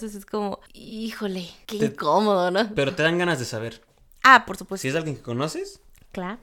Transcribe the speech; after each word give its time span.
Entonces 0.00 0.18
es 0.20 0.24
como, 0.24 0.60
híjole, 0.72 1.46
qué 1.66 1.78
Te- 1.78 1.84
incómodo, 1.86 2.50
¿no? 2.50 2.74
Pero 2.74 2.94
te 2.94 3.02
dan 3.02 3.18
ganas 3.18 3.38
de 3.38 3.44
saber. 3.44 3.82
Ah, 4.22 4.44
por 4.46 4.56
supuesto. 4.56 4.80
Si 4.80 4.88
es 4.88 4.94
alguien 4.94 5.16
que 5.16 5.22
conoces, 5.22 5.80
Claro. 6.10 6.38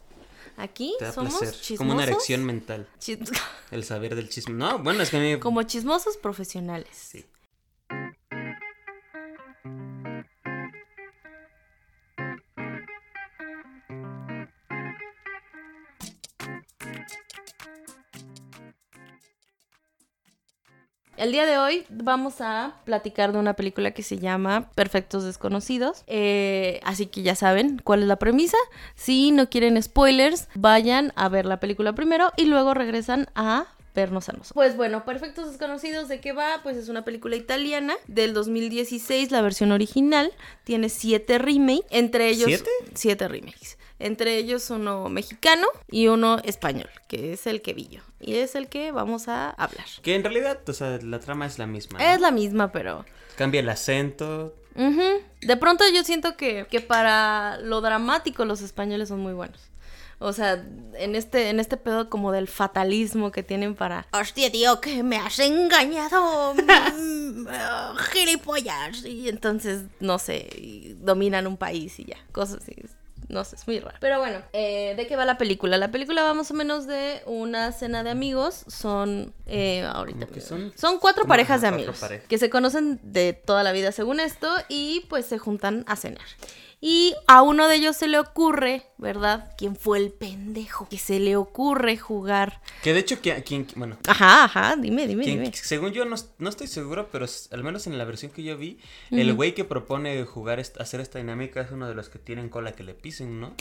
Aquí 0.58 0.96
te 1.00 1.06
da 1.06 1.12
somos 1.12 1.36
placer. 1.40 1.56
chismosos. 1.60 1.78
Como 1.80 1.94
una 1.94 2.04
erección 2.04 2.44
mental. 2.46 2.88
chis- 3.00 3.20
El 3.72 3.84
saber 3.84 4.16
del 4.16 4.30
chisme. 4.30 4.54
No, 4.54 4.78
bueno, 4.80 5.02
es 5.02 5.10
que 5.10 5.18
a 5.18 5.20
mí. 5.20 5.40
como 5.40 5.64
chismosos 5.64 6.18
profesionales. 6.18 6.88
Sí. 6.94 7.26
El 21.18 21.32
día 21.32 21.48
de 21.48 21.58
hoy 21.58 21.84
vamos 21.90 22.42
a 22.42 22.76
platicar 22.84 23.32
de 23.32 23.40
una 23.40 23.56
película 23.56 23.90
que 23.90 24.04
se 24.04 24.20
llama 24.20 24.70
Perfectos 24.76 25.24
Desconocidos. 25.24 26.04
Eh, 26.06 26.80
así 26.84 27.08
que 27.08 27.24
ya 27.24 27.34
saben 27.34 27.82
cuál 27.84 28.04
es 28.04 28.08
la 28.08 28.18
premisa. 28.18 28.58
Si 28.94 29.32
no 29.32 29.50
quieren 29.50 29.82
spoilers, 29.82 30.48
vayan 30.54 31.14
a 31.16 31.28
ver 31.28 31.48
la 31.48 31.60
película 31.60 31.94
primero 31.94 32.32
y 32.38 32.46
luego 32.46 32.76
regresan 32.76 33.30
a 33.34 33.66
vernos 33.98 34.30
a 34.30 34.34
nosotros. 34.34 34.54
Pues 34.54 34.78
bueno, 34.78 35.04
Perfectos 35.06 35.48
Desconocidos, 35.48 36.08
¿de 36.08 36.22
qué 36.22 36.32
va? 36.32 36.62
Pues 36.62 36.78
es 36.78 36.88
una 36.88 37.04
película 37.04 37.36
italiana 37.36 37.96
del 38.06 38.36
2016, 38.36 39.32
la 39.32 39.42
versión 39.42 39.72
original. 39.72 40.32
Tiene 40.64 40.90
siete 40.90 41.40
remakes, 41.40 41.88
entre 41.90 42.30
ellos... 42.30 42.46
¿Siete? 42.46 42.70
Siete 42.94 43.28
remakes. 43.28 43.80
Entre 43.98 44.38
ellos 44.38 44.70
uno 44.70 45.10
mexicano 45.10 45.66
y 45.90 46.10
uno 46.10 46.38
español, 46.44 46.90
que 47.08 47.34
es 47.34 47.48
el 47.48 47.64
que 47.64 47.74
vi 47.74 47.88
yo. 47.88 48.02
Y 48.20 48.36
es 48.36 48.54
el 48.54 48.68
que 48.68 48.92
vamos 48.92 49.28
a 49.28 49.50
hablar. 49.50 49.88
Que 50.04 50.14
en 50.14 50.24
realidad, 50.24 50.60
o 50.70 50.74
sea, 50.74 51.00
la 51.02 51.20
trama 51.20 51.48
es 51.48 51.58
la 51.58 51.66
misma. 51.66 51.98
¿no? 51.98 52.06
Es 52.06 52.22
la 52.22 52.30
misma, 52.30 52.72
pero... 52.72 53.04
Cambia 53.36 53.62
el 53.62 53.70
acento. 53.70 54.54
Ujú. 54.78 55.22
De 55.42 55.58
pronto 55.58 55.84
yo 55.94 56.04
siento 56.04 56.38
que, 56.38 56.66
que 56.70 56.82
para 56.82 57.58
lo 57.58 57.82
dramático 57.82 58.46
los 58.46 58.62
españoles 58.62 59.10
son 59.10 59.20
muy 59.20 59.34
buenos. 59.34 59.60
O 60.20 60.34
sea, 60.34 60.64
en 60.96 61.16
este, 61.16 61.50
en 61.50 61.60
este 61.60 61.78
pedo 61.78 62.10
como 62.10 62.32
del 62.32 62.48
fatalismo 62.48 63.32
que 63.32 63.44
tienen 63.44 63.76
para... 63.76 64.08
Hostia, 64.12 64.52
tío, 64.52 64.82
que 64.82 65.04
me 65.04 65.18
has 65.18 65.38
engañado, 65.38 66.56
gilipollas. 68.12 69.06
Y 69.06 69.30
entonces, 69.30 69.84
no 70.00 70.18
sé, 70.18 70.50
y 70.58 70.96
dominan 71.00 71.46
un 71.46 71.56
país 71.56 72.00
y 72.00 72.06
ya, 72.06 72.18
cosas 72.32 72.64
así. 72.64 72.74
No 73.30 73.44
sé, 73.44 73.58
es 73.58 73.68
muy 73.68 73.80
raro. 73.80 73.98
Pero 74.00 74.20
bueno, 74.20 74.42
eh, 74.54 74.94
¿de 74.96 75.06
qué 75.08 75.16
va 75.16 75.26
la 75.26 75.38
película? 75.38 75.78
La 75.78 75.92
película 75.92 76.24
va 76.24 76.34
más 76.34 76.50
o 76.52 76.54
menos 76.54 76.88
de 76.88 77.22
una 77.26 77.72
cena 77.74 78.04
de 78.04 78.10
amigos. 78.10 78.64
Son, 78.68 79.34
eh, 79.46 79.84
ahorita... 79.84 80.22
¿Cómo 80.22 80.32
que 80.34 80.42
son? 80.42 80.72
Son 80.76 81.00
cuatro 81.00 81.26
parejas 81.26 81.62
de 81.62 81.68
amigos 81.68 81.98
parejas. 82.00 82.28
que 82.28 82.38
se 82.38 82.50
conocen 82.50 83.00
de 83.04 83.34
toda 83.34 83.64
la 83.64 83.74
vida 83.74 83.92
según 83.92 84.20
esto 84.20 84.50
y 84.70 85.06
pues 85.10 85.26
se 85.26 85.38
juntan 85.38 85.84
a 85.88 85.96
cenar. 85.98 86.26
Y 86.80 87.16
a 87.26 87.42
uno 87.42 87.68
de 87.68 87.78
ellos 87.78 87.96
se 87.96 88.08
le 88.08 88.20
ocurre, 88.20 88.84
¿verdad? 89.00 89.52
¿Quién 89.58 89.76
fue 89.76 89.98
el 89.98 90.12
pendejo? 90.12 90.88
Que 90.88 91.00
se 91.00 91.20
le 91.20 91.36
ocurre 91.36 91.98
jugar. 91.98 92.62
Que 92.84 92.94
de 92.94 93.00
hecho, 93.00 93.18
quien- 93.20 93.66
bueno, 93.76 93.98
Ajá, 94.08 94.44
ajá, 94.44 94.76
dime, 94.78 95.08
dime, 95.08 95.26
dime. 95.26 95.52
según 95.54 95.92
yo 95.92 96.06
no, 96.06 96.16
no 96.38 96.50
estoy 96.50 96.68
seguro, 96.68 97.10
pero 97.12 97.26
al 97.52 97.64
menos 97.64 97.88
en 97.88 97.98
la 97.98 98.06
versión 98.06 98.32
que 98.32 98.44
yo 98.44 98.58
vi, 98.58 98.78
el 99.10 99.34
güey 99.34 99.56
que 99.56 99.64
propone 99.66 100.24
jugar, 100.26 100.60
hacer 100.60 101.00
esta 101.02 101.18
dinámica 101.18 101.62
es 101.62 101.72
uno 101.72 101.88
de 101.88 101.96
los 101.96 102.10
que 102.10 102.20
tienen 102.20 102.48
cola 102.50 102.74
que 102.74 102.84
le 102.84 102.94
pisen, 102.94 103.40
¿no? 103.42 103.56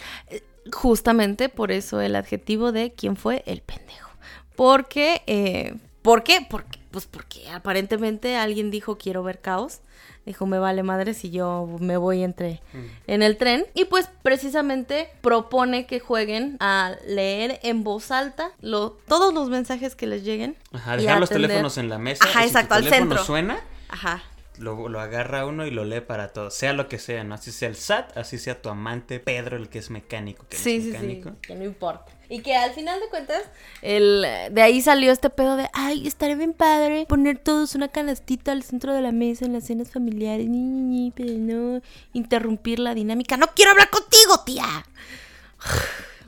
Justamente 0.73 1.49
por 1.49 1.73
eso 1.73 2.01
el 2.01 2.17
adjetivo 2.17 2.71
de 2.73 2.93
quién 2.93 3.17
fue 3.17 3.43
el 3.47 3.63
pendejo. 3.63 4.11
Porque, 4.57 5.23
eh, 5.27 5.75
¿por 6.03 6.23
qué? 6.23 6.47
Porque, 6.49 6.79
pues 6.91 7.07
porque 7.07 7.49
aparentemente 7.51 8.37
alguien 8.37 8.71
dijo 8.71 8.99
quiero 8.99 9.23
ver 9.23 9.41
caos. 9.41 9.81
Dijo, 10.27 10.45
me 10.45 10.59
vale 10.59 10.83
madre 10.83 11.15
si 11.15 11.31
yo 11.31 11.69
me 11.81 11.97
voy 11.97 12.23
entre 12.25 12.61
en 13.07 13.23
el 13.23 13.37
tren. 13.37 13.65
Y 13.75 13.85
pues 13.87 14.11
precisamente 14.23 15.09
propone 15.21 15.87
que 15.87 16.01
jueguen 16.01 16.57
a 16.61 16.93
leer 17.07 17.61
en 17.63 17.85
voz 17.85 18.11
alta 18.11 18.51
lo- 18.61 18.99
todos 19.09 19.33
los 19.33 19.49
mensajes 19.49 19.95
que 19.95 20.07
les 20.07 20.25
lleguen. 20.25 20.57
Ajá, 20.73 20.97
dejar 20.97 21.21
los 21.21 21.31
teléfonos 21.31 21.79
en 21.79 21.89
la 21.89 21.99
mesa. 21.99 22.25
Ajá, 22.25 22.41
y 22.41 22.43
si 22.43 22.49
exacto, 22.49 22.69
tu 22.71 22.75
al 22.75 22.83
teléfono 22.85 23.11
centro. 23.13 23.25
suena, 23.25 23.61
Ajá. 23.89 24.23
Lo, 24.59 24.89
lo 24.89 25.01
agarra 25.01 25.47
uno 25.47 25.67
y 25.67 25.71
lo 25.71 25.85
lee 25.85 26.01
para 26.01 26.29
todo. 26.33 26.51
Sea 26.51 26.73
lo 26.73 26.89
que 26.89 26.99
sea, 26.99 27.25
¿no? 27.25 27.35
Así 27.35 27.53
sea 27.53 27.69
el 27.69 27.77
SAT, 27.77 28.17
así 28.17 28.39
sea 28.39 28.61
tu 28.61 28.69
amante 28.69 29.21
Pedro, 29.21 29.57
el 29.57 29.69
que 29.69 29.79
es 29.79 29.91
mecánico, 29.91 30.47
que 30.49 30.57
no 30.57 30.63
Sí, 30.63 30.77
es 30.77 30.83
sí, 30.85 30.91
mecánico. 30.91 31.31
sí, 31.31 31.37
que 31.43 31.55
no 31.55 31.65
importa. 31.65 32.13
Y 32.29 32.41
que 32.41 32.57
al 32.57 32.73
final 32.73 32.99
de 32.99 33.09
cuentas, 33.09 33.43
el, 33.83 34.27
de 34.51 34.63
ahí 34.63 34.81
salió 34.83 35.13
este 35.13 35.31
pedo 35.31 35.57
de, 35.57 35.69
ay, 35.73 36.07
estaría 36.09 36.35
bien 36.35 36.55
padre 36.55 37.07
poner 37.09 37.39
todos 37.39 37.75
una 37.77 37.87
canastita 37.89 38.51
al 38.53 38.65
centro 38.65 38.93
de 38.93 39.01
la 39.01 39.13
mesa 39.13 39.45
en 39.45 39.53
las 39.53 39.65
cenas 39.65 39.91
familiares, 39.91 40.49
ni, 40.49 40.59
ni, 40.59 40.81
ni, 40.83 41.11
pero 41.13 41.33
no 41.39 41.81
interrumpir 42.15 42.81
la 42.81 42.95
dinámica. 42.95 43.37
No 43.37 43.47
quiero 43.55 43.71
hablar 43.71 43.91
contigo, 43.91 44.41
tía. 44.45 44.65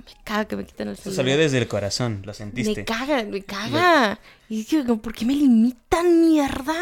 Me 0.06 0.24
caga 0.24 0.44
que 0.46 0.56
me 0.56 0.64
quiten 0.64 0.88
el 0.88 0.96
celular. 0.96 1.16
salió 1.16 1.36
desde 1.38 1.58
el 1.58 1.68
corazón, 1.68 2.22
lo 2.24 2.32
sentiste. 2.34 2.80
Me 2.80 2.84
caga, 2.84 3.24
me 3.24 3.42
caga. 3.42 4.18
Y 4.48 4.60
es 4.62 4.66
que, 4.68 4.82
¿por 4.84 5.14
qué 5.14 5.24
me 5.24 5.34
limitan, 5.34 6.20
mierda? 6.28 6.76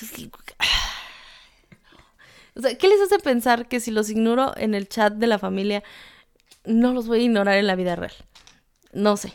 O 2.56 2.60
sea, 2.60 2.78
¿qué 2.78 2.86
les 2.86 3.00
hace 3.00 3.18
pensar 3.18 3.66
que 3.66 3.80
si 3.80 3.90
los 3.90 4.08
ignoro 4.10 4.56
en 4.56 4.74
el 4.74 4.88
chat 4.88 5.12
de 5.14 5.26
la 5.26 5.40
familia, 5.40 5.82
no 6.64 6.92
los 6.92 7.08
voy 7.08 7.18
a 7.20 7.22
ignorar 7.24 7.58
en 7.58 7.66
la 7.66 7.74
vida 7.74 7.96
real? 7.96 8.14
No 8.92 9.16
sé. 9.16 9.34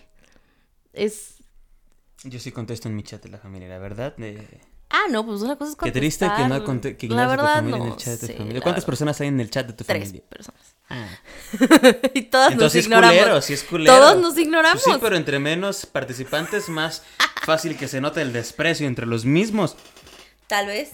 Es... 0.93 1.35
Yo 2.23 2.39
sí 2.39 2.53
contesto 2.53 2.87
en 2.87 2.95
mi 2.95 3.03
chat 3.03 3.21
de 3.21 3.29
la 3.29 3.37
familia, 3.37 3.67
la 3.67 3.77
verdad. 3.77 4.15
Ah, 4.89 5.03
no, 5.11 5.25
pues 5.25 5.41
una 5.41 5.55
cosa 5.55 5.71
es 5.71 5.77
Qué 5.77 5.91
triste 5.91 6.29
que 6.35 6.47
no 6.47 6.63
conte 6.63 6.97
que 6.97 7.07
La 7.09 7.23
ignoras 7.23 7.31
a 7.31 7.35
tu 7.35 7.41
verdad, 7.43 7.55
familia 7.55 7.77
en 7.77 7.83
no. 7.87 7.93
el 7.93 7.97
chat 7.99 8.19
de 8.21 8.27
sí, 8.27 8.33
tu 8.33 8.37
familia. 8.39 8.61
¿Cuántas 8.61 8.83
verdad. 8.83 8.85
personas 8.85 9.21
hay 9.21 9.27
en 9.27 9.39
el 9.39 9.49
chat 9.51 9.67
de 9.67 9.73
tu 9.73 9.83
Tres 9.83 10.07
familia? 10.07 10.23
personas. 10.29 10.75
Ah. 10.89 11.07
y 12.13 12.21
todas 12.23 12.51
Entonces 12.53 12.57
nos 12.57 12.75
es 12.75 12.85
ignoramos. 12.85 13.17
culero, 13.17 13.41
sí 13.41 13.53
es 13.53 13.63
culero. 13.63 13.95
Todos 13.95 14.17
nos 14.21 14.37
ignoramos. 14.37 14.81
Pues 14.81 14.95
sí, 14.95 14.99
pero 15.01 15.15
entre 15.15 15.39
menos 15.39 15.85
participantes, 15.85 16.69
más 16.69 17.03
fácil 17.43 17.77
que 17.77 17.87
se 17.87 18.01
note 18.01 18.21
el 18.21 18.33
desprecio 18.33 18.87
entre 18.87 19.05
los 19.05 19.25
mismos. 19.25 19.75
Tal 20.49 20.65
vez. 20.67 20.91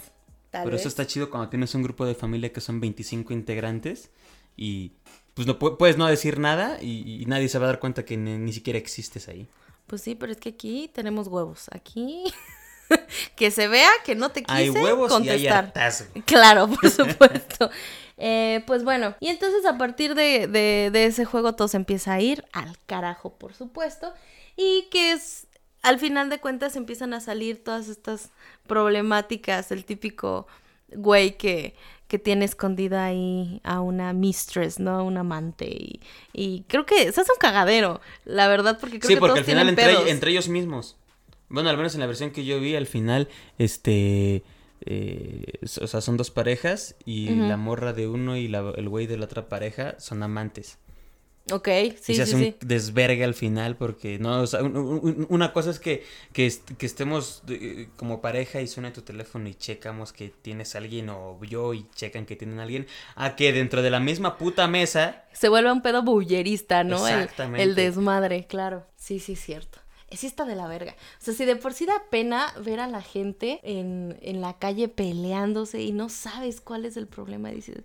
Tal 0.52 0.70
vez. 0.70 0.82
eso 0.82 0.88
está 0.90 1.08
chido 1.08 1.30
cuando 1.32 1.50
tienes 1.50 1.74
un 1.74 1.82
grupo 1.84 2.06
de 2.06 2.14
familia 2.14 2.54
que 2.54 2.62
son 2.62 2.80
25 2.80 3.34
integrantes 3.34 4.12
y 4.56 4.92
pues 5.34 5.48
no 5.48 5.58
pu- 5.60 5.78
puedes 5.78 5.98
no 5.98 6.06
decir 6.06 6.40
nada 6.40 6.78
y, 6.82 7.22
y 7.22 7.26
nadie 7.26 7.50
se 7.50 7.58
va 7.60 7.66
a 7.66 7.68
dar 7.70 7.80
cuenta 7.80 8.06
que 8.06 8.16
ni, 8.16 8.38
ni 8.38 8.54
siquiera 8.54 8.78
existes 8.80 9.28
ahí. 9.28 9.48
Pues 9.88 10.02
sí, 10.02 10.16
pero 10.16 10.32
es 10.32 10.38
que 10.38 10.50
aquí 10.50 10.90
tenemos 10.94 11.28
huevos. 11.28 11.66
Aquí 11.72 12.24
que 13.36 13.52
se 13.52 13.68
vea 13.68 13.90
que 14.06 14.16
no 14.16 14.30
te 14.30 14.44
quise 14.44 14.58
Hay 14.58 14.70
huevos 14.70 15.12
y 15.12 15.16
hay 15.16 15.20
contestar. 15.48 15.66
hartazgo. 15.66 16.08
Claro, 16.26 16.68
por 16.70 16.90
supuesto. 16.90 17.70
Eh, 18.18 18.64
pues 18.66 18.84
bueno, 18.86 19.16
y 19.20 19.28
entonces 19.28 19.66
a 19.66 19.78
partir 19.78 20.16
de, 20.16 20.48
de- 20.48 20.90
de 20.92 21.06
ese 21.06 21.26
juego 21.26 21.54
todo 21.56 21.68
se 21.68 21.78
empieza 21.78 22.14
a 22.14 22.22
ir 22.22 22.46
al 22.54 22.78
carajo, 22.86 23.34
por 23.34 23.54
supuesto. 23.54 24.14
Y 24.56 24.88
que 24.90 25.12
es, 25.12 25.48
al 25.82 26.00
final 26.00 26.30
de 26.30 26.40
cuentas 26.40 26.78
empiezan 26.78 27.14
a 27.14 27.20
salir 27.20 27.62
todas 27.62 27.90
estas 27.90 28.30
problemáticas, 28.68 29.72
el 29.72 29.86
típico 29.86 30.48
güey 30.94 31.38
que, 31.38 31.76
que 32.08 32.20
tiene 32.20 32.46
escondida 32.46 33.06
ahí 33.06 33.60
a 33.64 33.82
una 33.82 34.14
mistress, 34.14 34.80
¿no? 34.80 34.92
A 35.00 35.04
un 35.04 35.18
amante. 35.18 35.66
Y, 35.68 36.00
y 36.34 36.64
creo 36.68 36.86
que 36.86 37.12
se 37.12 37.22
hace 37.22 37.32
un 37.32 37.40
cagadero, 37.40 38.02
la 38.26 38.48
verdad, 38.48 38.78
porque 38.80 39.00
creo 39.00 39.10
Sí, 39.10 39.14
que 39.16 39.20
porque 39.20 39.40
todos 39.40 39.40
al 39.40 39.46
final 39.46 39.76
tienen 39.76 39.96
entre, 39.96 40.12
entre 40.12 40.32
ellos 40.32 40.48
mismos. 40.48 40.98
Bueno, 41.50 41.70
al 41.70 41.78
menos 41.78 41.94
en 41.96 42.00
la 42.02 42.08
versión 42.08 42.32
que 42.32 42.44
yo 42.46 42.60
vi, 42.60 42.76
al 42.76 42.88
final, 42.88 43.28
este... 43.58 44.44
eh, 44.82 45.44
o 45.82 45.88
sea, 45.88 46.02
son 46.02 46.18
dos 46.18 46.32
parejas 46.32 46.96
y 47.06 47.28
la 47.48 47.58
morra 47.58 47.94
de 47.94 48.08
uno 48.08 48.36
y 48.38 48.48
la- 48.48 48.74
el 48.76 48.90
güey 48.90 49.08
de 49.08 49.18
la 49.18 49.26
otra 49.26 49.48
pareja 49.48 49.96
son 50.00 50.24
amantes. 50.24 50.78
Ok, 51.52 51.68
y 52.08 52.14
sí, 52.14 52.16
se 52.16 52.22
hace 52.22 52.36
sí, 52.36 52.56
un 52.62 52.68
desvergue 52.68 53.24
al 53.24 53.34
final 53.34 53.78
porque, 53.78 54.20
no, 54.20 54.42
o 54.42 54.48
sea, 54.48 54.62
un- 54.64 54.76
un- 54.78 55.26
una 55.30 55.52
cosa 55.54 55.72
es 55.72 55.80
que, 55.80 56.04
que, 56.34 56.46
est- 56.46 56.72
que 56.78 56.86
estemos 56.86 57.42
eh, 57.50 57.90
como 57.98 58.22
pareja 58.22 58.62
y 58.62 58.68
suena 58.68 58.94
tu 58.94 59.02
teléfono 59.02 59.50
y 59.50 59.56
checamos 59.56 60.14
que 60.14 60.30
tienes 60.30 60.76
a 60.76 60.80
alguien 60.80 61.10
o 61.10 61.40
yo 61.44 61.74
y 61.74 61.88
checan 61.96 62.26
que 62.28 62.36
tienen 62.36 62.60
a 62.60 62.64
alguien, 62.64 62.86
a 63.16 63.36
que 63.36 63.52
dentro 63.54 63.82
de 63.82 63.90
la 63.90 64.00
misma 64.00 64.38
puta 64.38 64.68
mesa 64.68 65.24
se 65.34 65.50
vuelve 65.50 65.72
un 65.72 65.82
pedo 65.82 66.04
bullerista, 66.04 66.84
¿no? 66.84 67.08
Exactamente. 67.08 67.64
El, 67.64 67.76
desmadre, 67.76 68.48
claro. 68.48 68.86
Sí, 68.96 69.20
sí, 69.20 69.36
cierto. 69.36 69.80
Sí 70.12 70.28
está 70.28 70.46
de 70.46 70.56
la 70.56 70.68
verga. 70.68 70.96
O 71.20 71.24
sea, 71.24 71.34
si 71.34 71.44
de 71.46 71.56
por 71.58 71.74
sí 71.74 71.86
da 71.86 72.04
pena 72.10 72.54
ver 72.64 72.80
a 72.80 72.88
la 72.88 73.02
gente 73.02 73.60
en, 73.64 74.18
en 74.22 74.40
la 74.40 74.58
calle 74.58 74.88
peleándose 74.88 75.82
y 75.82 75.92
no 75.92 76.08
sabes 76.10 76.62
cuál 76.62 76.86
es 76.86 76.96
el 76.96 77.08
problema, 77.08 77.52
y 77.52 77.56
dices. 77.56 77.84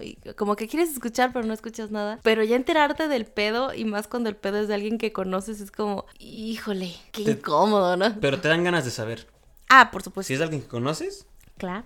Y 0.00 0.16
como 0.36 0.56
que 0.56 0.66
quieres 0.68 0.90
escuchar, 0.90 1.32
pero 1.32 1.44
no 1.46 1.54
escuchas 1.54 1.90
nada. 1.90 2.18
Pero 2.22 2.42
ya 2.42 2.56
enterarte 2.56 3.08
del 3.08 3.26
pedo, 3.26 3.72
y 3.74 3.84
más 3.84 4.08
cuando 4.08 4.28
el 4.28 4.36
pedo 4.36 4.58
es 4.58 4.68
de 4.68 4.74
alguien 4.74 4.98
que 4.98 5.12
conoces, 5.12 5.60
es 5.60 5.70
como, 5.70 6.06
híjole, 6.18 6.94
qué 7.12 7.24
Te- 7.24 7.30
incómodo, 7.32 7.96
¿no? 7.96 8.18
pero 8.20 8.40
te 8.40 8.48
dan 8.48 8.64
ganas 8.64 8.84
de 8.84 8.90
saber. 8.90 9.26
Ah, 9.68 9.90
por 9.90 10.02
supuesto. 10.02 10.28
Si 10.28 10.34
es 10.34 10.40
alguien 10.40 10.62
que 10.62 10.68
conoces, 10.68 11.26
Claro. 11.58 11.84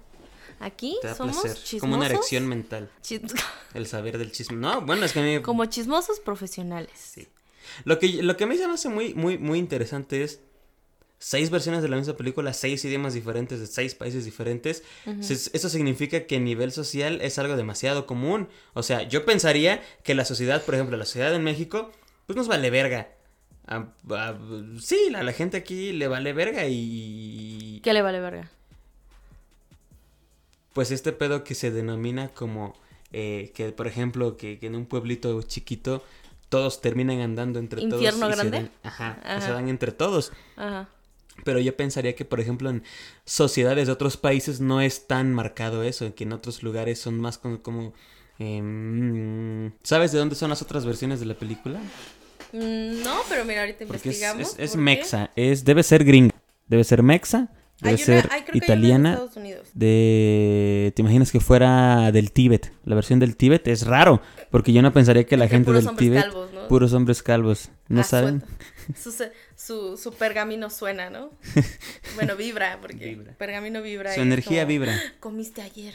Aquí 0.60 0.96
te 1.02 1.08
da 1.08 1.14
somos 1.14 1.36
placer. 1.40 1.56
chismosos. 1.62 1.80
Como 1.80 1.94
una 1.96 2.06
erección 2.06 2.46
mental. 2.48 2.90
chis- 3.02 3.20
El 3.74 3.86
saber 3.86 4.18
del 4.18 4.32
chisme. 4.32 4.56
No, 4.56 4.80
bueno, 4.80 5.04
es 5.04 5.12
que 5.12 5.20
a 5.20 5.22
mí... 5.22 5.40
como 5.42 5.64
chismosos 5.66 6.18
profesionales. 6.18 6.90
Sí. 6.94 7.28
Lo 7.84 7.98
que, 8.00 8.08
lo 8.24 8.36
que 8.36 8.44
a 8.44 8.46
mí 8.48 8.56
se 8.56 8.66
me 8.66 8.74
hace 8.74 8.88
muy, 8.88 9.14
muy, 9.14 9.38
muy 9.38 9.58
interesante 9.58 10.24
es 10.24 10.40
seis 11.18 11.50
versiones 11.50 11.82
de 11.82 11.88
la 11.88 11.96
misma 11.96 12.16
película, 12.16 12.52
seis 12.52 12.84
idiomas 12.84 13.12
diferentes 13.14 13.58
de 13.60 13.66
seis 13.66 13.94
países 13.94 14.24
diferentes, 14.24 14.84
se- 15.20 15.50
eso 15.56 15.68
significa 15.68 16.26
que 16.26 16.36
a 16.36 16.40
nivel 16.40 16.70
social 16.72 17.20
es 17.22 17.38
algo 17.38 17.56
demasiado 17.56 18.06
común. 18.06 18.48
O 18.74 18.82
sea, 18.82 19.02
yo 19.02 19.24
pensaría 19.24 19.82
que 20.04 20.14
la 20.14 20.24
sociedad, 20.24 20.62
por 20.64 20.74
ejemplo, 20.74 20.96
la 20.96 21.04
sociedad 21.04 21.34
en 21.34 21.42
México, 21.44 21.90
pues 22.26 22.36
nos 22.36 22.46
vale 22.48 22.70
verga. 22.70 23.08
A- 23.66 23.88
a- 24.10 24.38
sí, 24.80 25.12
a 25.14 25.22
la 25.22 25.32
gente 25.32 25.56
aquí 25.56 25.92
le 25.92 26.08
vale 26.08 26.32
verga 26.32 26.66
y... 26.68 27.80
¿Qué 27.82 27.92
le 27.92 28.00
vale 28.02 28.20
verga? 28.20 28.50
Pues 30.72 30.90
este 30.90 31.12
pedo 31.12 31.44
que 31.44 31.54
se 31.54 31.70
denomina 31.70 32.28
como 32.28 32.74
eh, 33.12 33.52
que, 33.54 33.72
por 33.72 33.86
ejemplo, 33.86 34.36
que, 34.36 34.58
que 34.58 34.66
en 34.66 34.76
un 34.76 34.86
pueblito 34.86 35.40
chiquito 35.42 36.04
todos 36.48 36.80
terminan 36.80 37.20
andando 37.20 37.58
entre 37.58 37.82
¿Infierno 37.82 38.20
todos. 38.26 38.36
se 38.40 38.48
grande? 38.48 38.56
dan- 38.58 38.70
ajá, 38.84 39.14
que 39.20 39.28
se 39.28 39.46
Ajá. 39.46 39.52
dan 39.52 39.68
entre 39.68 39.92
todos. 39.92 40.32
Ajá. 40.56 40.88
Pero 41.44 41.60
yo 41.60 41.76
pensaría 41.76 42.14
que, 42.14 42.24
por 42.24 42.40
ejemplo, 42.40 42.68
en 42.70 42.82
sociedades 43.24 43.86
de 43.86 43.92
otros 43.92 44.16
países 44.16 44.60
no 44.60 44.80
es 44.80 45.06
tan 45.06 45.32
marcado 45.32 45.82
eso, 45.82 46.14
que 46.14 46.24
en 46.24 46.32
otros 46.32 46.62
lugares 46.62 46.98
son 46.98 47.20
más 47.20 47.38
como... 47.38 47.62
como, 47.62 47.92
em, 48.38 49.70
¿Sabes 49.82 50.12
de 50.12 50.18
dónde 50.18 50.34
son 50.34 50.50
las 50.50 50.62
otras 50.62 50.84
versiones 50.84 51.20
de 51.20 51.26
la 51.26 51.34
película? 51.34 51.78
Mm, 52.52 53.02
No, 53.04 53.16
pero 53.28 53.44
mira, 53.44 53.60
ahorita 53.60 53.86
Porque 53.86 54.08
investigamos. 54.08 54.54
es, 54.58 54.76
mexa, 54.76 55.30
es, 55.36 55.64
debe 55.64 55.82
ser 55.82 56.04
gringa, 56.04 56.34
debe 56.66 56.82
ser 56.84 57.02
mexa, 57.02 57.50
debe 57.80 57.90
Hay 57.90 57.94
una- 57.94 58.04
ser 58.04 58.28
italiana, 58.54 59.10
Estados 59.12 59.36
Unidos. 59.36 59.68
de... 59.74 60.92
¿Te 60.96 61.02
imaginas 61.02 61.30
que 61.30 61.40
fuera 61.40 62.10
del 62.12 62.32
Tíbet? 62.32 62.72
La 62.84 62.94
versión 62.94 63.18
del 63.20 63.36
Tíbet 63.36 63.68
es 63.68 63.86
raro, 63.86 64.22
porque 64.50 64.72
yo 64.72 64.82
no 64.82 64.92
pensaría 64.92 65.24
que 65.24 65.36
la 65.36 65.44
De 65.44 65.50
gente 65.50 65.72
del 65.72 65.94
Tíbet... 65.96 66.22
calvos, 66.24 66.52
¿no? 66.52 66.68
Puros 66.68 66.92
hombres 66.94 67.22
calvos, 67.22 67.68
¿no 67.88 68.00
Ah, 68.00 68.04
saben? 68.04 68.42
Su, 68.96 69.12
su, 69.56 69.96
su 69.96 70.12
pergamino 70.14 70.70
suena, 70.70 71.10
¿no? 71.10 71.30
Bueno, 72.14 72.36
vibra, 72.36 72.78
porque 72.80 73.04
Vibra. 73.10 73.32
pergamino 73.34 73.82
vibra. 73.82 74.14
Su 74.14 74.20
energía 74.22 74.62
como, 74.62 74.68
vibra. 74.68 74.98
Comiste 75.20 75.62
ayer. 75.62 75.94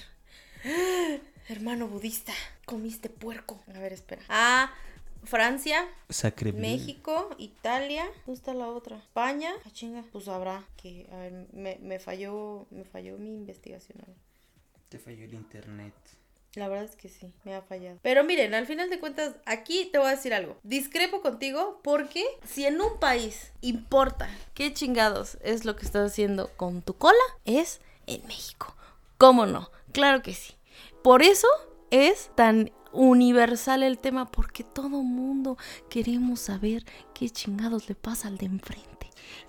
Hermano 1.50 1.88
budista, 1.88 2.34
comiste 2.66 3.10
puerco. 3.10 3.62
A 3.76 3.80
ver, 3.80 3.92
espera. 3.94 4.22
Ah, 4.30 4.74
Francia, 5.26 5.88
Sacre 6.10 6.54
México, 6.54 7.36
Italia. 7.38 8.06
¿Dónde 8.26 8.40
está 8.40 8.54
la 8.54 8.68
otra? 8.68 8.98
España. 8.98 9.52
Ah, 9.66 9.70
chinga. 9.72 10.04
Pues 10.12 10.28
habrá 10.28 10.64
que. 10.78 11.08
A 11.12 11.18
ver, 11.18 11.48
me, 11.54 11.78
me 11.82 12.00
falló. 12.00 12.68
Me 12.72 12.84
falló 12.86 13.18
mi 13.18 13.34
investigación. 13.34 13.98
A 14.02 14.06
ver. 14.06 14.16
Te 14.90 15.00
falló 15.00 15.26
el 15.26 15.34
internet. 15.34 15.94
La 16.56 16.68
verdad 16.68 16.86
es 16.86 16.96
que 16.96 17.10
sí, 17.10 17.34
me 17.46 17.56
ha 17.56 17.64
fallado. 17.64 17.98
Pero 18.04 18.24
miren, 18.24 18.54
al 18.54 18.68
final 18.68 18.90
de 18.90 19.00
cuentas, 19.00 19.36
aquí 19.46 19.90
te 19.92 19.98
voy 19.98 20.08
a 20.08 20.16
decir 20.16 20.36
algo. 20.36 20.58
Discrepo 20.62 21.22
contigo 21.22 21.80
porque 21.84 22.24
si 22.48 22.66
en 22.66 22.80
un 22.80 23.00
país 23.00 23.52
importa 23.62 24.30
qué 24.54 24.72
chingados 24.72 25.40
es 25.42 25.66
lo 25.66 25.76
que 25.76 25.86
estás 25.86 26.12
haciendo 26.12 26.52
con 26.56 26.84
tu 26.84 26.96
cola, 26.96 27.18
es 27.46 27.82
en 28.06 28.26
México. 28.28 28.76
¿Cómo 29.18 29.48
no? 29.48 29.72
Claro 29.94 30.22
que 30.22 30.36
sí. 30.36 30.54
Por 31.02 31.24
eso 31.24 31.48
es 31.90 32.30
tan 32.36 32.72
universal 32.92 33.82
el 33.82 33.98
tema, 33.98 34.30
porque 34.30 34.64
todo 34.64 35.02
mundo 35.02 35.58
queremos 35.90 36.40
saber 36.40 36.86
qué 37.16 37.30
chingados 37.30 37.90
le 37.90 37.96
pasa 37.96 38.28
al 38.28 38.38
de 38.38 38.46
enfrente. 38.46 38.94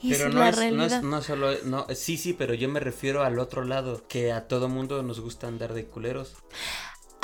Pero 0.01 0.31
no 0.31 0.45
es, 0.45 0.73
no 0.73 0.85
es 0.85 1.03
no 1.03 1.23
solo 1.23 1.53
no 1.65 1.87
sí 1.95 2.17
sí 2.17 2.33
pero 2.33 2.55
yo 2.55 2.69
me 2.69 2.81
refiero 2.81 3.23
al 3.23 3.39
otro 3.39 3.65
lado 3.65 4.07
que 4.09 4.33
a 4.33 4.49
todo 4.49 4.69
mundo 4.69 5.03
nos 5.03 5.21
gusta 5.21 5.47
andar 5.47 5.73
de 5.73 5.87
culeros 5.87 6.35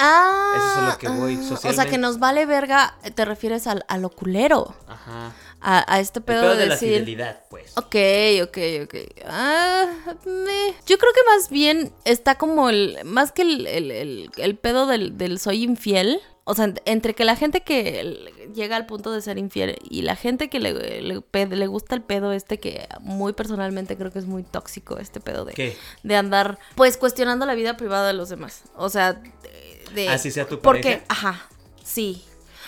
Ah, 0.01 0.53
Eso 0.57 0.67
es 0.73 0.77
a 0.79 0.89
lo 0.93 0.99
que 0.99 1.09
voy, 1.09 1.35
ah, 1.35 1.39
O 1.41 1.43
sea, 1.47 1.57
socialmente. 1.57 1.91
que 1.93 1.99
nos 1.99 2.19
vale 2.19 2.47
verga, 2.47 2.97
te 3.15 3.25
refieres 3.25 3.67
al, 3.67 3.85
a 3.89 3.99
lo 3.99 4.11
culero. 4.11 4.75
ajá 4.89 5.33
A, 5.61 5.95
a 5.95 6.01
este 6.01 6.21
pedo, 6.23 6.41
pedo 6.41 6.51
de 6.53 6.57
de 6.59 6.67
la 6.67 6.75
decir. 6.75 6.89
fidelidad 6.95 7.41
pues 7.51 7.77
Ok, 7.77 7.95
ok, 8.45 8.59
ok. 8.85 8.95
Ah, 9.27 9.87
me- 10.25 10.75
Yo 10.87 10.97
creo 10.99 11.13
que 11.13 11.21
más 11.37 11.51
bien 11.51 11.93
está 12.07 12.37
como 12.37 12.71
el. 12.71 12.99
Más 13.05 13.31
que 13.33 13.43
el, 13.43 13.67
el- 13.67 13.91
el- 13.91 14.31
el 14.39 14.57
pedo 14.57 14.87
del, 14.87 15.19
del 15.19 15.39
soy 15.39 15.63
infiel. 15.63 16.21
O 16.45 16.55
sea, 16.55 16.67
ent- 16.67 16.81
entre 16.87 17.15
que 17.15 17.25
la 17.25 17.37
gente 17.37 17.61
que 17.61 18.33
llega 18.55 18.75
al 18.75 18.87
punto 18.87 19.13
de 19.13 19.21
ser 19.21 19.37
infiel 19.39 19.77
y 19.89 20.03
la 20.03 20.17
gente 20.17 20.49
que 20.49 20.59
le, 20.59 20.73
le, 21.03 21.23
le 21.47 21.67
gusta 21.67 21.95
el 21.95 22.03
pedo 22.03 22.33
este, 22.33 22.59
que 22.59 22.89
muy 23.01 23.35
personalmente 23.35 23.97
creo 23.97 24.11
que 24.11 24.19
es 24.19 24.27
muy 24.27 24.43
tóxico 24.43 24.99
este 24.99 25.21
pedo 25.21 25.45
de, 25.45 25.53
¿Qué? 25.53 25.77
de 26.03 26.17
andar, 26.17 26.59
pues, 26.75 26.97
cuestionando 26.97 27.45
la 27.47 27.55
vida 27.55 27.77
privada 27.77 28.07
de 28.09 28.15
los 28.15 28.31
demás. 28.31 28.63
O 28.75 28.89
sea, 28.89 29.23
de... 29.95 30.09
Así 30.09 30.31
sea 30.31 30.47
tu 30.47 30.61
Porque, 30.61 30.83
pareja. 30.99 31.05
ajá, 31.09 31.49
sí. 31.85 32.25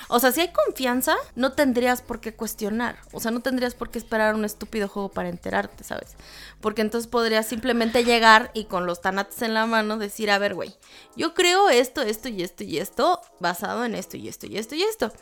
O 0.08 0.20
sea, 0.20 0.30
si 0.30 0.42
hay 0.42 0.52
confianza, 0.52 1.16
no 1.36 1.52
tendrías 1.52 2.02
por 2.02 2.20
qué 2.20 2.34
cuestionar. 2.34 2.98
O 3.12 3.20
sea, 3.20 3.30
no 3.30 3.40
tendrías 3.40 3.74
por 3.74 3.90
qué 3.90 3.98
esperar 3.98 4.34
un 4.34 4.44
estúpido 4.44 4.86
juego 4.86 5.08
para 5.10 5.30
enterarte, 5.30 5.84
¿sabes? 5.84 6.16
Porque 6.60 6.82
entonces 6.82 7.08
podrías 7.08 7.46
simplemente 7.46 8.04
llegar 8.04 8.50
y 8.52 8.64
con 8.64 8.84
los 8.84 9.00
tanates 9.00 9.40
en 9.40 9.54
la 9.54 9.64
mano 9.64 9.96
decir, 9.96 10.30
a 10.30 10.36
ver, 10.38 10.54
güey, 10.54 10.74
yo 11.16 11.32
creo 11.32 11.70
esto, 11.70 12.02
esto 12.02 12.28
y 12.28 12.42
esto 12.42 12.62
y 12.64 12.76
esto, 12.78 13.22
basado 13.40 13.86
en 13.86 13.94
esto 13.94 14.19
y 14.19 14.28
esto 14.28 14.46
y 14.46 14.58
esto 14.58 14.74
y 14.74 14.82
esto. 14.82 15.12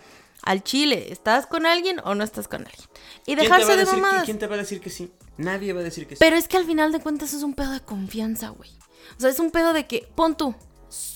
Al 0.43 0.65
chile, 0.65 1.13
¿estás 1.13 1.47
con 1.47 1.67
alguien 1.67 2.01
o 2.03 2.15
no 2.17 2.25
estás 2.25 2.49
con 2.49 2.67
alguien? 2.67 2.89
Y 3.27 3.37
¿Quién 3.37 3.39
te 3.39 3.49
va 3.49 3.59
dejarse 3.59 3.77
de 3.77 3.85
que- 3.85 3.93
mamadas. 3.93 4.25
¿Quién 4.25 4.39
te 4.41 4.47
va 4.49 4.55
a 4.57 4.59
decir 4.59 4.81
que 4.81 4.91
sí? 4.91 5.13
Nadie 5.37 5.73
va 5.73 5.81
a 5.81 5.85
decir 5.85 6.07
que 6.09 6.17
sí. 6.17 6.19
Pero 6.19 6.35
es 6.35 6.49
que 6.49 6.57
al 6.57 6.65
final 6.65 6.91
de 6.91 6.99
cuentas 7.01 7.33
es 7.33 7.43
un 7.45 7.55
pedo 7.55 7.71
de 7.71 7.81
confianza, 7.81 8.49
güey. 8.49 8.71
O 9.17 9.21
sea, 9.21 9.31
es 9.31 9.39
un 9.39 9.51
pedo 9.53 9.73
de 9.73 9.87
que, 9.87 10.09
pon 10.17 10.37
tú, 10.37 10.55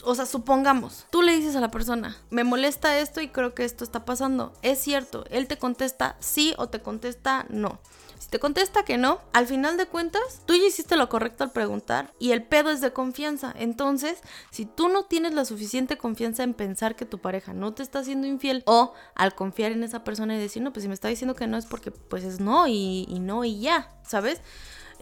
o 0.05 0.15
sea, 0.15 0.27
supongamos, 0.27 1.07
tú 1.11 1.23
le 1.23 1.35
dices 1.35 1.57
a 1.57 1.61
la 1.61 1.71
persona, 1.71 2.17
me 2.31 2.45
molesta 2.45 2.99
esto 2.99 3.21
y 3.21 3.29
creo 3.29 3.55
que 3.55 3.65
esto 3.65 3.85
está 3.85 4.05
pasando. 4.05 4.53
Es 4.63 4.79
cierto, 4.79 5.25
él 5.31 5.49
te 5.49 5.59
contesta 5.59 6.17
sí 6.21 6.55
o 6.59 6.69
te 6.69 6.81
contesta 6.81 7.47
no. 7.49 7.81
Si 8.19 8.31
te 8.31 8.39
contesta 8.39 8.85
que 8.85 8.97
no, 8.97 9.21
al 9.35 9.47
final 9.47 9.77
de 9.77 9.87
cuentas, 9.87 10.41
tú 10.47 10.55
ya 10.55 10.65
hiciste 10.65 10.97
lo 10.97 11.11
correcto 11.11 11.45
al 11.45 11.53
preguntar 11.53 12.15
y 12.19 12.31
el 12.31 12.43
pedo 12.43 12.71
es 12.71 12.81
de 12.81 12.93
confianza. 12.93 13.53
Entonces, 13.55 14.19
si 14.51 14.65
tú 14.65 14.89
no 14.89 15.05
tienes 15.05 15.35
la 15.35 15.45
suficiente 15.45 15.99
confianza 15.99 16.43
en 16.43 16.55
pensar 16.55 16.97
que 16.97 17.05
tu 17.05 17.19
pareja 17.19 17.53
no 17.53 17.75
te 17.75 17.83
está 17.83 17.99
haciendo 17.99 18.27
infiel 18.27 18.63
o 18.65 18.95
al 19.15 19.35
confiar 19.35 19.73
en 19.73 19.83
esa 19.83 20.05
persona 20.05 20.37
y 20.37 20.39
decir, 20.39 20.63
no, 20.63 20.73
pues 20.73 20.85
si 20.85 20.89
me 20.89 20.95
está 20.95 21.09
diciendo 21.09 21.35
que 21.35 21.47
no 21.47 21.59
es 21.59 21.67
porque 21.67 21.91
pues 21.91 22.25
es 22.25 22.41
no 22.41 22.67
y, 22.67 23.05
y 23.09 23.19
no 23.19 23.45
y 23.45 23.61
ya, 23.61 23.91
¿sabes? 24.07 24.41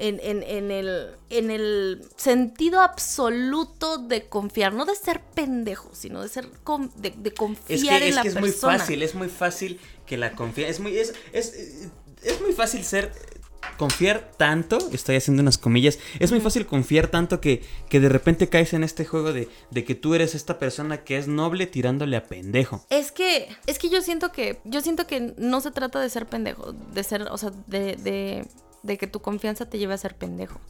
En, 0.04 0.18
en- 0.20 0.42
en 0.42 0.70
el, 0.72 1.14
en 1.30 1.50
el 1.52 2.02
sentido 2.16 2.80
absoluto 2.80 3.98
de 3.98 4.28
confiar, 4.28 4.72
no 4.74 4.84
de 4.84 4.96
ser 4.96 5.20
pendejo, 5.34 5.90
sino 5.94 6.22
de 6.22 6.28
ser 6.28 6.48
con- 6.64 6.90
de, 6.96 7.10
de 7.16 7.32
confiar 7.32 7.70
Es 7.78 7.84
que, 7.84 7.96
en 7.96 8.02
es, 8.02 8.14
la 8.16 8.22
que 8.22 8.28
es 8.28 8.34
persona. 8.34 8.72
muy 8.72 8.78
fácil, 8.80 9.02
es 9.02 9.14
muy 9.14 9.28
fácil 9.28 9.80
que 10.06 10.16
la 10.16 10.32
confianza. 10.32 10.70
Es 10.72 10.80
muy, 10.80 10.98
es, 10.98 11.14
es, 11.32 11.54
es 12.22 12.40
muy 12.40 12.52
fácil 12.52 12.82
ser. 12.84 13.12
Confiar 13.78 14.32
tanto, 14.36 14.76
estoy 14.92 15.14
haciendo 15.14 15.40
unas 15.40 15.56
comillas, 15.56 16.00
es 16.18 16.32
muy 16.32 16.40
fácil 16.40 16.66
confiar 16.66 17.06
tanto 17.06 17.40
que, 17.40 17.62
que 17.88 18.00
de 18.00 18.08
repente 18.08 18.48
caes 18.48 18.72
en 18.72 18.82
este 18.82 19.04
juego 19.04 19.32
de, 19.32 19.48
de 19.70 19.84
que 19.84 19.94
tú 19.94 20.14
eres 20.16 20.34
esta 20.34 20.58
persona 20.58 21.04
que 21.04 21.16
es 21.16 21.28
noble 21.28 21.68
tirándole 21.68 22.16
a 22.16 22.24
pendejo. 22.24 22.84
Es 22.90 23.12
que, 23.12 23.48
es 23.68 23.78
que 23.78 23.88
yo 23.88 24.02
siento 24.02 24.32
que, 24.32 24.58
yo 24.64 24.80
siento 24.80 25.06
que 25.06 25.32
no 25.38 25.60
se 25.60 25.70
trata 25.70 26.00
de 26.00 26.10
ser 26.10 26.26
pendejo, 26.26 26.72
de 26.72 27.04
ser, 27.04 27.22
o 27.30 27.38
sea, 27.38 27.52
de, 27.68 27.94
de, 27.96 28.44
de 28.82 28.98
que 28.98 29.06
tu 29.06 29.20
confianza 29.20 29.66
te 29.66 29.78
lleve 29.78 29.94
a 29.94 29.98
ser 29.98 30.16
pendejo. 30.16 30.60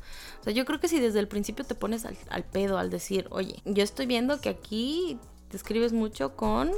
O 0.40 0.44
sea, 0.44 0.52
yo 0.52 0.64
creo 0.64 0.80
que 0.80 0.88
si 0.88 1.00
desde 1.00 1.18
el 1.18 1.28
principio 1.28 1.64
te 1.64 1.74
pones 1.74 2.04
al, 2.04 2.16
al 2.30 2.44
pedo 2.44 2.78
al 2.78 2.90
decir, 2.90 3.26
oye, 3.30 3.62
yo 3.64 3.82
estoy 3.82 4.06
viendo 4.06 4.40
que 4.40 4.50
aquí 4.50 5.18
te 5.48 5.56
escribes 5.56 5.92
mucho 5.92 6.36
con 6.36 6.72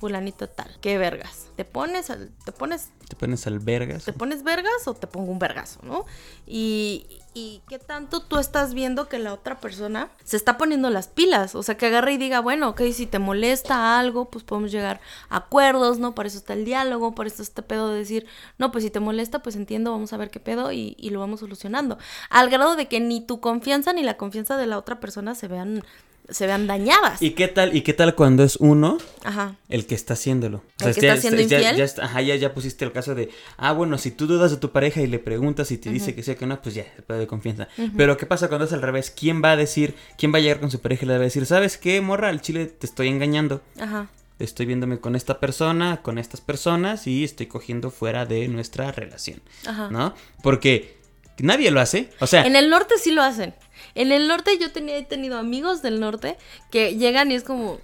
fulanito 0.00 0.48
tal, 0.48 0.74
qué 0.80 0.96
vergas. 0.96 1.48
Te 1.56 1.66
pones 1.66 2.08
al, 2.08 2.30
te 2.44 2.52
pones 2.52 2.88
Te 3.06 3.16
pones 3.16 3.46
al 3.46 3.58
vergas. 3.58 4.04
¿Te 4.04 4.14
pones 4.14 4.42
vergas 4.42 4.86
o 4.86 4.94
te 4.94 5.06
pongo 5.06 5.30
un 5.30 5.38
vergazo, 5.38 5.80
no? 5.82 6.06
Y, 6.46 7.06
y 7.34 7.60
qué 7.68 7.78
tanto 7.78 8.22
tú 8.22 8.38
estás 8.38 8.72
viendo 8.72 9.08
que 9.08 9.18
la 9.18 9.34
otra 9.34 9.60
persona 9.60 10.08
se 10.24 10.38
está 10.38 10.56
poniendo 10.56 10.88
las 10.88 11.08
pilas. 11.08 11.54
O 11.54 11.62
sea, 11.62 11.76
que 11.76 11.86
agarre 11.86 12.14
y 12.14 12.16
diga, 12.16 12.40
bueno, 12.40 12.70
ok, 12.70 12.80
si 12.94 13.06
te 13.06 13.18
molesta 13.18 13.98
algo, 14.00 14.30
pues 14.30 14.42
podemos 14.42 14.72
llegar 14.72 15.02
a 15.28 15.36
acuerdos, 15.36 15.98
¿no? 15.98 16.14
Por 16.14 16.26
eso 16.26 16.38
está 16.38 16.54
el 16.54 16.64
diálogo, 16.64 17.14
por 17.14 17.26
eso 17.26 17.42
este 17.42 17.62
pedo 17.62 17.90
de 17.90 17.98
decir, 17.98 18.26
no, 18.56 18.72
pues 18.72 18.82
si 18.82 18.90
te 18.90 19.00
molesta, 19.00 19.40
pues 19.42 19.54
entiendo, 19.54 19.90
vamos 19.90 20.14
a 20.14 20.16
ver 20.16 20.30
qué 20.30 20.40
pedo 20.40 20.72
y, 20.72 20.96
y 20.98 21.10
lo 21.10 21.20
vamos 21.20 21.40
solucionando. 21.40 21.98
Al 22.30 22.48
grado 22.48 22.74
de 22.74 22.88
que 22.88 23.00
ni 23.00 23.20
tu 23.20 23.40
confianza 23.40 23.92
ni 23.92 24.02
la 24.02 24.16
confianza 24.16 24.56
de 24.56 24.66
la 24.66 24.78
otra 24.78 24.98
persona 24.98 25.34
se 25.34 25.46
vean, 25.46 25.84
se 26.28 26.46
vean 26.46 26.66
dañadas. 26.66 27.20
¿Y 27.22 27.30
qué 27.32 27.48
tal, 27.48 27.74
y 27.74 27.80
qué 27.82 27.92
tal 27.92 28.14
cuando 28.14 28.44
es 28.44 28.56
uno 28.56 28.98
Ajá. 29.24 29.56
el 29.68 29.86
que 29.86 29.94
está 29.94 30.14
haciéndolo? 30.14 30.62
¿El 30.80 30.94
que 30.94 31.00
está 31.08 31.16
siendo 31.20 31.42
ya, 31.42 31.58
infiel? 31.58 31.76
ya 31.76 31.84
está- 31.84 32.04
ajá, 32.04 32.20
ya, 32.22 32.36
ya 32.36 32.54
pusiste 32.54 32.84
el 32.84 32.92
caso 32.92 33.14
de, 33.14 33.30
ah, 33.56 33.72
bueno, 33.72 33.98
si 33.98 34.10
tú 34.10 34.26
dudas 34.26 34.50
de 34.50 34.56
tu 34.58 34.70
pareja 34.70 35.00
y 35.00 35.06
le 35.06 35.18
preguntas 35.18 35.70
y 35.72 35.78
te 35.78 35.90
dice 35.90 36.14
que 36.14 36.22
sí 36.22 36.30
o 36.32 36.36
que 36.36 36.46
no, 36.46 36.60
pues 36.62 36.74
ya, 36.74 36.84
el 36.96 37.02
pedo 37.04 37.18
de 37.18 37.26
confianza. 37.26 37.68
Pero 37.96 38.16
¿qué 38.16 38.26
pasa 38.26 38.48
cuando 38.48 38.66
es 38.66 38.72
al 38.72 38.82
revés? 38.82 39.10
¿Quién 39.10 39.42
va 39.42 39.52
a 39.52 39.56
decir, 39.56 39.94
quién 40.18 40.32
va 40.32 40.38
a 40.38 40.40
llegar 40.40 40.60
con 40.60 40.70
su 40.70 40.80
pareja 40.80 41.04
y 41.04 41.08
le 41.08 41.14
va 41.14 41.20
a 41.20 41.24
decir, 41.24 41.46
¿sabes 41.46 41.76
qué, 41.78 42.00
morra? 42.00 42.28
Al 42.28 42.40
chile 42.40 42.66
te 42.66 42.86
estoy 42.86 43.08
engañando. 43.08 43.62
Ajá. 43.80 44.08
Estoy 44.38 44.64
viéndome 44.66 45.00
con 45.00 45.16
esta 45.16 45.38
persona, 45.38 46.00
con 46.00 46.16
estas 46.16 46.40
personas 46.40 47.06
y 47.06 47.24
estoy 47.24 47.46
cogiendo 47.46 47.90
fuera 47.90 48.24
de 48.24 48.48
nuestra 48.48 48.90
relación. 48.92 49.42
Ajá. 49.66 49.90
¿No? 49.90 50.14
Porque 50.42 50.96
nadie 51.40 51.70
lo 51.70 51.80
hace. 51.80 52.08
O 52.20 52.26
sea, 52.26 52.46
En 52.46 52.56
el 52.56 52.70
norte 52.70 52.94
sí 52.98 53.10
lo 53.10 53.22
hacen. 53.22 53.54
En 53.94 54.12
el 54.12 54.28
norte 54.28 54.58
yo 54.58 54.72
tenía, 54.72 54.96
he 54.96 55.04
tenido 55.04 55.38
amigos 55.38 55.82
del 55.82 56.00
norte 56.00 56.36
que 56.70 56.96
llegan 56.96 57.30
y 57.30 57.34
es 57.34 57.42
como, 57.42 57.80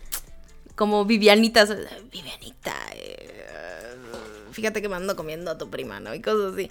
como 0.74 1.04
Vivianitas. 1.04 1.70
Vivianita, 2.10 2.74
eh, 2.94 3.96
fíjate 4.52 4.80
que 4.82 4.88
me 4.88 4.96
ando 4.96 5.16
comiendo 5.16 5.50
a 5.50 5.58
tu 5.58 5.68
prima, 5.70 6.00
¿no? 6.00 6.14
Y 6.14 6.20
cosas 6.20 6.54
así. 6.54 6.70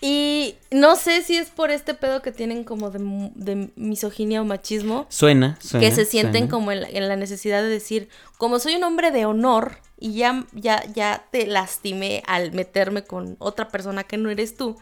Y 0.00 0.56
no 0.70 0.94
sé 0.96 1.22
si 1.22 1.36
es 1.36 1.48
por 1.48 1.70
este 1.70 1.94
pedo 1.94 2.20
que 2.20 2.30
tienen 2.30 2.64
como 2.64 2.90
de, 2.90 3.70
misoginia 3.76 4.42
o 4.42 4.44
machismo, 4.44 5.06
Suena, 5.08 5.58
suena. 5.60 5.86
que 5.86 5.94
se 5.94 6.04
sienten 6.04 6.42
suena. 6.42 6.50
como 6.50 6.72
en 6.72 6.82
la, 6.82 6.88
en 6.88 7.08
la 7.08 7.16
necesidad 7.16 7.62
de 7.62 7.68
decir, 7.68 8.10
como 8.36 8.58
soy 8.58 8.76
un 8.76 8.84
hombre 8.84 9.10
de 9.10 9.24
honor 9.24 9.78
y 9.98 10.12
ya, 10.14 10.44
ya, 10.52 10.84
ya 10.92 11.26
te 11.30 11.46
lastimé 11.46 12.22
al 12.26 12.52
meterme 12.52 13.04
con 13.04 13.36
otra 13.38 13.68
persona 13.68 14.04
que 14.04 14.18
no 14.18 14.28
eres 14.28 14.54
tú, 14.54 14.76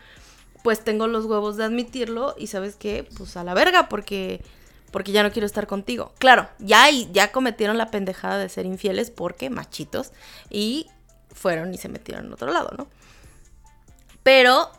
pues 0.64 0.82
tengo 0.82 1.06
los 1.08 1.26
huevos 1.26 1.58
de 1.58 1.64
admitirlo 1.64 2.34
y 2.38 2.46
sabes 2.46 2.74
qué, 2.74 3.06
pues 3.18 3.36
a 3.36 3.44
la 3.44 3.52
verga, 3.52 3.90
porque, 3.90 4.40
porque 4.90 5.12
ya 5.12 5.22
no 5.22 5.30
quiero 5.30 5.44
estar 5.44 5.66
contigo. 5.66 6.14
Claro, 6.18 6.48
ya, 6.58 6.88
ya 6.90 7.32
cometieron 7.32 7.76
la 7.76 7.90
pendejada 7.90 8.38
de 8.38 8.48
ser 8.48 8.64
infieles 8.64 9.10
porque 9.10 9.50
machitos 9.50 10.12
y 10.48 10.86
fueron 11.34 11.74
y 11.74 11.76
se 11.76 11.90
metieron 11.90 12.24
en 12.24 12.32
otro 12.32 12.50
lado, 12.50 12.70
¿no? 12.78 12.86
Pero 14.22 14.70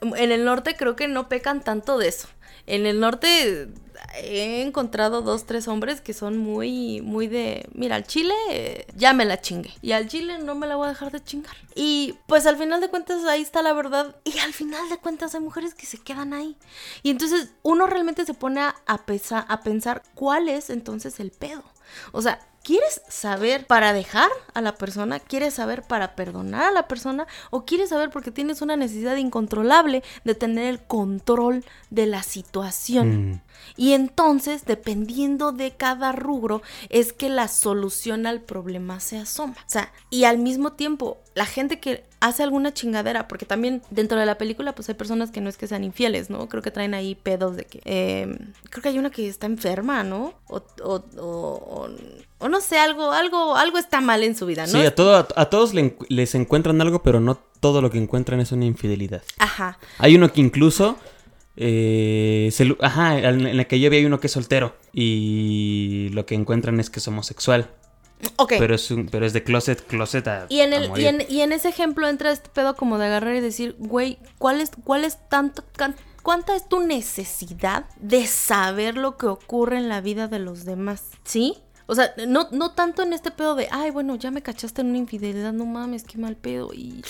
en 0.00 0.32
el 0.32 0.44
norte 0.44 0.74
creo 0.76 0.96
que 0.96 1.06
no 1.06 1.28
pecan 1.28 1.62
tanto 1.62 1.98
de 1.98 2.08
eso. 2.08 2.26
En 2.66 2.84
el 2.84 2.98
norte 2.98 3.68
he 4.14 4.62
encontrado 4.62 5.22
dos, 5.22 5.46
tres 5.46 5.68
hombres 5.68 6.00
que 6.00 6.12
son 6.12 6.38
muy, 6.38 7.00
muy 7.02 7.26
de, 7.28 7.68
mira, 7.72 7.96
al 7.96 8.06
chile 8.06 8.34
ya 8.96 9.12
me 9.12 9.24
la 9.24 9.40
chingué. 9.40 9.72
Y 9.82 9.92
al 9.92 10.08
chile 10.08 10.38
no 10.38 10.54
me 10.54 10.66
la 10.66 10.76
voy 10.76 10.86
a 10.86 10.90
dejar 10.90 11.12
de 11.12 11.22
chingar. 11.22 11.56
Y 11.74 12.16
pues 12.26 12.46
al 12.46 12.56
final 12.56 12.80
de 12.80 12.88
cuentas 12.88 13.24
ahí 13.24 13.42
está 13.42 13.62
la 13.62 13.72
verdad. 13.72 14.16
Y 14.24 14.38
al 14.38 14.52
final 14.52 14.88
de 14.88 14.98
cuentas 14.98 15.34
hay 15.34 15.40
mujeres 15.40 15.74
que 15.74 15.86
se 15.86 15.98
quedan 15.98 16.32
ahí. 16.32 16.56
Y 17.02 17.10
entonces 17.10 17.50
uno 17.62 17.86
realmente 17.86 18.24
se 18.24 18.34
pone 18.34 18.60
a 18.60 18.74
pesa- 19.06 19.46
a 19.48 19.60
pensar 19.62 20.02
cuál 20.14 20.48
es 20.48 20.70
entonces 20.70 21.20
el 21.20 21.30
pedo. 21.30 21.64
O 22.12 22.22
sea, 22.22 22.40
¿quieres 22.68 23.00
saber 23.08 23.66
para 23.66 23.94
dejar 23.94 24.28
a 24.52 24.60
la 24.60 24.74
persona? 24.74 25.20
¿Quieres 25.20 25.54
saber 25.54 25.84
para 25.84 26.14
perdonar 26.14 26.64
a 26.64 26.70
la 26.70 26.86
persona? 26.86 27.26
¿O 27.48 27.64
quieres 27.64 27.88
saber 27.88 28.10
porque 28.10 28.30
tienes 28.30 28.60
una 28.60 28.76
necesidad 28.76 29.16
incontrolable 29.16 30.02
de 30.24 30.34
tener 30.34 30.66
el 30.66 30.78
control 30.78 31.64
de 31.88 32.04
la 32.04 32.22
situación? 32.22 33.30
Mm. 33.30 33.40
Y 33.78 33.92
entonces, 33.94 34.66
dependiendo 34.66 35.52
de 35.52 35.76
cada 35.76 36.12
rubro, 36.12 36.60
es 36.90 37.14
que 37.14 37.30
la 37.30 37.48
solución 37.48 38.26
al 38.26 38.42
problema 38.42 39.00
se 39.00 39.16
asoma. 39.16 39.54
O 39.54 39.70
sea, 39.70 39.90
y 40.10 40.24
al 40.24 40.36
mismo 40.36 40.74
tiempo, 40.74 41.16
la 41.38 41.46
gente 41.46 41.78
que 41.80 42.04
hace 42.20 42.42
alguna 42.42 42.74
chingadera, 42.74 43.28
porque 43.28 43.46
también 43.46 43.80
dentro 43.90 44.18
de 44.18 44.26
la 44.26 44.36
película, 44.38 44.74
pues 44.74 44.88
hay 44.88 44.94
personas 44.96 45.30
que 45.30 45.40
no 45.40 45.48
es 45.48 45.56
que 45.56 45.66
sean 45.66 45.84
infieles, 45.84 46.28
¿no? 46.30 46.48
Creo 46.48 46.62
que 46.62 46.70
traen 46.70 46.92
ahí 46.94 47.14
pedos 47.14 47.56
de 47.56 47.64
que... 47.64 47.80
eh, 47.84 48.26
creo 48.70 48.82
que 48.82 48.88
hay 48.90 48.98
una 48.98 49.10
que 49.10 49.28
está 49.28 49.46
enferma, 49.46 50.02
¿no? 50.04 50.34
O, 50.48 50.56
o, 50.82 50.94
o, 51.16 51.20
o- 51.20 51.88
o 52.40 52.48
no 52.48 52.60
sé, 52.60 52.78
algo, 52.78 53.10
algo, 53.12 53.56
algo 53.56 53.78
está 53.78 54.00
mal 54.00 54.22
en 54.22 54.36
su 54.36 54.46
vida, 54.46 54.66
¿no? 54.66 54.72
Sí, 54.72 54.86
a, 54.86 54.94
todo, 54.94 55.16
a, 55.16 55.26
a 55.36 55.44
todos 55.50 55.74
le 55.74 55.96
les 56.08 56.34
encuentran 56.34 56.80
algo, 56.80 57.02
pero 57.02 57.18
no 57.20 57.36
todo 57.60 57.80
lo 57.82 57.90
que 57.90 57.98
encuentran 57.98 58.38
es 58.40 58.52
una 58.52 58.64
infidelidad. 58.64 59.22
Ajá. 59.38 59.78
Hay 59.98 60.14
uno 60.16 60.32
que 60.32 60.40
incluso. 60.40 60.96
eh, 61.56 62.48
se 62.52 62.76
ajá, 62.80 63.18
en 63.18 63.46
en 63.46 63.56
la 63.56 63.64
que 63.64 63.80
yo 63.80 63.90
vi 63.90 63.96
hay 63.98 64.04
uno 64.04 64.20
que 64.20 64.28
es 64.28 64.32
soltero. 64.32 64.76
Y 64.92 66.10
lo 66.12 66.26
que 66.26 66.34
encuentran 66.36 66.78
es 66.80 66.90
que 66.90 67.00
es 67.00 67.08
homosexual. 67.08 67.70
Pero 68.58 68.74
es 68.74 68.90
un, 68.90 69.06
pero 69.06 69.26
es 69.26 69.32
de 69.32 69.42
closet, 69.44 69.86
closet 69.86 70.26
a. 70.28 70.46
Y 70.48 70.60
en, 70.60 70.72
a 70.72 70.76
el, 70.76 70.98
y, 71.00 71.06
en, 71.06 71.24
y 71.28 71.40
en 71.40 71.52
ese 71.52 71.68
ejemplo 71.68 72.08
entra 72.08 72.30
este 72.32 72.48
pedo 72.50 72.74
como 72.76 72.98
de 72.98 73.06
agarrar 73.06 73.34
y 73.36 73.40
decir, 73.40 73.76
güey, 73.78 74.18
¿cuál 74.38 74.60
es, 74.60 74.70
cuál 74.84 75.04
es 75.04 75.18
tanto, 75.28 75.64
can- 75.76 75.96
cuánta 76.22 76.54
es 76.56 76.68
tu 76.68 76.80
necesidad 76.80 77.86
de 78.00 78.26
saber 78.26 78.96
lo 78.96 79.16
que 79.16 79.26
ocurre 79.26 79.78
en 79.78 79.88
la 79.88 80.00
vida 80.00 80.28
de 80.28 80.38
los 80.38 80.64
demás? 80.64 81.04
¿Sí? 81.24 81.56
O 81.86 81.94
sea, 81.94 82.12
no, 82.26 82.48
no 82.50 82.72
tanto 82.72 83.02
en 83.02 83.12
este 83.14 83.30
pedo 83.30 83.54
de, 83.54 83.68
ay, 83.70 83.90
bueno, 83.90 84.14
ya 84.16 84.30
me 84.30 84.42
cachaste 84.42 84.82
en 84.82 84.88
una 84.88 84.98
infidelidad, 84.98 85.52
no 85.54 85.64
mames, 85.64 86.04
qué 86.04 86.18
mal 86.18 86.36
pedo, 86.36 86.74
y 86.74 87.02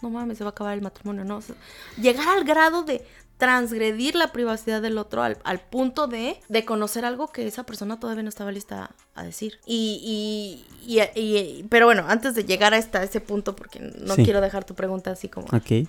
no 0.00 0.08
mames, 0.08 0.38
se 0.38 0.44
va 0.44 0.48
a 0.48 0.52
acabar 0.52 0.72
el 0.72 0.80
matrimonio, 0.80 1.22
¿no? 1.24 1.36
O 1.36 1.42
sea, 1.42 1.54
llegar 2.00 2.26
al 2.28 2.44
grado 2.44 2.82
de 2.82 3.04
transgredir 3.42 4.14
la 4.14 4.28
privacidad 4.30 4.80
del 4.80 4.98
otro 4.98 5.20
al, 5.24 5.36
al 5.42 5.58
punto 5.58 6.06
de, 6.06 6.38
de 6.48 6.64
conocer 6.64 7.04
algo 7.04 7.26
que 7.32 7.44
esa 7.44 7.64
persona 7.66 7.98
todavía 7.98 8.22
no 8.22 8.28
estaba 8.28 8.52
lista 8.52 8.92
a 9.16 9.24
decir. 9.24 9.58
Y, 9.66 10.64
y, 10.86 10.96
y- 10.96 11.20
y- 11.20 11.64
pero 11.68 11.86
bueno, 11.86 12.04
antes 12.06 12.36
de 12.36 12.44
llegar 12.44 12.72
a, 12.72 12.78
esta, 12.78 13.00
a 13.00 13.02
ese 13.02 13.20
punto, 13.20 13.56
porque 13.56 13.80
no 13.80 14.14
Sí. 14.14 14.22
quiero 14.22 14.40
dejar 14.40 14.62
tu 14.62 14.76
pregunta 14.76 15.10
así 15.10 15.28
como, 15.28 15.48
Ok. 15.48 15.88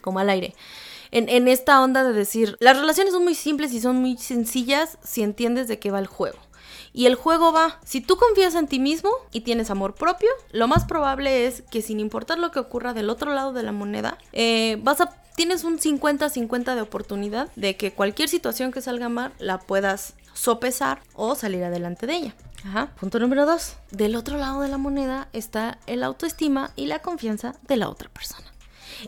como 0.00 0.18
al 0.18 0.30
aire. 0.30 0.54
En, 1.10 1.28
en 1.28 1.46
esta 1.46 1.82
onda 1.84 2.04
de 2.04 2.14
decir, 2.14 2.56
las 2.58 2.78
relaciones 2.78 3.12
son 3.12 3.22
muy 3.22 3.34
simples 3.34 3.74
y 3.74 3.82
son 3.82 3.96
muy 3.96 4.16
sencillas 4.16 4.96
si 5.04 5.22
entiendes 5.22 5.68
de 5.68 5.78
qué 5.78 5.90
va 5.90 5.98
el 5.98 6.06
juego. 6.06 6.38
Y 6.94 7.06
el 7.06 7.16
juego 7.16 7.52
va, 7.52 7.80
si 7.84 8.00
tú 8.00 8.16
confías 8.16 8.54
en 8.54 8.68
ti 8.68 8.78
mismo 8.78 9.10
y 9.32 9.40
tienes 9.40 9.68
amor 9.68 9.96
propio, 9.96 10.30
lo 10.52 10.68
más 10.68 10.84
probable 10.84 11.46
es 11.46 11.62
que 11.62 11.82
sin 11.82 11.98
importar 11.98 12.38
lo 12.38 12.52
que 12.52 12.60
ocurra 12.60 12.94
del 12.94 13.10
otro 13.10 13.34
lado 13.34 13.52
de 13.52 13.64
la 13.64 13.72
moneda, 13.72 14.16
eh, 14.32 14.78
vas 14.80 15.00
a, 15.00 15.12
tienes 15.34 15.64
un 15.64 15.80
50-50 15.80 16.76
de 16.76 16.80
oportunidad 16.80 17.50
de 17.56 17.76
que 17.76 17.92
cualquier 17.92 18.28
situación 18.28 18.70
que 18.70 18.80
salga 18.80 19.08
mal 19.08 19.32
la 19.40 19.58
puedas 19.58 20.14
sopesar 20.34 21.02
o 21.14 21.34
salir 21.34 21.64
adelante 21.64 22.06
de 22.06 22.14
ella. 22.14 22.34
Ajá. 22.64 22.92
Punto 22.98 23.18
número 23.18 23.44
dos. 23.44 23.74
Del 23.90 24.14
otro 24.14 24.38
lado 24.38 24.60
de 24.60 24.68
la 24.68 24.78
moneda 24.78 25.28
está 25.32 25.78
el 25.86 26.04
autoestima 26.04 26.70
y 26.76 26.86
la 26.86 27.00
confianza 27.00 27.56
de 27.66 27.76
la 27.76 27.88
otra 27.88 28.08
persona. 28.08 28.53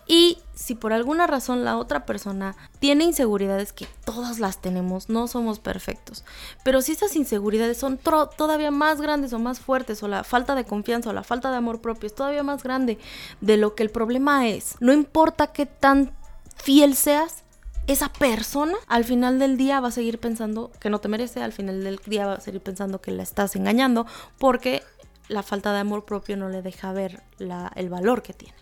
Y 0.06 0.38
si 0.54 0.74
por 0.74 0.92
alguna 0.92 1.26
razón 1.26 1.64
la 1.64 1.76
otra 1.76 2.06
persona 2.06 2.56
tiene 2.78 3.04
inseguridades, 3.04 3.72
que 3.72 3.86
todas 4.04 4.38
las 4.38 4.60
tenemos, 4.60 5.08
no 5.08 5.28
somos 5.28 5.58
perfectos, 5.58 6.24
pero 6.64 6.82
si 6.82 6.92
esas 6.92 7.14
inseguridades 7.16 7.76
son 7.78 7.98
todavía 7.98 8.70
más 8.70 9.00
grandes 9.00 9.32
o 9.32 9.38
más 9.38 9.60
fuertes, 9.60 10.02
o 10.02 10.08
la 10.08 10.24
falta 10.24 10.54
de 10.54 10.64
confianza 10.64 11.10
o 11.10 11.12
la 11.12 11.24
falta 11.24 11.50
de 11.50 11.56
amor 11.56 11.80
propio 11.80 12.06
es 12.06 12.14
todavía 12.14 12.42
más 12.42 12.62
grande 12.62 12.98
de 13.40 13.56
lo 13.56 13.74
que 13.74 13.82
el 13.82 13.90
problema 13.90 14.48
es, 14.48 14.76
no 14.80 14.92
importa 14.92 15.48
qué 15.48 15.66
tan 15.66 16.12
fiel 16.56 16.94
seas, 16.96 17.44
esa 17.86 18.12
persona 18.12 18.76
al 18.88 19.04
final 19.04 19.38
del 19.38 19.56
día 19.56 19.80
va 19.80 19.88
a 19.88 19.92
seguir 19.92 20.18
pensando 20.18 20.72
que 20.80 20.90
no 20.90 20.98
te 20.98 21.08
merece, 21.08 21.42
al 21.42 21.52
final 21.52 21.84
del 21.84 22.00
día 22.04 22.26
va 22.26 22.34
a 22.34 22.40
seguir 22.40 22.60
pensando 22.60 23.00
que 23.00 23.12
la 23.12 23.22
estás 23.22 23.54
engañando, 23.54 24.06
porque 24.38 24.82
la 25.28 25.42
falta 25.42 25.72
de 25.72 25.80
amor 25.80 26.04
propio 26.04 26.36
no 26.36 26.48
le 26.48 26.62
deja 26.62 26.92
ver 26.92 27.22
el 27.38 27.88
valor 27.88 28.22
que 28.22 28.32
tiene. 28.32 28.56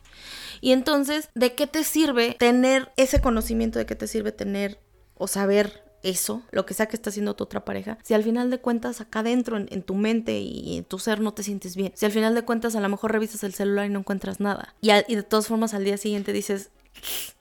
Y 0.61 0.73
entonces, 0.73 1.29
¿de 1.35 1.55
qué 1.55 1.67
te 1.67 1.85
sirve 1.85 2.37
tener 2.39 2.93
ese 2.97 3.21
conocimiento? 3.21 3.79
¿De 3.79 3.87
qué 3.87 3.95
te 3.95 4.07
sirve 4.07 4.33
tener 4.33 4.79
o 5.15 5.27
saber 5.27 5.85
eso, 6.03 6.43
lo 6.51 6.67
que 6.67 6.75
sea 6.75 6.87
que 6.87 6.97
está 6.97 7.11
haciendo 7.11 7.35
tu 7.35 7.45
otra 7.45 7.65
pareja? 7.65 7.99
Si 8.03 8.15
al 8.15 8.23
final 8.23 8.51
de 8.51 8.59
cuentas 8.59 9.01
acá 9.01 9.21
adentro, 9.21 9.57
en, 9.59 9.83
tu 9.83 9.95
mente 9.95 10.39
y 10.39 10.79
en 10.79 10.85
tu 10.85 10.99
ser 10.99 11.21
no 11.21 11.35
te 11.35 11.43
sientes 11.43 11.77
bien. 11.77 11.93
Si 11.95 12.07
al 12.07 12.13
final 12.13 12.35
de 12.35 12.43
cuentas 12.43 12.77
a 12.77 12.81
lo 12.81 12.89
mejor 12.89 13.13
revisas 13.13 13.45
el 13.45 13.55
celular 13.55 13.87
y 13.87 13.91
no 13.91 14.01
encuentras 14.01 14.41
nada. 14.41 14.75
Y 14.81 15.15
de 15.15 15.23
todas 15.23 15.47
formas 15.47 15.75
al 15.75 15.85
día 15.85 15.97
siguiente 15.97 16.33
dices, 16.33 16.71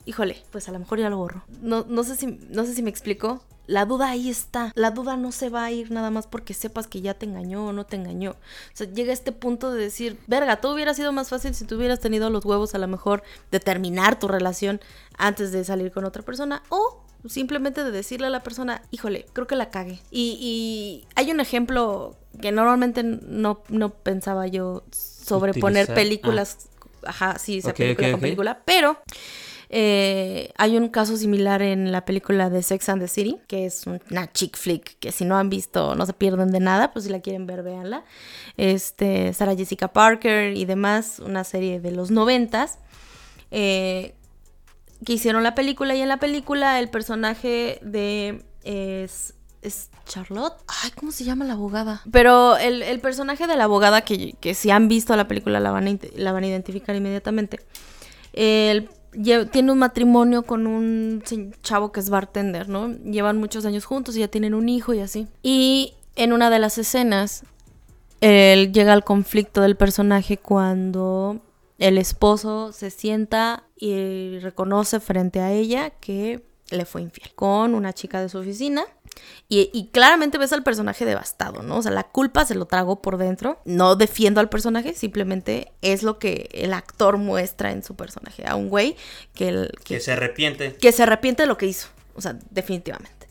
híjole, 0.04 0.42
pues 0.50 0.68
a 0.68 0.72
lo 0.72 0.78
mejor 0.78 0.98
ya 0.98 1.10
lo 1.10 1.18
borro. 1.18 1.44
No, 1.60 1.84
no, 1.88 2.04
sé, 2.04 2.16
si, 2.16 2.26
no 2.50 2.64
sé 2.64 2.74
si 2.74 2.82
me 2.82 2.90
explico. 2.90 3.42
La 3.66 3.86
duda 3.86 4.10
ahí 4.10 4.28
está. 4.28 4.72
La 4.74 4.90
duda 4.90 5.16
no 5.16 5.32
se 5.32 5.48
va 5.48 5.64
a 5.64 5.70
ir 5.70 5.90
nada 5.90 6.10
más 6.10 6.26
porque 6.26 6.52
sepas 6.52 6.86
que 6.86 7.00
ya 7.00 7.14
te 7.14 7.24
engañó 7.24 7.66
o 7.66 7.72
no 7.72 7.86
te 7.86 7.96
engañó. 7.96 8.32
O 8.32 8.36
sea, 8.76 8.86
llega 8.86 9.12
este 9.12 9.32
punto 9.32 9.72
de 9.72 9.82
decir, 9.82 10.18
verga, 10.26 10.56
todo 10.56 10.74
hubiera 10.74 10.92
sido 10.92 11.12
más 11.12 11.30
fácil 11.30 11.54
si 11.54 11.64
tú 11.64 11.76
hubieras 11.76 12.00
tenido 12.00 12.28
los 12.28 12.44
huevos 12.44 12.74
a 12.74 12.78
lo 12.78 12.88
mejor 12.88 13.22
de 13.50 13.60
terminar 13.60 14.18
tu 14.18 14.28
relación 14.28 14.80
antes 15.16 15.52
de 15.52 15.64
salir 15.64 15.92
con 15.92 16.04
otra 16.04 16.22
persona 16.22 16.62
o 16.68 17.04
simplemente 17.28 17.84
de 17.84 17.90
decirle 17.90 18.26
a 18.26 18.30
la 18.30 18.42
persona, 18.42 18.82
híjole, 18.90 19.26
creo 19.32 19.46
que 19.46 19.56
la 19.56 19.70
cagué. 19.70 20.00
Y, 20.10 20.36
y 20.40 21.08
hay 21.14 21.30
un 21.30 21.40
ejemplo 21.40 22.16
que 22.40 22.52
normalmente 22.52 23.02
no, 23.02 23.62
no 23.68 23.94
pensaba 23.94 24.46
yo 24.46 24.84
sobre 24.92 25.54
poner 25.54 25.86
películas, 25.94 26.68
ajá, 27.04 27.38
sí, 27.38 27.58
esa 27.58 27.72
película 27.72 28.10
con 28.12 28.20
película, 28.20 28.62
pero 28.64 28.98
eh, 29.70 30.52
hay 30.56 30.76
un 30.76 30.88
caso 30.88 31.16
similar 31.16 31.62
en 31.62 31.90
la 31.92 32.04
película 32.04 32.50
de 32.50 32.62
Sex 32.62 32.88
and 32.88 33.02
the 33.02 33.08
City, 33.08 33.38
que 33.46 33.66
es 33.66 33.84
una 33.86 34.32
chick 34.32 34.56
flick 34.56 34.98
que 34.98 35.12
si 35.12 35.24
no 35.24 35.36
han 35.36 35.48
visto 35.50 35.94
no 35.94 36.06
se 36.06 36.12
pierden 36.12 36.50
de 36.52 36.60
nada, 36.60 36.92
pues 36.92 37.06
si 37.06 37.10
la 37.10 37.20
quieren 37.20 37.46
ver, 37.46 37.62
véanla. 37.62 38.04
Este, 38.56 39.32
Sarah 39.32 39.56
Jessica 39.56 39.88
Parker 39.88 40.56
y 40.56 40.64
demás, 40.64 41.20
una 41.24 41.44
serie 41.44 41.80
de 41.80 41.90
los 41.92 42.10
noventas. 42.10 42.78
Eh, 43.50 44.14
que 45.04 45.12
hicieron 45.12 45.42
la 45.42 45.54
película 45.54 45.94
y 45.94 46.00
en 46.00 46.08
la 46.08 46.16
película 46.18 46.78
el 46.78 46.88
personaje 46.88 47.78
de 47.82 48.42
es, 48.62 49.34
es 49.60 49.90
Charlotte. 50.06 50.54
Ay, 50.82 50.90
¿cómo 50.92 51.12
se 51.12 51.24
llama 51.24 51.44
la 51.44 51.52
abogada? 51.54 52.00
Pero 52.10 52.56
el, 52.56 52.82
el 52.82 53.00
personaje 53.00 53.46
de 53.46 53.56
la 53.56 53.64
abogada 53.64 54.00
que, 54.02 54.32
que 54.40 54.54
si 54.54 54.70
han 54.70 54.88
visto 54.88 55.14
la 55.16 55.28
película 55.28 55.60
la 55.60 55.70
van 55.72 55.88
a, 55.88 55.98
la 56.16 56.32
van 56.32 56.44
a 56.44 56.46
identificar 56.46 56.96
inmediatamente. 56.96 57.60
Lle- 58.32 58.88
tiene 59.50 59.72
un 59.72 59.78
matrimonio 59.78 60.42
con 60.42 60.66
un 60.66 61.22
chavo 61.62 61.92
que 61.92 62.00
es 62.00 62.10
bartender, 62.10 62.68
¿no? 62.68 62.88
Llevan 62.88 63.38
muchos 63.38 63.64
años 63.64 63.84
juntos 63.84 64.16
y 64.16 64.20
ya 64.20 64.28
tienen 64.28 64.54
un 64.54 64.68
hijo 64.68 64.94
y 64.94 65.00
así. 65.00 65.28
Y 65.42 65.94
en 66.16 66.32
una 66.32 66.50
de 66.50 66.58
las 66.58 66.78
escenas, 66.78 67.44
él 68.20 68.72
llega 68.72 68.92
al 68.92 69.04
conflicto 69.04 69.60
del 69.60 69.76
personaje 69.76 70.36
cuando 70.36 71.40
el 71.78 71.98
esposo 71.98 72.72
se 72.72 72.90
sienta 72.90 73.64
y 73.76 74.38
reconoce 74.38 75.00
frente 75.00 75.40
a 75.40 75.52
ella 75.52 75.90
que 75.90 76.42
le 76.70 76.84
fue 76.84 77.02
infiel 77.02 77.34
con 77.34 77.74
una 77.74 77.92
chica 77.92 78.20
de 78.20 78.28
su 78.28 78.38
oficina 78.38 78.84
Y, 79.48 79.70
y 79.74 79.88
claramente 79.88 80.38
ves 80.38 80.52
al 80.52 80.62
personaje 80.62 81.04
devastado, 81.04 81.62
¿no? 81.62 81.76
O 81.78 81.82
sea, 81.82 81.92
la 81.92 82.04
culpa 82.04 82.44
se 82.46 82.54
lo 82.54 82.64
tragó 82.66 83.02
por 83.02 83.18
dentro. 83.18 83.60
No 83.64 83.94
defiendo 83.96 84.40
al 84.40 84.48
personaje, 84.48 84.94
simplemente 84.94 85.72
es 85.82 86.02
lo 86.02 86.18
que 86.18 86.48
el 86.52 86.72
actor 86.72 87.18
muestra 87.18 87.70
en 87.70 87.82
su 87.82 87.94
personaje. 87.94 88.44
A 88.46 88.56
un 88.56 88.68
güey 88.70 88.96
que, 89.34 89.48
el- 89.48 89.72
Que 89.84 90.00
se 90.00 90.12
arrepiente. 90.12 90.74
que 90.76 90.92
se 90.92 91.02
arrepiente 91.02 91.42
de 91.42 91.46
lo 91.46 91.58
que 91.58 91.66
hizo. 91.66 91.88
O 92.14 92.20
sea, 92.22 92.36
definitivamente. 92.50 93.26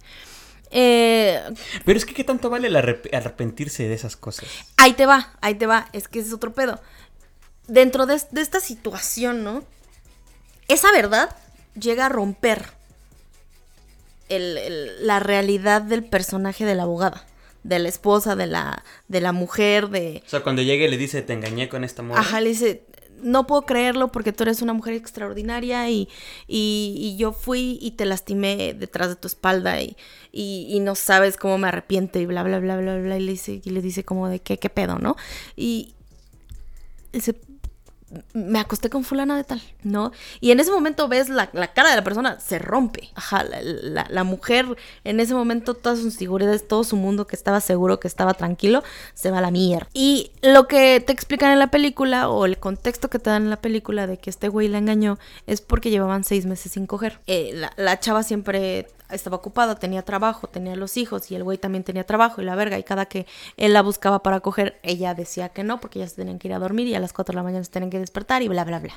Eh, 0.72 1.40
Pero 1.86 1.98
es 1.98 2.06
que 2.06 2.13
qué 2.13 2.24
tanto 2.24 2.50
vale 2.50 2.68
el 2.68 2.75
arrep- 2.75 3.13
arrepentirse 3.16 3.88
de 3.88 3.94
esas 3.94 4.16
cosas. 4.16 4.46
ahí 4.78 4.94
te 4.94 5.06
va, 5.06 5.34
ahí 5.42 5.56
te 5.56 5.66
va. 5.68 5.88
Es 5.94 6.08
que 6.08 6.20
ese 6.20 6.30
es 6.30 6.34
otro 6.34 6.54
pedo. 6.54 6.80
Dentro 7.68 8.06
de, 8.06 8.22
de 8.32 8.42
esta 8.42 8.60
situación, 8.60 9.44
¿no? 9.44 9.63
Esa 10.68 10.92
verdad 10.92 11.36
llega 11.80 12.08
a 12.08 12.10
romper 12.10 12.66
el- 14.30 14.58
el- 14.58 15.08
la 15.08 15.20
realidad 15.20 15.82
del 15.82 16.03
personaje 16.03 16.65
de 16.65 16.75
la 16.75 16.84
abogada. 16.84 17.25
De 17.63 17.80
la 17.80 17.88
esposa, 17.88 18.36
de 18.36 18.46
la, 18.46 18.84
de 19.08 19.22
la 19.22 19.32
mujer, 19.32 19.88
de... 19.89 20.22
O 20.25 20.30
sea, 20.30 20.42
cuando 20.44 20.62
llega 20.62 20.86
y 20.86 20.89
le 20.89 20.98
dice, 20.98 21.22
te 21.22 21.32
engañé 21.32 21.70
con 21.70 21.86
esta 21.86 22.01
morra. 22.03 22.20
Ajá, 22.20 22.42
le 22.42 22.50
dice, 22.50 22.86
no 23.22 23.48
puedo 23.48 23.62
creerlo 23.62 24.12
porque 24.12 24.34
tú 24.34 24.44
eres 24.44 24.62
una 24.62 24.74
mujer 24.74 24.96
extraordinaria 24.96 25.89
y, 25.89 26.10
y, 26.46 26.98
y 27.00 27.15
yo 27.15 27.32
fui 27.32 27.77
y 27.82 27.92
te 27.92 28.06
lastimé 28.06 28.74
detrás 28.77 29.08
de 29.08 29.15
tu 29.15 29.27
espalda 29.30 29.82
y, 29.82 29.96
y, 30.34 30.68
y 30.72 30.82
no 30.82 30.96
sabes 30.96 31.38
cómo 31.38 31.58
me 31.58 31.70
arrepiento 31.70 32.20
y 32.20 32.25
bla, 32.25 32.44
bla, 32.44 32.60
bla, 32.60 32.75
bla, 32.75 32.98
bla. 32.98 33.18
Y 33.18 33.22
le 33.22 33.32
dice, 33.32 33.62
y 33.63 33.70
le 33.70 33.82
dice 33.82 34.03
como 34.03 34.27
de 34.27 34.39
qué, 34.42 34.60
qué 34.60 34.70
pedo, 34.70 35.00
¿no? 35.00 35.15
Y 35.56 35.94
dice, 37.13 37.34
me 38.34 38.60
acosté 38.60 38.89
con 38.89 39.03
fulana 39.03 39.36
de 39.38 39.43
tal, 39.43 39.62
¿no? 39.84 40.12
Y 40.39 40.51
en 40.51 40.60
ese 40.60 40.72
momento 40.72 41.08
ves 41.08 41.29
la, 41.29 41.50
la 41.53 41.74
cara 41.74 41.89
de 41.89 41.96
la 41.96 42.03
persona, 42.03 42.39
se 42.39 42.60
rompe. 42.60 43.10
Ajá, 43.15 43.43
la, 43.43 44.05
la- 44.10 44.24
mujer, 44.24 44.65
en 45.03 45.20
ese 45.20 45.34
momento 45.34 45.74
todas 45.74 46.00
sus 46.00 46.13
seguridades, 46.13 46.67
todo 46.67 46.84
su 46.84 46.96
mundo 46.96 47.27
que 47.27 47.36
estaba 47.36 47.60
seguro, 47.62 48.00
que 48.00 48.08
estaba 48.08 48.34
tranquilo, 48.34 48.84
se 49.13 49.32
va 49.32 49.39
a 49.39 49.41
la 49.41 49.51
mierda. 49.51 49.88
Y 49.93 50.32
lo 50.41 50.67
que 50.67 51.01
te 51.05 51.12
explican 51.12 51.51
en 51.51 51.60
la 51.60 51.67
película, 51.67 52.29
o 52.29 52.46
el 52.46 52.58
contexto 52.58 53.10
que 53.10 53.20
te 53.20 53.29
dan 53.29 53.43
en 53.43 53.50
la 53.50 53.62
película 53.62 54.08
de 54.08 54.17
que 54.17 54.29
este 54.29 54.48
güey 54.48 54.67
la 54.70 54.77
engañó, 54.77 55.20
es 55.46 55.62
porque 55.62 55.89
llevaban 55.89 56.24
seis 56.24 56.46
meses 56.46 56.72
sin 56.72 56.88
coger. 56.88 57.20
Eh, 57.27 57.62
la 57.75 58.00
chava 58.00 58.24
siempre 58.24 58.88
estaba 59.13 59.38
ocupada, 59.38 59.75
tenía 59.75 60.01
trabajo, 60.03 60.48
tenía 60.48 60.75
los 60.75 60.98
hijos 60.98 61.32
y 61.32 61.36
el 61.36 61.43
güey 61.43 61.58
también 61.58 61.84
tenía 61.84 62.03
trabajo 62.05 62.41
y 62.41 62.46
la 62.46 62.55
verga. 62.55 62.77
Y 62.77 62.84
cada 62.84 63.05
que 63.05 63.25
él 63.58 63.74
la 63.74 63.82
buscaba 63.82 64.24
para 64.24 64.39
coger, 64.39 64.79
ella 64.84 65.13
decía 65.13 65.50
que 65.50 65.63
no, 65.63 65.79
porque 65.79 66.00
ya 66.00 66.08
se 66.08 66.15
tenían 66.15 66.39
que 66.39 66.48
ir 66.48 66.53
a 66.53 66.60
dormir 66.60 66.88
y 66.88 66.96
a 66.96 67.00
las 67.00 67.13
4 67.13 67.34
de 67.34 67.36
la 67.36 67.43
mañana 67.43 67.63
se 67.63 67.72
tenían 67.72 67.89
que 67.89 68.00
despertar 68.00 68.41
y 68.41 68.48
bla, 68.48 68.63
bla, 68.63 68.79
bla. 68.79 68.93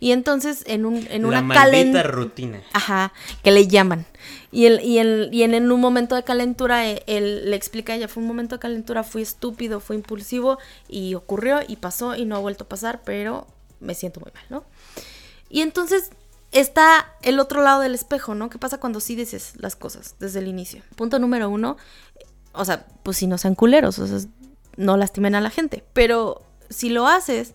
Y 0.00 0.12
entonces 0.12 0.64
en, 0.66 0.86
un, 0.86 1.06
en 1.10 1.22
la 1.22 1.28
una 1.28 1.42
maldita 1.42 1.64
calentura... 1.64 2.02
rutina. 2.04 2.62
Ajá, 2.72 3.12
que 3.42 3.50
le 3.50 3.66
llaman. 3.66 4.06
Y, 4.52 4.66
el, 4.66 4.80
y, 4.80 4.98
el, 4.98 5.30
y 5.32 5.42
en, 5.42 5.54
en 5.54 5.70
un 5.70 5.80
momento 5.80 6.14
de 6.14 6.22
calentura, 6.22 6.88
eh, 6.88 7.02
él, 7.06 7.50
le 7.50 7.56
explica 7.56 7.92
a 7.92 7.96
ella, 7.96 8.08
fue 8.08 8.22
un 8.22 8.28
momento 8.28 8.56
de 8.56 8.60
calentura, 8.60 9.02
fui 9.02 9.22
estúpido, 9.22 9.80
fue 9.80 9.96
impulsivo 9.96 10.58
y 10.88 11.14
ocurrió 11.14 11.60
y 11.66 11.76
pasó 11.76 12.14
y 12.14 12.24
no 12.24 12.36
ha 12.36 12.38
vuelto 12.38 12.64
a 12.64 12.68
pasar, 12.68 13.02
pero 13.04 13.46
me 13.80 13.94
siento 13.94 14.20
muy 14.20 14.30
mal, 14.32 14.44
¿no? 14.48 14.64
Y 15.50 15.60
entonces 15.60 16.10
está 16.54 17.12
el 17.22 17.38
otro 17.40 17.62
lado 17.62 17.80
del 17.82 17.94
espejo, 17.94 18.34
¿no? 18.34 18.48
¿Qué 18.48 18.58
pasa 18.58 18.78
cuando 18.80 19.00
sí 19.00 19.14
dices 19.14 19.52
las 19.56 19.76
cosas 19.76 20.14
desde 20.18 20.38
el 20.38 20.48
inicio? 20.48 20.82
Punto 20.96 21.18
número 21.18 21.50
uno, 21.50 21.76
o 22.52 22.64
sea, 22.64 22.86
pues 23.02 23.16
si 23.18 23.26
no 23.26 23.36
sean 23.36 23.54
culeros, 23.54 23.98
o 23.98 24.06
sea, 24.06 24.18
no 24.76 24.96
lastimen 24.96 25.34
a 25.34 25.40
la 25.40 25.50
gente, 25.50 25.84
pero 25.92 26.42
si 26.70 26.88
lo 26.88 27.06
haces, 27.06 27.54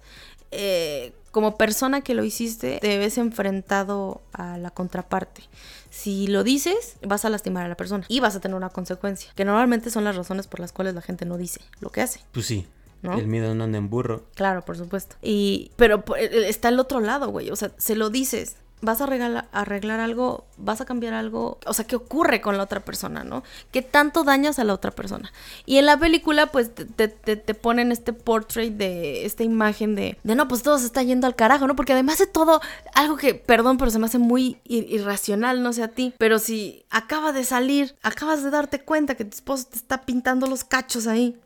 eh, 0.51 1.13
como 1.31 1.57
persona 1.57 2.01
que 2.01 2.13
lo 2.15 2.23
hiciste, 2.23 2.79
te 2.81 2.97
ves 2.97 3.17
enfrentado 3.17 4.21
a 4.33 4.57
la 4.57 4.71
contraparte. 4.71 5.43
Si 5.91 6.27
lo 6.27 6.43
dices, 6.43 6.97
vas 7.01 7.23
a 7.25 7.29
lastimar 7.29 7.65
a 7.65 7.69
la 7.69 7.75
persona 7.75 8.05
y 8.07 8.19
vas 8.19 8.35
a 8.35 8.39
tener 8.39 8.55
una 8.55 8.69
consecuencia, 8.69 9.31
que 9.35 9.45
normalmente 9.45 9.89
son 9.91 10.03
las 10.03 10.15
razones 10.15 10.47
por 10.47 10.59
las 10.59 10.71
cuales 10.71 10.93
la 10.95 11.01
gente 11.01 11.25
no 11.25 11.37
dice 11.37 11.61
lo 11.81 11.91
que 11.91 12.01
hace. 12.01 12.21
Pues 12.31 12.45
sí. 12.45 12.67
¿No? 13.01 13.17
El 13.17 13.27
miedo 13.27 13.55
no 13.55 13.63
anda 13.63 13.77
en 13.77 13.89
burro. 13.89 14.25
Claro, 14.35 14.65
por 14.65 14.75
supuesto. 14.75 15.15
Y, 15.21 15.71
pero 15.77 16.03
por- 16.03 16.19
está 16.19 16.67
el 16.69 16.79
otro 16.79 16.99
lado, 16.99 17.29
güey. 17.29 17.49
O 17.49 17.55
sea, 17.55 17.71
se 17.77 17.95
lo 17.95 18.09
dices. 18.09 18.57
Vas 18.81 19.01
a 19.01 19.03
arreglar, 19.03 19.49
arreglar 19.51 19.99
algo, 19.99 20.45
vas 20.57 20.79
a 20.79 20.85
cambiar 20.85 21.13
algo. 21.13 21.59
O 21.65 21.73
sea, 21.73 21.85
¿qué 21.85 21.97
ocurre 21.97 22.39
con 22.39 22.55
la 22.55 22.63
otra 22.63 22.79
persona, 22.79 23.25
no? 23.25 23.43
¿Qué 23.71 23.81
tanto 23.81 24.23
dañas 24.23 24.57
a 24.57 24.63
la 24.63 24.73
otra 24.73 24.91
persona? 24.91 25.33
Y 25.65 25.79
en 25.79 25.85
la 25.85 25.97
película, 25.97 26.45
pues, 26.45 26.73
te, 26.73 26.85
te- 26.85 27.35
te- 27.35 27.53
ponen 27.53 27.91
este 27.91 28.13
portrait 28.13 28.73
de 28.73 29.25
esta 29.25 29.43
imagen 29.43 29.95
de, 29.95 30.17
de 30.23 30.35
no, 30.35 30.47
pues 30.47 30.63
todo 30.63 30.77
se 30.79 30.85
está 30.85 31.03
yendo 31.03 31.27
al 31.27 31.35
carajo, 31.35 31.67
¿no? 31.67 31.75
Porque 31.75 31.91
además 31.91 32.19
de 32.19 32.27
todo, 32.27 32.61
algo 32.95 33.17
que, 33.17 33.33
perdón, 33.35 33.77
pero 33.77 33.91
se 33.91 33.99
me 33.99 34.05
hace 34.05 34.17
muy 34.17 34.61
ir- 34.63 34.85
irracional, 34.89 35.61
no 35.61 35.73
sé 35.73 35.83
a 35.83 35.89
ti. 35.89 36.13
Pero 36.17 36.39
si 36.39 36.85
acaba 36.89 37.33
de 37.33 37.43
salir, 37.43 37.97
acabas 38.01 38.43
de 38.43 38.49
darte 38.49 38.79
cuenta 38.79 39.15
que 39.15 39.25
tu 39.25 39.35
esposo 39.35 39.65
te 39.69 39.75
está 39.75 40.03
pintando 40.03 40.47
los 40.47 40.63
cachos 40.63 41.05
ahí. 41.05 41.37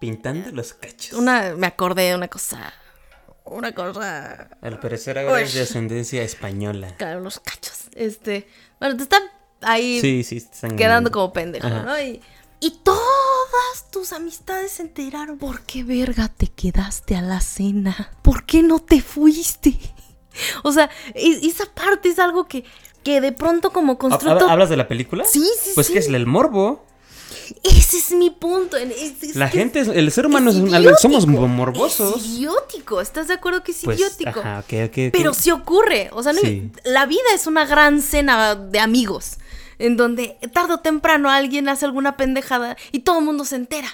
Pintando 0.00 0.50
los 0.52 0.72
cachos. 0.72 1.12
Una, 1.18 1.54
me 1.54 1.66
acordé 1.66 2.04
de 2.04 2.14
una 2.14 2.28
cosa. 2.28 2.72
Una 3.50 3.72
cosa. 3.72 4.48
Al 4.60 4.80
parecer 4.80 5.18
ahora 5.18 5.34
Uy. 5.34 5.42
es 5.42 5.54
de 5.54 5.62
ascendencia 5.62 6.22
española. 6.22 6.94
Claro, 6.96 7.20
los 7.20 7.40
cachos. 7.40 7.88
Este. 7.94 8.46
Bueno, 8.80 8.96
te 8.96 9.02
están 9.04 9.22
ahí 9.62 10.00
Sí, 10.00 10.22
sí, 10.24 10.36
están 10.36 10.76
quedando 10.76 11.10
como 11.10 11.32
pendejo, 11.32 11.66
Ajá. 11.66 11.82
¿no? 11.82 12.00
Y, 12.00 12.20
y 12.60 12.70
todas 12.82 13.90
tus 13.90 14.12
amistades 14.12 14.72
se 14.72 14.82
enteraron. 14.82 15.38
¿Por 15.38 15.62
qué 15.62 15.84
verga 15.84 16.28
te 16.28 16.46
quedaste 16.48 17.16
a 17.16 17.22
la 17.22 17.40
cena? 17.40 18.10
¿Por 18.22 18.44
qué 18.44 18.62
no 18.62 18.78
te 18.80 19.00
fuiste? 19.00 19.74
O 20.62 20.70
sea, 20.70 20.88
esa 21.14 21.64
parte 21.74 22.10
es 22.10 22.20
algo 22.20 22.46
que, 22.46 22.62
que 23.02 23.20
de 23.20 23.32
pronto 23.32 23.72
como 23.72 23.94
¿Hab- 23.94 23.98
constructo. 23.98 24.46
hab- 24.46 24.50
¿Hablas 24.52 24.68
de 24.68 24.76
la 24.76 24.86
película? 24.86 25.24
Sí, 25.24 25.44
sí, 25.60 25.72
Pues 25.74 25.88
sí. 25.88 25.94
que 25.94 25.98
es 25.98 26.06
el 26.06 26.26
morbo. 26.26 26.86
Ese 27.62 27.98
es 27.98 28.10
mi 28.12 28.30
punto. 28.30 28.76
es- 28.76 29.22
es 29.22 29.36
La 29.36 29.48
gente, 29.48 29.80
es- 29.80 29.88
el 29.88 30.10
ser 30.12 30.26
humano 30.26 30.50
es, 30.50 30.56
un- 30.56 30.70
somos 31.00 31.26
morbosos. 31.26 32.16
Es 32.16 32.26
idiótico. 32.26 33.00
¿Estás 33.00 33.28
de 33.28 33.34
acuerdo 33.34 33.62
que 33.62 33.72
es 33.72 33.80
Pues, 33.84 33.98
idiótico? 33.98 34.40
ajá. 34.40 34.64
Pero 35.12 35.34
sí 35.34 35.50
ocurre. 35.50 36.10
O 36.12 36.22
sea, 36.22 36.32
no- 36.32 36.40
Sí. 36.40 36.70
la 36.84 37.06
vida 37.06 37.20
es 37.34 37.46
una 37.46 37.64
gran 37.66 38.00
cena 38.02 38.54
de 38.54 38.80
amigos. 38.80 39.38
En 39.78 39.96
donde 39.96 40.36
tarde 40.52 40.74
o 40.74 40.80
temprano 40.80 41.30
alguien 41.30 41.68
hace 41.68 41.84
alguna 41.84 42.16
pendejada 42.16 42.76
y 42.90 43.00
todo 43.00 43.20
el 43.20 43.24
mundo 43.24 43.44
se 43.44 43.56
entera. 43.56 43.88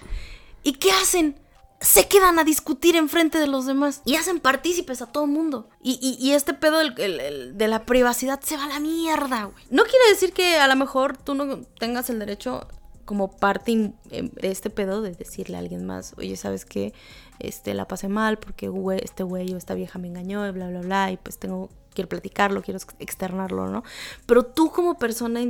¿Y 0.62 0.72
qué 0.74 0.90
hacen? 0.92 1.38
Se 1.80 2.08
quedan 2.08 2.38
a 2.38 2.44
discutir 2.44 2.96
enfrente 2.96 3.38
de 3.38 3.46
los 3.46 3.66
demás 3.66 4.00
y 4.06 4.14
hacen 4.16 4.40
partícipes 4.40 5.02
a 5.02 5.06
todo 5.12 5.24
el 5.24 5.30
mundo. 5.30 5.68
Y, 5.82 5.98
y- 6.00 6.16
y 6.26 6.32
este 6.32 6.54
pedo 6.54 6.78
del- 6.78 6.94
el- 6.98 7.20
el- 7.20 7.58
de 7.58 7.68
la 7.68 7.84
privacidad 7.84 8.40
se 8.42 8.56
va 8.56 8.64
a 8.64 8.68
la 8.68 8.80
mierda, 8.80 9.44
güey. 9.44 9.62
No 9.68 9.82
quiere 9.82 10.08
decir 10.08 10.32
que 10.32 10.56
a 10.56 10.66
lo 10.68 10.76
mejor 10.76 11.18
tú 11.18 11.34
no 11.34 11.60
tengas 11.78 12.08
el 12.08 12.18
derecho 12.18 12.66
como 13.04 13.30
parte 13.30 13.72
em, 13.72 13.92
de 14.10 14.50
este 14.50 14.70
pedo 14.70 15.02
de 15.02 15.12
decirle 15.12 15.56
a 15.56 15.60
alguien 15.60 15.84
más, 15.86 16.14
oye, 16.18 16.36
¿sabes 16.36 16.64
qué? 16.64 16.92
Este, 17.38 17.74
la 17.74 17.86
pasé 17.88 18.08
mal 18.08 18.38
porque 18.38 18.70
este 19.02 19.22
güey 19.22 19.52
o 19.54 19.56
esta 19.56 19.74
vieja 19.74 19.98
me 19.98 20.08
engañó 20.08 20.46
y 20.46 20.50
bla, 20.52 20.68
bla, 20.68 20.80
bla, 20.80 21.10
y 21.12 21.16
pues 21.16 21.38
tengo, 21.38 21.68
quiero 21.94 22.08
platicarlo, 22.08 22.62
quiero 22.62 22.78
ex- 22.78 22.94
externarlo, 22.98 23.68
¿no? 23.68 23.82
Pero 24.26 24.44
tú 24.44 24.70
como 24.70 24.98
persona 24.98 25.40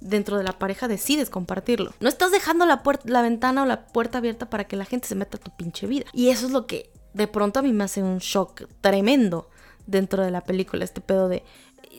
dentro 0.00 0.36
de 0.36 0.44
la 0.44 0.58
pareja 0.58 0.88
decides 0.88 1.30
compartirlo. 1.30 1.92
No 2.00 2.08
estás 2.08 2.30
dejando 2.32 2.66
la, 2.66 2.82
puerta, 2.82 3.04
la 3.08 3.22
ventana 3.22 3.62
o 3.62 3.66
la 3.66 3.86
puerta 3.86 4.18
abierta 4.18 4.48
para 4.50 4.64
que 4.64 4.76
la 4.76 4.84
gente 4.84 5.06
se 5.08 5.14
meta 5.14 5.36
a 5.36 5.40
tu 5.40 5.50
pinche 5.56 5.86
vida. 5.86 6.06
Y 6.12 6.30
eso 6.30 6.46
es 6.46 6.52
lo 6.52 6.66
que 6.66 6.90
de 7.14 7.26
pronto 7.28 7.60
a 7.60 7.62
mí 7.62 7.72
me 7.72 7.84
hace 7.84 8.02
un 8.02 8.18
shock 8.18 8.64
tremendo 8.80 9.48
dentro 9.86 10.22
de 10.24 10.30
la 10.30 10.42
película, 10.42 10.84
este 10.84 11.00
pedo 11.00 11.28
de... 11.28 11.42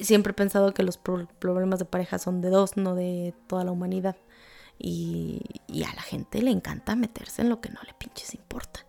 Siempre 0.01 0.31
he 0.31 0.33
pensado 0.33 0.73
que 0.73 0.81
los 0.81 0.97
pro- 0.97 1.27
problemas 1.37 1.77
de 1.77 1.85
pareja 1.85 2.17
son 2.17 2.41
de 2.41 2.49
dos, 2.49 2.77
no 2.77 2.95
de 2.95 3.35
toda 3.45 3.63
la 3.63 3.71
humanidad. 3.71 4.15
Y, 4.79 5.39
y 5.67 5.83
a 5.83 5.93
la 5.93 6.01
gente 6.01 6.41
le 6.41 6.51
encanta 6.51 6.95
meterse 6.95 7.41
en 7.41 7.49
lo 7.49 7.61
que 7.61 7.69
no 7.69 7.79
le 7.85 7.93
pinches 7.93 8.33
importa. 8.35 8.81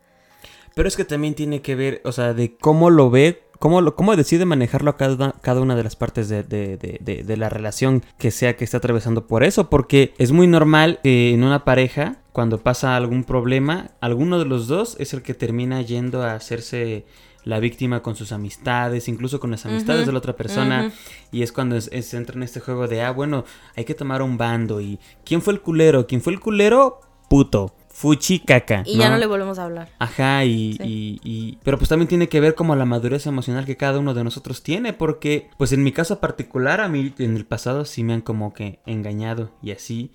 Pero 0.74 0.88
es 0.88 0.96
que 0.96 1.04
también 1.04 1.34
tiene 1.34 1.62
que 1.62 1.76
ver, 1.76 2.00
o 2.04 2.10
sea, 2.12 2.34
de 2.34 2.56
cómo 2.56 2.90
lo 2.90 3.08
ve, 3.10 3.44
cómo, 3.60 3.80
lo, 3.80 3.94
cómo 3.94 4.16
decide 4.16 4.44
manejarlo 4.44 4.90
a 4.90 4.96
cada, 4.96 5.32
cada 5.40 5.60
una 5.60 5.76
de 5.76 5.84
las 5.84 5.94
partes 5.94 6.28
de- 6.28 6.42
de- 6.42 6.76
de- 6.76 7.22
de 7.22 7.36
la 7.36 7.48
relación 7.48 8.02
que 8.18 8.32
sea 8.32 8.56
que 8.56 8.64
esté 8.64 8.76
atravesando 8.76 9.28
por 9.28 9.44
eso. 9.44 9.70
Porque 9.70 10.14
es 10.18 10.32
muy 10.32 10.48
normal 10.48 10.98
que 11.04 11.32
en 11.32 11.44
una 11.44 11.64
pareja, 11.64 12.16
cuando 12.32 12.58
pasa 12.58 12.96
algún 12.96 13.22
problema, 13.22 13.92
alguno 14.00 14.40
de 14.40 14.46
los 14.46 14.66
dos 14.66 14.96
es 14.98 15.14
el 15.14 15.22
que 15.22 15.34
termina 15.34 15.80
yendo 15.82 16.24
a 16.24 16.34
hacerse 16.34 17.04
la 17.44 17.60
víctima 17.60 18.02
con 18.02 18.16
sus 18.16 18.32
amistades, 18.32 19.08
incluso 19.08 19.38
con 19.40 19.50
las 19.50 19.64
amistades 19.66 20.06
de 20.06 20.12
la 20.12 20.18
otra 20.18 20.34
persona. 20.36 20.92
Y 21.30 21.42
es 21.42 21.52
cuando 21.52 21.76
es- 21.76 22.14
entra 22.14 22.36
en 22.36 22.42
este 22.42 22.60
juego 22.60 22.88
de, 22.88 23.02
ah, 23.02 23.10
bueno, 23.12 23.44
hay 23.76 23.84
que 23.84 23.94
tomar 23.94 24.22
un 24.22 24.36
bando. 24.38 24.80
¿Y 24.80 24.98
quién 25.24 25.42
fue 25.42 25.52
el 25.52 25.60
culero? 25.60 26.06
¿Quién 26.06 26.20
fue 26.20 26.32
el 26.32 26.40
culero? 26.40 27.00
Puto. 27.28 27.74
Fuchi 27.88 28.40
caca. 28.40 28.82
Y 28.86 28.96
ya 28.96 29.08
no 29.08 29.18
le 29.18 29.26
volvemos 29.26 29.60
a 29.60 29.64
hablar. 29.64 29.88
Ajá, 30.00 30.44
y, 30.44 30.72
Sí. 30.72 30.82
y- 30.82 31.20
y- 31.22 31.58
Pero 31.62 31.78
pues 31.78 31.88
también 31.88 32.08
tiene 32.08 32.28
que 32.28 32.40
ver 32.40 32.56
como 32.56 32.74
la 32.74 32.84
madurez 32.84 33.26
emocional 33.26 33.64
que 33.66 33.76
cada 33.76 34.00
uno 34.00 34.14
de 34.14 34.24
nosotros 34.24 34.64
tiene, 34.64 34.92
porque 34.92 35.48
pues 35.58 35.70
en 35.72 35.84
mi 35.84 35.92
caso 35.92 36.18
particular, 36.18 36.80
a 36.80 36.88
mí 36.88 37.14
en 37.18 37.36
el 37.36 37.46
pasado 37.46 37.84
sí 37.84 38.02
me 38.02 38.12
han 38.14 38.20
como 38.20 38.52
que 38.52 38.80
engañado 38.84 39.52
y 39.62 39.70
así, 39.70 40.10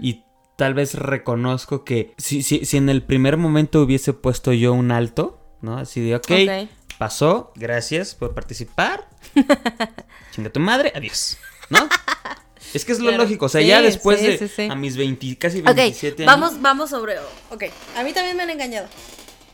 y 0.00 0.22
tal 0.56 0.74
vez 0.74 0.94
reconozco 0.94 1.82
que 1.84 2.14
si, 2.16 2.42
si, 2.42 2.64
si 2.64 2.76
en 2.76 2.88
el 2.88 3.02
primer 3.02 3.36
momento 3.36 3.82
hubiese 3.82 4.12
puesto 4.12 4.52
yo 4.52 4.72
un 4.72 4.92
alto, 4.92 5.40
¿no? 5.66 5.78
Así 5.78 6.00
de, 6.00 6.14
ok, 6.16 6.30
Ok. 6.30 6.68
pasó, 6.98 7.52
gracias 7.56 8.14
por 8.14 8.34
participar, 8.34 9.06
chinga 10.32 10.50
tu 10.50 10.60
madre, 10.60 10.92
adiós, 10.94 11.36
¿no? 11.68 11.88
Es 12.74 12.84
que 12.84 12.92
es 12.92 13.00
lo 13.00 13.10
lógico, 13.12 13.46
o 13.46 13.48
sea, 13.48 13.60
sí, 13.60 13.66
ya 13.68 13.80
después 13.82 14.20
sí, 14.20 14.26
de 14.36 14.48
sí, 14.48 14.68
a 14.70 14.74
mis 14.74 14.96
20, 14.96 15.36
casi 15.38 15.60
Ok, 15.60 15.74
27 15.74 16.22
años. 16.24 16.34
vamos, 16.40 16.60
vamos 16.62 16.90
sobre. 16.90 17.14
Ok, 17.50 17.64
a 17.96 18.02
mí 18.02 18.12
también 18.12 18.36
me 18.36 18.42
han 18.42 18.50
engañado. 18.50 18.88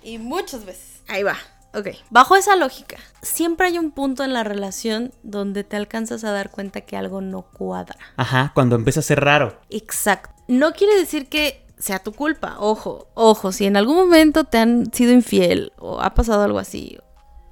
Y 0.03 0.19
muchas 0.19 0.65
veces. 0.65 1.03
Ahí 1.09 1.23
va. 1.23 1.37
Ok. 1.75 1.89
Bajo 2.11 2.37
esa 2.37 2.57
lógica, 2.57 2.97
siempre 3.23 3.67
hay 3.69 3.79
un 3.79 3.93
punto 3.93 4.25
en 4.25 4.33
la 4.33 4.45
relación 4.45 5.13
donde 5.23 5.63
te 5.63 5.77
alcanzas 5.77 6.25
a 6.25 6.33
dar 6.33 6.51
cuenta 6.51 6.81
que 6.83 6.97
algo 6.97 7.21
no 7.21 7.43
cuadra. 7.43 7.97
Ajá, 8.17 8.51
cuando 8.55 8.77
empieza 8.77 9.01
a 9.01 9.05
ser 9.05 9.21
raro. 9.21 9.61
Exacto. 9.71 10.31
No 10.49 10.73
quiere 10.73 10.97
decir 10.99 11.29
que 11.29 11.62
sea 11.83 11.99
tu 11.99 12.13
culpa. 12.13 12.57
Ojo, 12.61 13.09
ojo, 13.15 13.51
si 13.51 13.67
en 13.67 13.77
algún 13.77 13.97
momento 13.97 14.45
te 14.45 14.59
han 14.59 14.93
sido 14.93 15.13
infiel 15.13 15.73
o 15.79 16.01
ha 16.01 16.15
pasado 16.15 16.43
algo 16.45 16.61
así. 16.61 16.99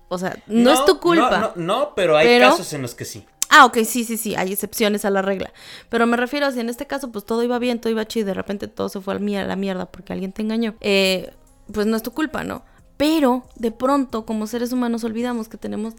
O 0.08 0.18
sea, 0.18 0.36
no, 0.46 0.72
es 0.72 0.84
tu 0.84 1.00
culpa. 1.00 1.30
No, 1.30 1.52
no, 1.56 1.78
no, 1.78 1.94
pero 1.96 2.16
hay 2.16 2.26
Pero- 2.26 2.50
casos 2.50 2.72
en 2.72 2.82
los 2.82 2.94
que 2.94 3.04
sí. 3.04 3.26
Ah, 3.48 3.64
ok, 3.64 3.78
sí, 3.84 4.04
sí, 4.04 4.16
sí, 4.16 4.36
hay 4.36 4.52
excepciones 4.52 5.04
a 5.04 5.10
la 5.10 5.22
regla. 5.22 5.52
Pero 5.88 6.06
me 6.06 6.16
refiero 6.16 6.46
a 6.46 6.52
si 6.52 6.60
en 6.60 6.68
este 6.68 6.86
caso 6.86 7.10
pues 7.10 7.24
todo 7.24 7.42
iba 7.42 7.58
bien, 7.58 7.80
todo 7.80 7.90
iba 7.90 8.06
chido 8.06 8.22
y 8.22 8.26
de 8.28 8.34
repente 8.34 8.68
todo 8.68 8.88
se 8.88 9.00
fue 9.00 9.14
a 9.14 9.18
la 9.18 9.20
mie- 9.24 9.42
a 9.42 9.46
la 9.46 9.56
mierda 9.56 9.86
porque 9.86 10.12
alguien 10.12 10.32
te 10.32 10.42
engañó. 10.42 10.76
Eh, 10.80 11.32
pues 11.72 11.88
no 11.88 11.96
es 11.96 12.04
tu 12.04 12.12
culpa, 12.12 12.44
¿no? 12.44 12.62
Pero 12.96 13.42
de 13.56 13.72
pronto 13.72 14.24
como 14.24 14.46
seres 14.46 14.72
humanos 14.72 15.02
olvidamos 15.02 15.48
que 15.48 15.56
tenemos 15.56 15.94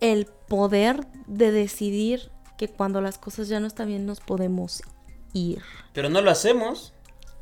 el 0.00 0.24
poder 0.48 1.06
de 1.26 1.52
decidir 1.52 2.30
que 2.56 2.68
cuando 2.68 3.02
las 3.02 3.18
cosas 3.18 3.48
ya 3.48 3.60
no 3.60 3.66
están 3.66 3.88
bien 3.88 4.06
nos 4.06 4.20
podemos 4.20 4.80
ir. 5.34 5.60
Pero 5.92 6.08
no 6.08 6.22
lo 6.22 6.30
hacemos. 6.30 6.93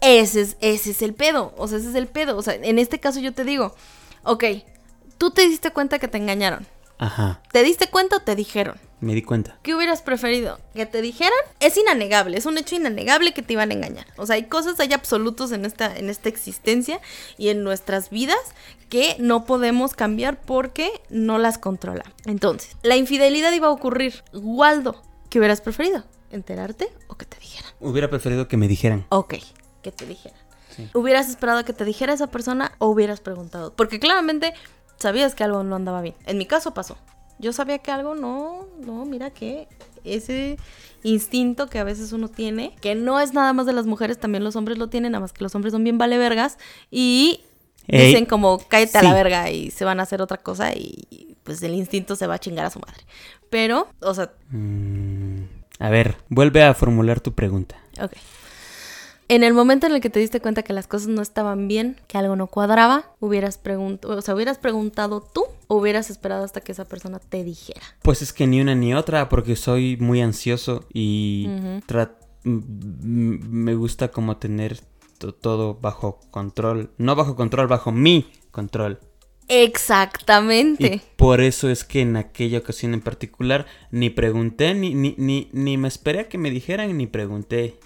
Ese 0.03 0.41
es, 0.43 0.57
ese 0.61 0.91
es 0.91 1.01
el 1.03 1.15
pedo. 1.15 1.55
O 1.57 1.69
sea, 1.69 1.79
ese 1.79 1.89
es 1.91 1.95
el 1.95 2.09
pedo. 2.09 2.37
O 2.37 2.43
sea, 2.43 2.55
en 2.55 2.79
este 2.79 3.01
caso 3.01 3.21
yo 3.21 3.33
te 3.33 3.45
digo, 3.45 3.75
ok, 4.25 4.45
tú 5.17 5.31
te 5.31 5.49
diste 5.49 5.71
cuenta 5.71 5.99
que 5.99 6.09
te 6.09 6.19
engañaron. 6.19 6.67
Ajá, 6.99 7.41
¿Te 7.51 7.65
diste 7.65 7.89
cuenta 7.89 8.17
o 8.19 8.21
te 8.21 8.37
dijeron? 8.37 8.77
me 9.01 9.15
di 9.15 9.23
cuenta. 9.23 9.59
¿Qué 9.63 9.75
hubieras 9.75 10.01
preferido? 10.01 10.61
¿Que 10.75 10.87
te 10.87 11.03
dijeran? 11.03 11.33
Es 11.59 11.77
inanegable, 11.77 12.39
es 12.39 12.47
un 12.47 12.57
hecho 12.57 12.77
inanegable 12.77 13.35
que 13.35 13.43
te 13.43 13.55
iban 13.55 13.73
a 13.73 13.75
engañar. 13.75 14.07
O 14.17 14.27
sea, 14.27 14.37
hay 14.37 14.45
cosas, 14.45 14.79
hay 14.79 14.93
absolutos 14.93 15.51
en 15.51 15.65
esta, 15.65 15.97
en 15.97 16.09
esta 16.09 16.29
existencia 16.29 17.01
y 17.37 17.49
en 17.49 17.65
nuestras 17.65 18.11
vidas 18.11 18.39
que 18.89 19.17
no 19.19 19.45
podemos 19.45 19.95
cambiar 19.95 20.41
porque 20.41 20.89
no 21.11 21.39
las 21.39 21.59
controla. 21.59 22.05
Entonces, 22.27 22.77
la 22.85 22.95
infidelidad 22.97 23.53
iba 23.53 23.67
a 23.67 23.73
ocurrir. 23.73 24.23
Waldo, 24.33 25.03
¿qué 25.29 25.41
hubieras 25.41 25.61
preferido? 25.61 26.05
¿Enterarte 26.31 26.89
o 27.09 27.17
que 27.17 27.27
te 27.27 27.39
dijeran? 27.41 27.73
Hubiera 27.81 28.09
preferido 28.09 28.47
que 28.47 28.57
me 28.57 28.69
dijeran. 28.69 29.05
Ok, 29.09 29.35
que 29.83 29.93
te 29.93 30.07
dijeran. 30.07 30.39
Sí. 30.75 30.89
¿Hubieras 30.95 31.29
esperado 31.29 31.65
que 31.65 31.73
te 31.73 31.85
dijera 31.85 32.13
esa 32.15 32.29
persona 32.29 32.73
o 32.79 32.87
hubieras 32.87 33.21
preguntado? 33.21 33.75
Porque 33.75 34.01
claramente 34.01 34.55
sabías 34.97 35.35
que 35.35 35.45
algo 35.45 35.63
no 35.65 35.77
andaba 35.77 36.01
bien. 36.01 36.15
En 36.27 36.39
mi 36.39 36.47
caso 36.47 36.73
pasó. 36.73 36.97
Yo 37.39 37.53
sabía 37.53 37.79
que 37.79 37.91
algo 37.91 38.15
no, 38.15 38.69
no, 38.79 39.05
mira 39.05 39.31
que 39.31 39.69
ese 40.05 40.57
instinto 41.03 41.69
que 41.69 41.79
a 41.79 41.85
veces 41.85 42.13
uno 42.13 42.29
tiene, 42.29 42.75
que 42.81 42.95
no 42.95 43.21
es 43.21 43.35
nada 43.35 43.53
más 43.53 43.67
de 43.67 43.73
las 43.73 43.87
mujeres, 43.87 44.19
también 44.19 44.45
los 44.45 44.55
hombres 44.57 44.79
lo 44.79 44.89
tienen, 44.89 45.13
nada 45.13 45.21
más 45.21 45.33
que 45.33 45.43
los 45.43 45.55
hombres 45.55 45.73
son 45.73 45.83
bien 45.83 45.99
vale 45.99 46.19
vergas 46.19 46.59
y 46.91 47.41
Ey, 47.89 48.07
dicen 48.09 48.27
como 48.27 48.59
cállate 48.69 48.99
a 48.99 49.03
la 49.03 49.15
verga 49.15 49.51
y 49.51 49.73
se 49.73 49.85
van 49.85 49.99
a 49.99 50.05
hacer 50.05 50.23
otra 50.23 50.37
cosa 50.37 50.73
y 50.73 51.37
pues 51.43 51.61
el 51.63 51.75
instinto 51.75 52.15
se 52.15 52.29
va 52.29 52.35
a 52.35 52.39
chingar 52.39 52.67
a 52.67 52.71
su 52.71 52.79
madre. 52.79 53.05
Pero, 53.51 53.89
o 54.01 54.15
sea, 54.15 54.33
Mm, 54.51 55.45
a 55.81 55.91
ver, 55.91 56.17
vuelve 56.29 56.63
a 56.63 56.75
formular 56.75 57.21
tu 57.21 57.33
pregunta. 57.33 57.77
Ok. 58.01 58.13
En 59.35 59.45
el 59.45 59.55
momento 59.55 59.87
en 59.87 59.95
el 59.95 60.03
que 60.03 60.11
te 60.11 60.21
diste 60.21 60.41
cuenta 60.43 60.63
que 60.63 60.75
las 60.75 60.87
cosas 60.87 61.09
no 61.09 61.23
estaban 61.23 61.67
bien, 61.67 61.97
que 62.07 62.19
algo 62.19 62.37
no 62.37 62.49
cuadraba, 62.49 63.07
hubieras 63.19 63.57
preguntado, 63.57 64.19
o 64.19 64.21
sea, 64.21 64.35
hubieras 64.35 64.59
preguntado 64.59 65.23
tú 65.33 65.45
o 65.69 65.77
hubieras 65.77 66.11
esperado 66.11 66.45
hasta 66.45 66.61
que 66.61 66.73
esa 66.73 66.85
persona 66.85 67.19
te 67.19 67.43
dijera. 67.43 67.81
Pues 68.03 68.21
es 68.21 68.35
que 68.35 68.47
ni 68.47 68.61
una 68.61 68.75
ni 68.75 68.93
otra, 68.95 69.31
porque 69.31 69.57
soy 69.57 69.97
muy 69.97 70.21
ansioso 70.21 70.85
y 70.93 71.49
me 72.45 73.75
gusta 73.75 74.09
como 74.09 74.37
tener 74.37 74.81
to- 75.17 75.33
todo 75.33 75.77
bajo 75.81 76.21
control. 76.31 76.91
No 76.99 77.15
bajo 77.15 77.35
control, 77.35 77.69
bajo 77.69 77.91
mi 77.91 78.31
control. 78.51 79.01
Exactamente. 79.49 80.97
Y 80.97 81.03
por 81.17 81.41
eso 81.41 81.71
es 81.71 81.85
que 81.85 82.03
en 82.03 82.17
aquella 82.17 82.59
ocasión 82.59 82.93
en 82.93 83.01
particular 83.01 83.65
ni 83.91 84.11
pregunté, 84.11 84.75
ni, 84.75 84.95
ni, 84.95 85.15
ni, 85.17 85.49
ni 85.53 85.79
me 85.79 85.89
esperé 85.89 86.21
a 86.21 86.29
que 86.29 86.37
me 86.37 86.51
dijeran, 86.51 86.95
ni 86.99 87.07
pregunté. 87.07 87.79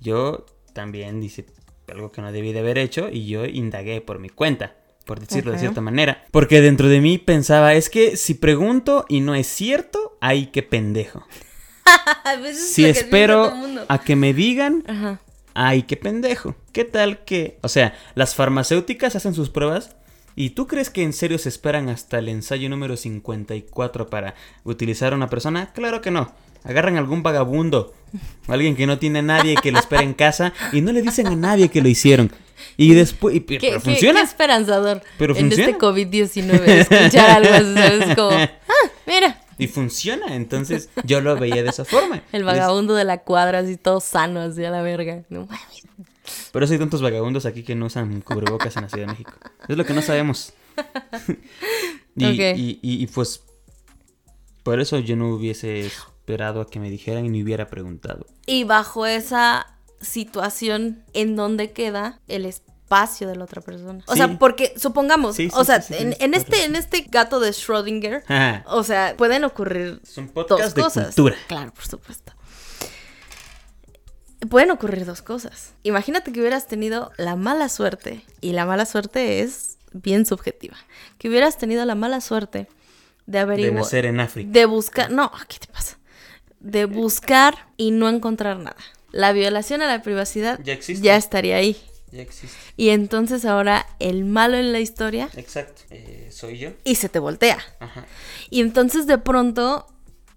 Yo 0.00 0.44
también 0.72 1.22
hice 1.22 1.46
algo 1.92 2.12
que 2.12 2.20
no 2.20 2.32
debí 2.32 2.52
de 2.52 2.60
haber 2.60 2.78
hecho 2.78 3.08
y 3.10 3.26
yo 3.26 3.44
indagué 3.46 4.00
por 4.00 4.18
mi 4.18 4.28
cuenta, 4.28 4.76
por 5.06 5.20
decirlo 5.20 5.52
de 5.52 5.58
cierta 5.58 5.80
manera. 5.80 6.24
Porque 6.30 6.60
dentro 6.60 6.88
de 6.88 7.00
mí 7.00 7.18
pensaba, 7.18 7.74
es 7.74 7.88
que 7.88 8.16
si 8.16 8.34
pregunto 8.34 9.06
y 9.08 9.20
no 9.20 9.34
es 9.34 9.46
cierto, 9.46 10.18
ay, 10.20 10.46
qué 10.46 10.62
pendejo. 10.62 11.26
A 12.24 12.36
veces 12.36 12.62
es 12.62 12.72
Si 12.72 12.84
espero 12.84 13.52
a 13.88 13.98
que 14.02 14.14
me 14.16 14.34
digan, 14.34 14.84
Ajá. 14.86 15.20
ay, 15.54 15.84
qué 15.84 15.96
pendejo. 15.96 16.54
¿Qué 16.72 16.84
tal 16.84 17.24
que, 17.24 17.58
o 17.62 17.68
sea, 17.68 17.94
las 18.14 18.34
farmacéuticas 18.34 19.16
hacen 19.16 19.32
sus 19.34 19.48
pruebas 19.48 19.96
y 20.36 20.50
tú 20.50 20.66
crees 20.66 20.90
que 20.90 21.02
en 21.02 21.14
serio 21.14 21.38
se 21.38 21.48
esperan 21.48 21.88
hasta 21.88 22.18
el 22.18 22.28
ensayo 22.28 22.68
número 22.68 22.96
54 22.96 24.08
para 24.10 24.34
utilizar 24.64 25.12
a 25.14 25.16
una 25.16 25.30
persona? 25.30 25.72
Claro 25.72 26.02
que 26.02 26.10
no. 26.10 26.32
Agarran 26.64 26.96
a 26.96 26.98
algún 26.98 27.22
vagabundo, 27.22 27.94
alguien 28.46 28.76
que 28.76 28.86
no 28.86 28.98
tiene 28.98 29.20
a 29.20 29.22
nadie 29.22 29.54
que 29.62 29.72
lo 29.72 29.78
espera 29.78 30.02
en 30.02 30.14
casa 30.14 30.52
y 30.72 30.80
no 30.80 30.92
le 30.92 31.02
dicen 31.02 31.26
a 31.28 31.36
nadie 31.36 31.68
que 31.70 31.80
lo 31.80 31.88
hicieron. 31.88 32.30
Y 32.76 32.94
después, 32.94 33.36
y- 33.36 33.40
¿Qué, 33.40 33.58
pero 33.60 33.80
funciona. 33.80 34.20
qué 34.20 34.26
esperanzador 34.26 35.02
Pero 35.18 35.34
en 35.36 35.46
funciona. 35.48 35.70
este 35.70 35.78
COVID-19 35.80 36.68
escuchar 36.68 37.30
algo 37.30 37.54
así, 37.54 37.74
¿sabes? 37.74 38.16
Como, 38.16 38.30
ah, 38.36 38.50
mira, 39.06 39.40
Y 39.58 39.68
funciona, 39.68 40.34
entonces 40.34 40.88
yo 41.04 41.20
lo 41.20 41.36
veía 41.36 41.62
de 41.62 41.70
esa 41.70 41.84
forma. 41.84 42.22
el 42.32 42.44
vagabundo 42.44 42.94
de 42.94 43.04
la 43.04 43.18
cuadra 43.18 43.60
así 43.60 43.76
todo 43.76 44.00
sano, 44.00 44.40
así 44.40 44.64
a 44.64 44.70
la 44.70 44.82
verga. 44.82 45.22
No 45.30 45.46
mames. 45.46 45.82
Por 46.52 46.62
eso 46.62 46.72
hay 46.74 46.78
tantos 46.78 47.00
vagabundos 47.00 47.46
aquí 47.46 47.62
que 47.62 47.74
no 47.74 47.86
usan 47.86 48.20
cubrebocas 48.20 48.76
en 48.76 48.82
la 48.82 48.88
Ciudad 48.88 49.06
de 49.06 49.12
México. 49.12 49.32
Es 49.68 49.76
lo 49.76 49.84
que 49.86 49.94
no 49.94 50.02
sabemos. 50.02 50.52
y, 52.16 52.24
Ok. 52.26 52.56
y- 52.58 52.78
y- 52.82 53.02
y, 53.02 53.06
pues 53.06 53.42
por 54.62 54.80
eso 54.80 54.98
yo 54.98 55.16
no 55.16 55.30
hubiese 55.30 55.90
esperado 56.28 56.60
a 56.60 56.68
que 56.68 56.78
me 56.78 56.90
dijeran 56.90 57.24
y 57.24 57.30
me 57.30 57.42
hubiera 57.42 57.68
preguntado. 57.68 58.26
Y 58.44 58.64
bajo 58.64 59.06
esa 59.06 59.66
situación, 60.00 61.02
¿en 61.14 61.36
dónde 61.36 61.72
queda 61.72 62.20
el 62.28 62.44
espacio 62.44 63.26
de 63.28 63.36
la 63.36 63.44
otra 63.44 63.62
persona? 63.62 64.04
O 64.06 64.12
Sí. 64.12 64.18
sea, 64.18 64.38
porque 64.38 64.74
supongamos, 64.76 65.36
Sí, 65.36 65.48
sí, 65.48 65.56
o 65.56 65.64
sea, 65.64 65.82
en, 65.90 66.34
este, 66.34 66.64
en 66.64 66.76
este 66.76 67.06
gato 67.08 67.40
de 67.40 67.50
Schrödinger, 67.50 68.22
Ajá. 68.28 68.62
o 68.66 68.84
sea, 68.84 69.14
pueden 69.16 69.44
ocurrir 69.44 70.00
Es 70.02 70.18
un 70.18 70.30
dos 70.34 70.74
de 70.74 70.82
cosas. 70.82 71.06
cultura. 71.06 71.36
Claro, 71.48 71.72
por 71.72 71.86
supuesto. 71.86 72.32
Pueden 74.50 74.70
ocurrir 74.70 75.04
dos 75.04 75.20
cosas. 75.22 75.72
Imagínate 75.82 76.30
que 76.32 76.40
hubieras 76.40 76.66
tenido 76.68 77.10
la 77.16 77.34
mala 77.36 77.68
suerte, 77.70 78.22
y 78.40 78.52
la 78.52 78.66
mala 78.66 78.84
suerte 78.86 79.40
es 79.40 79.78
bien 79.92 80.26
subjetiva, 80.26 80.76
que 81.18 81.28
hubieras 81.28 81.56
tenido 81.58 81.84
la 81.86 81.94
mala 81.96 82.20
suerte 82.20 82.68
de 83.26 83.32
De 83.32 83.38
averiguar, 83.40 83.74
nacer 83.74 84.04
en 84.06 84.20
África. 84.20 84.50
de 84.52 84.64
buscar, 84.66 85.10
no, 85.10 85.32
¿qué 85.48 85.58
te 85.58 85.66
pasa? 85.72 85.96
De 86.60 86.84
buscar 86.86 87.68
y 87.76 87.90
no 87.90 88.08
encontrar 88.08 88.58
nada. 88.58 88.76
La 89.12 89.32
violación 89.32 89.80
a 89.82 89.86
la 89.86 90.02
privacidad 90.02 90.58
Ya 90.62 90.72
existe. 90.74 91.04
ya 91.06 91.16
estaría 91.16 91.56
ahí. 91.56 91.76
Ya 92.10 92.22
existe. 92.22 92.56
Y 92.76 92.88
entonces 92.90 93.44
ahora 93.44 93.86
el 93.98 94.24
malo 94.24 94.56
en 94.56 94.72
la 94.72 94.80
historia 94.80 95.28
Exacto. 95.36 95.82
Eh, 95.90 96.28
Soy 96.30 96.58
yo. 96.58 96.70
y 96.84 96.94
se 96.96 97.08
te 97.08 97.18
voltea. 97.18 97.58
Ajá. 97.80 98.06
Y 98.50 98.60
entonces 98.60 99.06
de 99.06 99.18
pronto, 99.18 99.86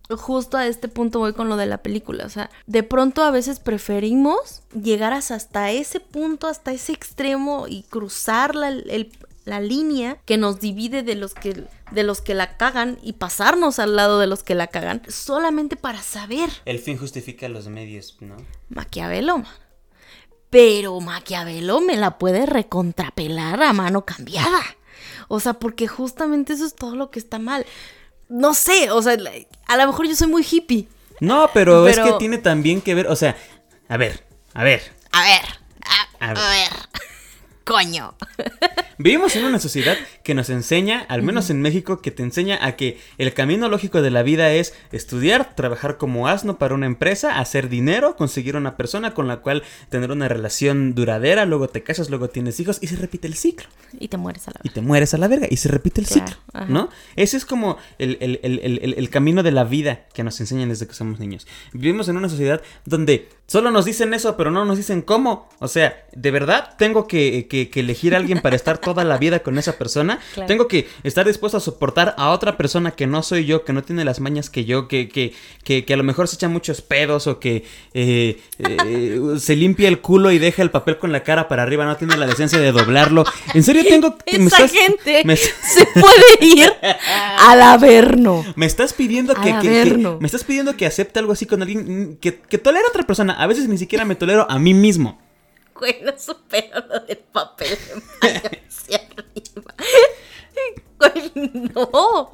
justo 0.09 0.57
a 0.57 0.67
este 0.67 0.87
punto 0.89 1.19
voy 1.19 1.33
con 1.33 1.47
lo 1.49 1.55
de 1.57 1.65
la 1.65 1.77
película. 1.79 2.25
O 2.25 2.29
sea, 2.29 2.49
de 2.67 2.83
pronto 2.83 3.23
a 3.23 3.31
veces 3.31 3.59
preferimos 3.59 4.63
llegar 4.73 5.13
hasta 5.13 5.71
ese 5.71 5.99
punto, 5.99 6.47
hasta 6.47 6.71
ese 6.71 6.91
extremo 6.93 7.67
y 7.67 7.83
cruzar 7.83 8.55
la, 8.55 8.69
el- 8.69 9.11
la 9.45 9.59
línea 9.59 10.17
que 10.25 10.37
nos 10.37 10.59
divide 10.59 11.03
de 11.03 11.15
los 11.15 11.33
que, 11.33 11.65
de 11.91 12.03
los 12.03 12.21
que 12.21 12.33
la 12.33 12.57
cagan 12.57 12.97
y 13.01 13.13
pasarnos 13.13 13.79
al 13.79 13.95
lado 13.95 14.19
de 14.19 14.27
los 14.27 14.43
que 14.43 14.55
la 14.55 14.67
cagan 14.67 15.01
solamente 15.07 15.75
para 15.75 16.01
saber. 16.01 16.49
El 16.65 16.79
fin 16.79 16.97
justifica 16.97 17.47
los 17.49 17.67
medios, 17.67 18.17
¿no? 18.19 18.37
Maquiavelo. 18.69 19.43
Pero 20.49 20.99
Maquiavelo 20.99 21.81
me 21.81 21.95
la 21.95 22.17
puede 22.17 22.45
recontrapelar 22.45 23.61
a 23.63 23.73
mano 23.73 24.05
cambiada. 24.05 24.61
O 25.27 25.39
sea, 25.39 25.53
porque 25.53 25.87
justamente 25.87 26.53
eso 26.53 26.65
es 26.65 26.75
todo 26.75 26.95
lo 26.95 27.09
que 27.09 27.19
está 27.19 27.39
mal. 27.39 27.65
No 28.27 28.53
sé, 28.53 28.91
o 28.91 29.01
sea, 29.01 29.17
a 29.67 29.77
lo 29.77 29.87
mejor 29.87 30.07
yo 30.07 30.15
soy 30.15 30.27
muy 30.27 30.45
hippie. 30.49 30.87
No, 31.19 31.49
pero, 31.53 31.87
es 31.87 31.99
que 31.99 32.13
tiene 32.19 32.37
también 32.37 32.81
que 32.81 32.95
ver, 32.95 33.07
o 33.07 33.15
sea, 33.15 33.37
a 33.87 33.97
ver, 33.97 34.25
a 34.53 34.63
ver, 34.63 34.81
A 35.11 35.21
ver, 35.21 35.41
a, 36.19 36.25
A 36.25 36.31
a 36.31 36.33
ver. 36.33 36.69
Coño. 37.71 38.15
Vivimos 38.97 39.33
en 39.37 39.45
una 39.45 39.57
sociedad 39.57 39.95
que 40.25 40.33
nos 40.35 40.49
enseña, 40.49 41.05
al 41.07 41.21
menos 41.23 41.49
en 41.49 41.61
México, 41.61 42.01
que 42.01 42.11
te 42.11 42.21
enseña 42.21 42.59
a 42.65 42.75
que 42.75 42.99
el 43.17 43.33
camino 43.33 43.69
lógico 43.69 44.01
de 44.01 44.11
la 44.11 44.23
vida 44.23 44.51
es 44.51 44.73
estudiar, 44.91 45.55
trabajar 45.55 45.95
como 45.97 46.27
asno 46.27 46.57
para 46.57 46.75
una 46.75 46.85
empresa, 46.85 47.39
hacer 47.39 47.69
dinero, 47.69 48.17
conseguir 48.17 48.57
una 48.57 48.75
persona 48.75 49.13
con 49.13 49.29
la 49.29 49.37
cual 49.37 49.63
tener 49.89 50.11
una 50.11 50.27
relación 50.27 50.95
duradera, 50.95 51.45
luego 51.45 51.69
te 51.69 51.81
casas, 51.81 52.09
luego 52.09 52.27
tienes 52.29 52.59
hijos 52.59 52.77
y 52.81 52.87
se 52.87 52.97
repite 52.97 53.27
el 53.29 53.35
ciclo. 53.35 53.69
Y 53.97 54.09
te 54.09 54.17
mueres 54.17 54.47
a 54.49 54.51
la 54.51 54.59
Y 54.63 54.69
te 54.69 54.81
mueres 54.81 55.13
a 55.13 55.17
la 55.17 55.29
verga 55.29 55.47
y 55.49 55.55
se 55.55 55.69
repite 55.69 56.01
el 56.01 56.07
Claro, 56.07 56.27
ciclo, 56.27 56.41
ajá. 56.51 56.65
¿no? 56.67 56.89
Ese 57.15 57.37
es 57.37 57.45
como 57.45 57.77
el- 57.99 58.17
el- 58.19 58.39
el- 58.43 58.93
el 58.97 59.09
camino 59.09 59.43
de 59.43 59.51
la 59.51 59.63
vida 59.63 60.07
que 60.13 60.25
nos 60.25 60.37
enseñan 60.41 60.67
desde 60.67 60.87
que 60.87 60.93
somos 60.93 61.19
niños. 61.19 61.47
Vivimos 61.71 62.09
en 62.09 62.17
una 62.17 62.27
sociedad 62.27 62.61
donde 62.85 63.29
solo 63.51 63.69
nos 63.69 63.83
dicen 63.85 64.13
eso, 64.13 64.37
pero 64.37 64.49
no 64.49 64.63
nos 64.63 64.77
dicen 64.77 65.01
cómo. 65.01 65.49
O 65.59 65.67
sea, 65.67 66.05
¿de 66.13 66.31
verdad 66.31 66.75
tengo 66.77 67.05
que, 67.05 67.47
que- 67.49 67.69
que 67.69 67.79
elegir 67.81 68.13
a 68.15 68.17
alguien 68.17 68.39
para 68.41 68.55
estar 68.55 68.77
toda 68.77 69.03
la 69.03 69.17
vida 69.17 69.39
con 69.39 69.57
esa 69.57 69.73
persona? 69.77 70.19
Claro. 70.33 70.47
Tengo 70.47 70.67
que 70.69 70.87
estar 71.03 71.27
dispuesto 71.27 71.57
a 71.57 71.59
soportar 71.59 72.15
a 72.17 72.29
otra 72.29 72.55
persona 72.55 72.91
que 72.91 73.05
no 73.07 73.21
soy 73.23 73.45
yo, 73.45 73.65
que 73.65 73.73
no 73.73 73.83
tiene 73.83 74.05
las 74.05 74.19
mañas 74.21 74.49
que 74.49 74.63
yo, 74.63 74.87
que, 74.87 75.09
que, 75.09 75.33
que, 75.65 75.83
que 75.83 75.93
a 75.93 75.97
lo 75.97 76.03
mejor 76.03 76.27
se 76.29 76.35
echa 76.37 76.47
muchos 76.47 76.81
pedos 76.81 77.27
o 77.27 77.39
que 77.39 77.65
eh, 77.93 78.39
eh, 78.59 79.19
se 79.39 79.55
limpia 79.57 79.89
el 79.89 79.99
culo 79.99 80.31
y 80.31 80.39
deja 80.39 80.61
el 80.61 80.71
papel 80.71 80.97
con 80.97 81.11
la 81.11 81.23
cara 81.23 81.47
para 81.49 81.63
arriba, 81.63 81.85
no 81.85 81.97
tiene 81.97 82.15
la 82.15 82.25
decencia 82.27 82.59
de 82.59 82.71
doblarlo. 82.71 83.25
¿En 83.53 83.63
serio 83.63 83.83
tengo 83.87 84.15
que... 84.25 84.37
Esa 84.37 84.63
estás- 84.65 84.71
gente 84.71 85.23
me- 85.25 85.35
se 85.35 85.85
puede 85.99 86.45
ir 86.45 86.71
al 87.39 87.61
averno. 87.61 88.45
me 88.55 88.65
estás 88.65 88.93
pidiendo 88.93 89.33
que, 89.35 89.53
me 90.19 90.25
estás 90.25 90.43
pidiendo 90.45 90.77
que 90.77 90.85
acepte 90.85 91.19
algo 91.19 91.33
así 91.33 91.45
con 91.45 91.61
alguien 91.61 92.17
que, 92.21 92.35
que 92.39 92.57
tolera 92.57 92.85
a 92.85 92.89
otra 92.89 93.03
persona. 93.03 93.33
A 93.41 93.47
veces 93.47 93.67
ni 93.67 93.77
siquiera 93.77 94.05
me 94.05 94.15
tolero 94.15 94.45
a 94.49 94.59
mí 94.59 94.73
mismo. 94.73 95.19
Güey, 95.73 95.95
no 96.03 96.13
supero 96.17 96.79
lo 96.87 96.99
del 96.99 97.17
papel 97.17 97.77
de 98.21 98.61
hacia 98.69 98.97
arriba. 98.97 99.73
Güey, 100.99 101.31
no. 101.73 102.29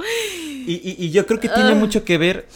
Y, 0.67 0.73
y- 0.83 0.95
y 1.05 1.11
yo 1.11 1.25
creo 1.25 1.39
que 1.39 1.47
tiene 1.47 1.73
mucho 1.75 2.03
que 2.03 2.17
ver. 2.17 2.47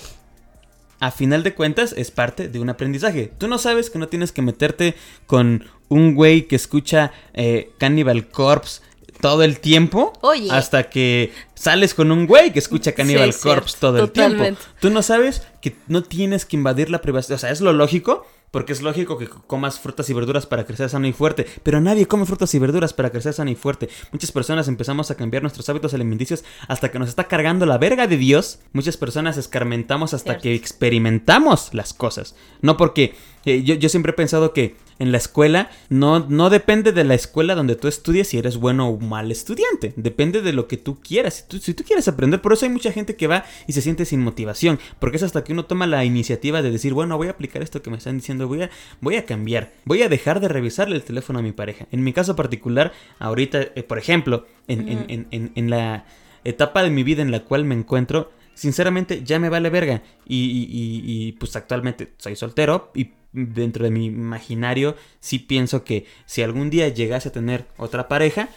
A 0.99 1.09
final 1.11 1.41
de 1.43 1.55
cuentas, 1.55 1.93
es 1.97 2.11
parte 2.11 2.47
de 2.49 2.59
un 2.59 2.69
aprendizaje. 2.69 3.31
Tú 3.37 3.47
no 3.47 3.57
sabes 3.57 3.89
que 3.89 3.97
no 3.97 4.07
tienes 4.09 4.31
que 4.33 4.41
meterte 4.43 4.93
con 5.25 5.63
un 5.87 6.13
güey 6.13 6.47
que 6.47 6.55
escucha 6.55 7.11
eh, 7.33 7.71
Cannibal 7.79 8.27
Corpse 8.27 8.81
todo 9.21 9.41
el 9.43 9.59
tiempo. 9.59 10.13
Oye. 10.21 10.49
Hasta 10.51 10.89
que 10.89 11.31
sales 11.55 11.93
con 11.95 12.11
un 12.11 12.27
güey 12.27 12.51
que 12.53 12.59
escucha 12.59 12.91
Cannibal 12.91 13.31
cierto, 13.33 13.61
Corpse 13.61 13.77
todo 13.79 14.03
el 14.03 14.11
tiempo. 14.11 14.43
Tú 14.81 14.89
no 14.91 15.01
sabes 15.01 15.41
que 15.61 15.75
no 15.87 16.03
tienes 16.03 16.45
que 16.45 16.57
invadir 16.57 16.89
la 16.91 17.01
privacidad. 17.01 17.37
O 17.37 17.39
sea, 17.39 17.49
es 17.51 17.61
lo 17.61 17.71
lógico. 17.73 18.27
Porque 18.51 18.73
es 18.73 18.81
lógico 18.81 19.17
que 19.17 19.29
comas 19.29 19.79
frutas 19.79 20.09
y 20.09 20.13
verduras 20.13 20.45
para 20.45 20.65
crecer 20.65 20.89
sano 20.89 21.07
y 21.07 21.13
fuerte. 21.13 21.45
Pero 21.63 21.79
nadie 21.79 22.05
come 22.05 22.25
frutas 22.25 22.53
y 22.53 22.59
verduras 22.59 22.93
para 22.93 23.09
crecer 23.09 23.33
sano 23.33 23.49
y 23.49 23.55
fuerte. 23.55 23.89
Muchas 24.11 24.31
personas 24.33 24.67
empezamos 24.67 25.09
a 25.09 25.15
cambiar 25.15 25.41
nuestros 25.41 25.69
hábitos 25.69 25.93
alimenticios 25.93 26.43
hasta 26.67 26.91
que 26.91 26.99
nos 26.99 27.07
está 27.09 27.29
cargando 27.29 27.65
la 27.65 27.77
verga 27.77 28.07
de 28.07 28.17
Dios. 28.17 28.59
Muchas 28.73 28.97
personas 28.97 29.37
escarmentamos 29.37 30.13
hasta 30.13 30.31
Cierto. 30.33 30.43
que 30.43 30.55
experimentamos 30.55 31.73
las 31.73 31.93
cosas. 31.93 32.35
No 32.61 32.75
porque 32.75 33.15
eh, 33.45 33.63
yo, 33.63 33.75
yo 33.75 33.87
siempre 33.89 34.11
he 34.11 34.15
pensado 34.15 34.53
que 34.53 34.75
en 35.01 35.11
la 35.11 35.17
escuela 35.17 35.69
no, 35.89 36.19
no 36.29 36.49
depende 36.49 36.91
de 36.91 37.03
la 37.03 37.15
escuela 37.15 37.55
donde 37.55 37.75
tú 37.75 37.87
estudies 37.87 38.27
si 38.29 38.37
eres 38.37 38.57
bueno 38.57 38.87
o 38.87 38.99
mal 38.99 39.31
estudiante. 39.31 39.93
Depende 39.95 40.41
de 40.41 40.53
lo 40.53 40.67
que 40.67 40.77
tú 40.77 40.99
quieras. 41.01 41.33
Si 41.33 41.43
tú, 41.47 41.57
si 41.57 41.73
tú 41.73 41.83
quieres 41.83 42.07
aprender, 42.07 42.41
por 42.41 42.53
eso 42.53 42.65
hay 42.65 42.71
mucha 42.71 42.91
gente 42.91 43.15
que 43.15 43.27
va 43.27 43.43
y 43.67 43.73
se 43.73 43.81
siente 43.81 44.05
sin 44.05 44.21
motivación. 44.21 44.79
Porque 44.99 45.17
es 45.17 45.23
hasta 45.23 45.43
que 45.43 45.53
uno 45.53 45.65
toma 45.65 45.87
la 45.87 46.05
iniciativa 46.05 46.61
de 46.61 46.71
decir, 46.71 46.93
bueno, 46.93 47.17
voy 47.17 47.27
a 47.27 47.31
aplicar 47.31 47.61
esto 47.61 47.81
que 47.81 47.89
me 47.89 47.97
están 47.97 48.17
diciendo, 48.17 48.47
voy 48.47 48.61
a, 48.63 48.69
voy 49.01 49.15
a 49.15 49.25
cambiar. 49.25 49.71
Voy 49.85 50.03
a 50.03 50.09
dejar 50.09 50.39
de 50.39 50.47
revisarle 50.47 50.95
el 50.95 51.03
teléfono 51.03 51.39
a 51.39 51.41
mi 51.41 51.51
pareja. 51.51 51.87
En 51.91 52.03
mi 52.03 52.13
caso 52.13 52.35
particular, 52.35 52.93
ahorita, 53.19 53.59
eh, 53.75 53.83
por 53.83 53.97
ejemplo, 53.97 54.45
en- 54.67 54.87
en- 55.31 55.51
en 55.55 55.69
la 55.69 56.05
etapa 56.43 56.83
de 56.83 56.89
mi 56.89 57.03
vida 57.03 57.21
en 57.21 57.31
la 57.31 57.41
cual 57.41 57.65
me 57.65 57.75
encuentro, 57.75 58.31
sinceramente 58.53 59.23
ya 59.23 59.39
me 59.39 59.49
vale 59.49 59.69
verga. 59.69 60.03
Y, 60.25 60.37
y- 60.37 61.27
y- 61.27 61.31
pues 61.33 61.55
actualmente 61.55 62.13
soy 62.17 62.35
soltero 62.35 62.91
y 62.95 63.11
dentro 63.33 63.83
de 63.85 63.91
mi 63.91 64.07
imaginario 64.07 64.95
sí 65.19 65.39
pienso 65.39 65.83
que 65.83 66.05
si 66.25 66.41
algún 66.43 66.69
día 66.69 66.89
llegase 66.89 67.29
a 67.29 67.31
tener 67.31 67.65
otra 67.77 68.07
pareja, 68.07 68.49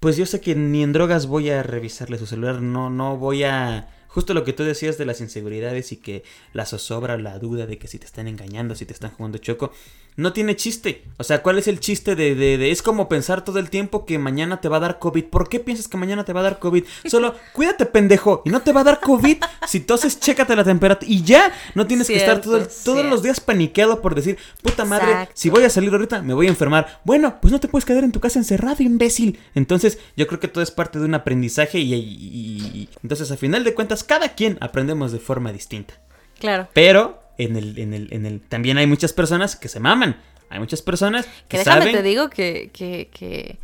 pues 0.00 0.16
yo 0.16 0.24
sé 0.26 0.40
que 0.40 0.54
ni 0.54 0.82
en 0.82 0.92
drogas 0.92 1.26
voy 1.26 1.50
a 1.50 1.62
revisarle 1.62 2.18
su 2.18 2.26
celular, 2.26 2.62
no, 2.62 2.90
no 2.90 3.16
voy 3.16 3.44
a... 3.44 3.88
Justo 4.08 4.34
lo 4.34 4.42
que 4.44 4.52
tú 4.52 4.64
decías 4.64 4.98
de 4.98 5.04
las 5.06 5.20
inseguridades 5.20 5.92
y 5.92 5.96
que 5.96 6.24
la 6.52 6.66
zozobra, 6.66 7.16
la 7.16 7.38
duda 7.38 7.66
de 7.66 7.78
que 7.78 7.86
si 7.86 7.98
te 7.98 8.06
están 8.06 8.26
engañando, 8.26 8.74
si 8.74 8.84
te 8.84 8.92
están 8.92 9.12
jugando 9.12 9.38
choco, 9.38 9.72
no 10.20 10.32
tiene 10.32 10.54
chiste. 10.56 11.04
O 11.18 11.24
sea, 11.24 11.42
¿cuál 11.42 11.58
es 11.58 11.66
el 11.68 11.80
chiste 11.80 12.14
de, 12.14 12.34
de, 12.34 12.58
de- 12.58 12.70
Es 12.70 12.82
como 12.82 13.08
pensar 13.08 13.42
todo 13.44 13.58
el 13.58 13.70
tiempo 13.70 14.04
que 14.06 14.18
mañana 14.18 14.60
te 14.60 14.68
va 14.68 14.76
a 14.76 14.80
dar 14.80 14.98
COVID. 14.98 15.24
¿Por 15.24 15.48
qué 15.48 15.60
piensas 15.60 15.88
que 15.88 15.96
mañana 15.96 16.24
te 16.24 16.32
va 16.32 16.40
a 16.40 16.44
dar 16.44 16.58
COVID? 16.58 16.84
Solo 17.06 17.34
cuídate, 17.52 17.86
pendejo. 17.86 18.42
Y 18.44 18.50
no 18.50 18.60
te 18.62 18.72
va 18.72 18.82
a 18.82 18.84
dar 18.84 19.00
COVID. 19.00 19.38
Si 19.66 19.80
toses, 19.80 20.20
chécate 20.20 20.54
la 20.56 20.64
temperatura. 20.64 21.10
Y 21.10 21.22
ya, 21.22 21.52
no 21.74 21.86
tienes 21.86 22.06
que 22.06 22.16
estar 22.16 22.40
todo 22.40 22.60
todos 22.84 23.04
los 23.04 23.22
días 23.22 23.40
paniqueado 23.40 24.00
por 24.02 24.14
decir, 24.14 24.38
puta 24.62 24.84
madre, 24.84 25.10
Exacto. 25.10 25.32
si 25.36 25.50
voy 25.50 25.64
a 25.64 25.70
salir 25.70 25.90
ahorita, 25.92 26.22
me 26.22 26.34
voy 26.34 26.46
a 26.46 26.50
enfermar. 26.50 27.00
Bueno, 27.04 27.38
pues 27.40 27.52
no 27.52 27.60
te 27.60 27.68
puedes 27.68 27.84
quedar 27.84 28.04
en 28.04 28.12
tu 28.12 28.20
casa 28.20 28.38
encerrado, 28.38 28.82
imbécil. 28.82 29.38
Entonces, 29.54 29.98
yo 30.16 30.26
creo 30.26 30.40
que 30.40 30.48
todo 30.48 30.62
es 30.62 30.70
parte 30.70 30.98
de 30.98 31.04
un 31.06 31.14
aprendizaje 31.14 31.78
y, 31.78 31.94
y- 31.94 31.98
y- 31.98 32.78
y- 32.80 32.88
entonces, 33.02 33.30
a 33.30 33.36
final 33.36 33.64
de 33.64 33.74
cuentas, 33.74 34.04
cada 34.04 34.34
quien 34.34 34.58
aprendemos 34.60 35.12
de 35.12 35.18
forma 35.18 35.52
distinta. 35.52 35.94
Claro. 36.38 36.68
Pero 36.72 37.19
en 37.44 37.56
el, 37.56 37.78
en 37.78 37.94
el, 37.94 38.12
en 38.12 38.26
el, 38.26 38.40
también 38.40 38.78
hay 38.78 38.86
muchas 38.86 39.12
personas 39.12 39.56
que 39.56 39.68
se 39.68 39.80
maman. 39.80 40.16
Hay 40.48 40.58
muchas 40.58 40.82
personas 40.82 41.26
que, 41.26 41.32
Que 41.48 41.58
déjame 41.58 41.80
saben. 41.82 41.96
te 41.96 42.02
digo 42.02 42.28
que, 42.30 42.70
que, 42.72 43.08
que, 43.12 43.58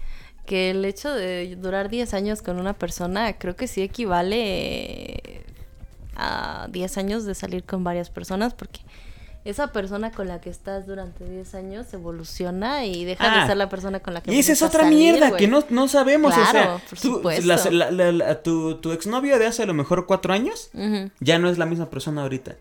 que 0.46 0.70
el 0.70 0.84
hecho 0.84 1.12
de 1.12 1.56
durar 1.56 1.88
10 1.88 2.14
años 2.14 2.42
con 2.42 2.58
una 2.60 2.74
persona 2.74 3.32
creo 3.38 3.56
que 3.56 3.66
sí 3.66 3.82
equivale 3.82 5.44
a 6.14 6.68
10 6.70 6.98
años 6.98 7.24
de 7.24 7.34
salir 7.34 7.64
con 7.64 7.84
varias 7.84 8.10
personas 8.10 8.54
porque 8.54 8.80
esa 9.44 9.68
persona 9.72 10.10
con 10.10 10.26
la 10.26 10.40
que 10.40 10.50
estás 10.50 10.86
durante 10.86 11.28
10 11.28 11.54
años 11.54 11.92
evoluciona 11.94 12.84
y 12.84 13.04
deja 13.04 13.24
Ah. 13.32 13.40
de 13.42 13.46
ser 13.48 13.56
la 13.56 13.68
persona 13.68 14.00
con 14.00 14.14
la 14.14 14.20
que 14.20 14.32
Y 14.34 14.38
esa 14.40 14.52
es 14.52 14.62
otra 14.62 14.82
salir, 14.84 14.98
mierda 14.98 15.36
que 15.36 15.46
no, 15.46 15.64
no 15.70 15.86
sabemos. 15.88 16.32
o 16.32 16.34
sea, 16.36 16.50
Claro, 16.50 16.80
tú- 17.00 17.22
la- 17.44 17.90
la- 17.92 18.12
la- 18.12 18.42
tu, 18.42 18.76
tu 18.76 18.90
exnovio 18.92 19.38
de 19.38 19.46
hace 19.46 19.62
a 19.62 19.66
lo 19.66 19.74
mejor 19.74 20.06
cuatro 20.06 20.32
años 20.32 20.70
Ujú. 20.74 21.10
ya 21.20 21.38
no 21.38 21.48
es 21.48 21.58
la 21.58 21.66
misma 21.66 21.90
persona 21.90 22.22
ahorita. 22.22 22.56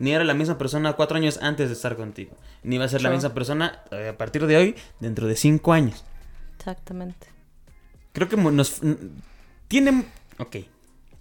Ni 0.00 0.12
era 0.12 0.24
la 0.24 0.34
misma 0.34 0.58
persona 0.58 0.94
cuatro 0.94 1.16
años 1.16 1.38
antes 1.42 1.68
de 1.68 1.74
estar 1.74 1.94
contigo. 1.96 2.36
Ni 2.64 2.76
va 2.78 2.86
a 2.86 2.88
ser 2.88 3.02
la 3.02 3.10
misma 3.10 3.32
persona 3.34 3.82
eh, 3.92 4.08
a 4.08 4.18
partir 4.18 4.46
de 4.46 4.56
hoy, 4.56 4.74
dentro 4.98 5.28
de 5.28 5.36
cinco 5.36 5.72
años. 5.72 6.04
Exactamente. 6.58 7.28
Creo 8.12 8.28
que 8.28 8.36
nos... 8.36 8.82
n- 8.82 8.96
Tiene... 9.68 10.06
Ok. 10.38 10.56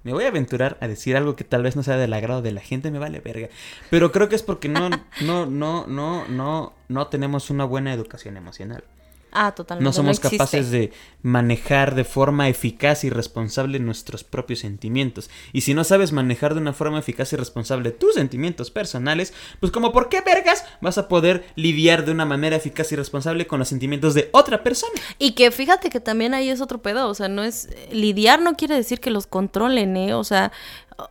Me 0.03 0.13
voy 0.13 0.23
a 0.23 0.29
aventurar 0.29 0.77
a 0.79 0.87
decir 0.87 1.17
algo 1.17 1.35
que 1.35 1.43
tal 1.43 1.61
vez 1.61 1.75
no 1.75 1.83
sea 1.83 1.97
del 1.97 2.13
agrado 2.13 2.41
de 2.41 2.53
la 2.53 2.61
gente, 2.61 2.89
me 2.89 2.99
vale 2.99 3.19
verga. 3.19 3.49
Pero 3.89 4.11
creo 4.13 4.29
que 4.29 4.35
es 4.35 4.43
porque 4.43 4.69
no, 4.69 4.89
no, 5.21 5.45
no, 5.45 5.85
no, 5.85 6.25
no, 6.29 6.73
no 6.87 7.07
tenemos 7.07 7.49
una 7.49 7.65
buena 7.65 7.93
educación 7.93 8.37
emocional. 8.37 8.83
Ah, 9.31 9.53
totalmente. 9.53 9.83
No 9.83 9.93
somos 9.93 10.19
capaces 10.19 10.71
de 10.71 10.91
manejar 11.21 11.95
de 11.95 12.03
forma 12.03 12.49
eficaz 12.49 13.03
y 13.03 13.09
responsable 13.09 13.79
nuestros 13.79 14.23
propios 14.23 14.59
sentimientos. 14.59 15.29
Y 15.53 15.61
si 15.61 15.73
no 15.73 15.83
sabes 15.83 16.11
manejar 16.11 16.53
de 16.53 16.61
una 16.61 16.73
forma 16.73 16.99
eficaz 16.99 17.33
y 17.33 17.35
responsable 17.35 17.91
tus 17.91 18.15
sentimientos 18.15 18.71
personales, 18.71 19.33
pues 19.59 19.71
como 19.71 19.91
por 19.91 20.09
qué 20.09 20.21
vergas 20.21 20.65
vas 20.81 20.97
a 20.97 21.07
poder 21.07 21.45
lidiar 21.55 22.05
de 22.05 22.11
una 22.11 22.25
manera 22.25 22.55
eficaz 22.55 22.91
y 22.91 22.95
responsable 22.95 23.47
con 23.47 23.59
los 23.59 23.67
sentimientos 23.67 24.13
de 24.13 24.29
otra 24.31 24.63
persona. 24.63 24.93
Y 25.17 25.33
que 25.33 25.51
fíjate 25.51 25.89
que 25.89 25.99
también 25.99 26.33
ahí 26.33 26.49
es 26.49 26.61
otro 26.61 26.81
pedo, 26.81 27.09
o 27.09 27.13
sea, 27.13 27.27
no 27.27 27.43
es 27.43 27.69
lidiar 27.91 28.29
no 28.37 28.55
quiere 28.55 28.75
decir 28.75 28.99
que 28.99 29.11
los 29.11 29.27
controlen, 29.27 29.95
¿eh? 29.97 30.13
O 30.13 30.23
sea, 30.23 30.51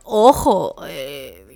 ojo, 0.03 0.75
eh, 0.87 1.48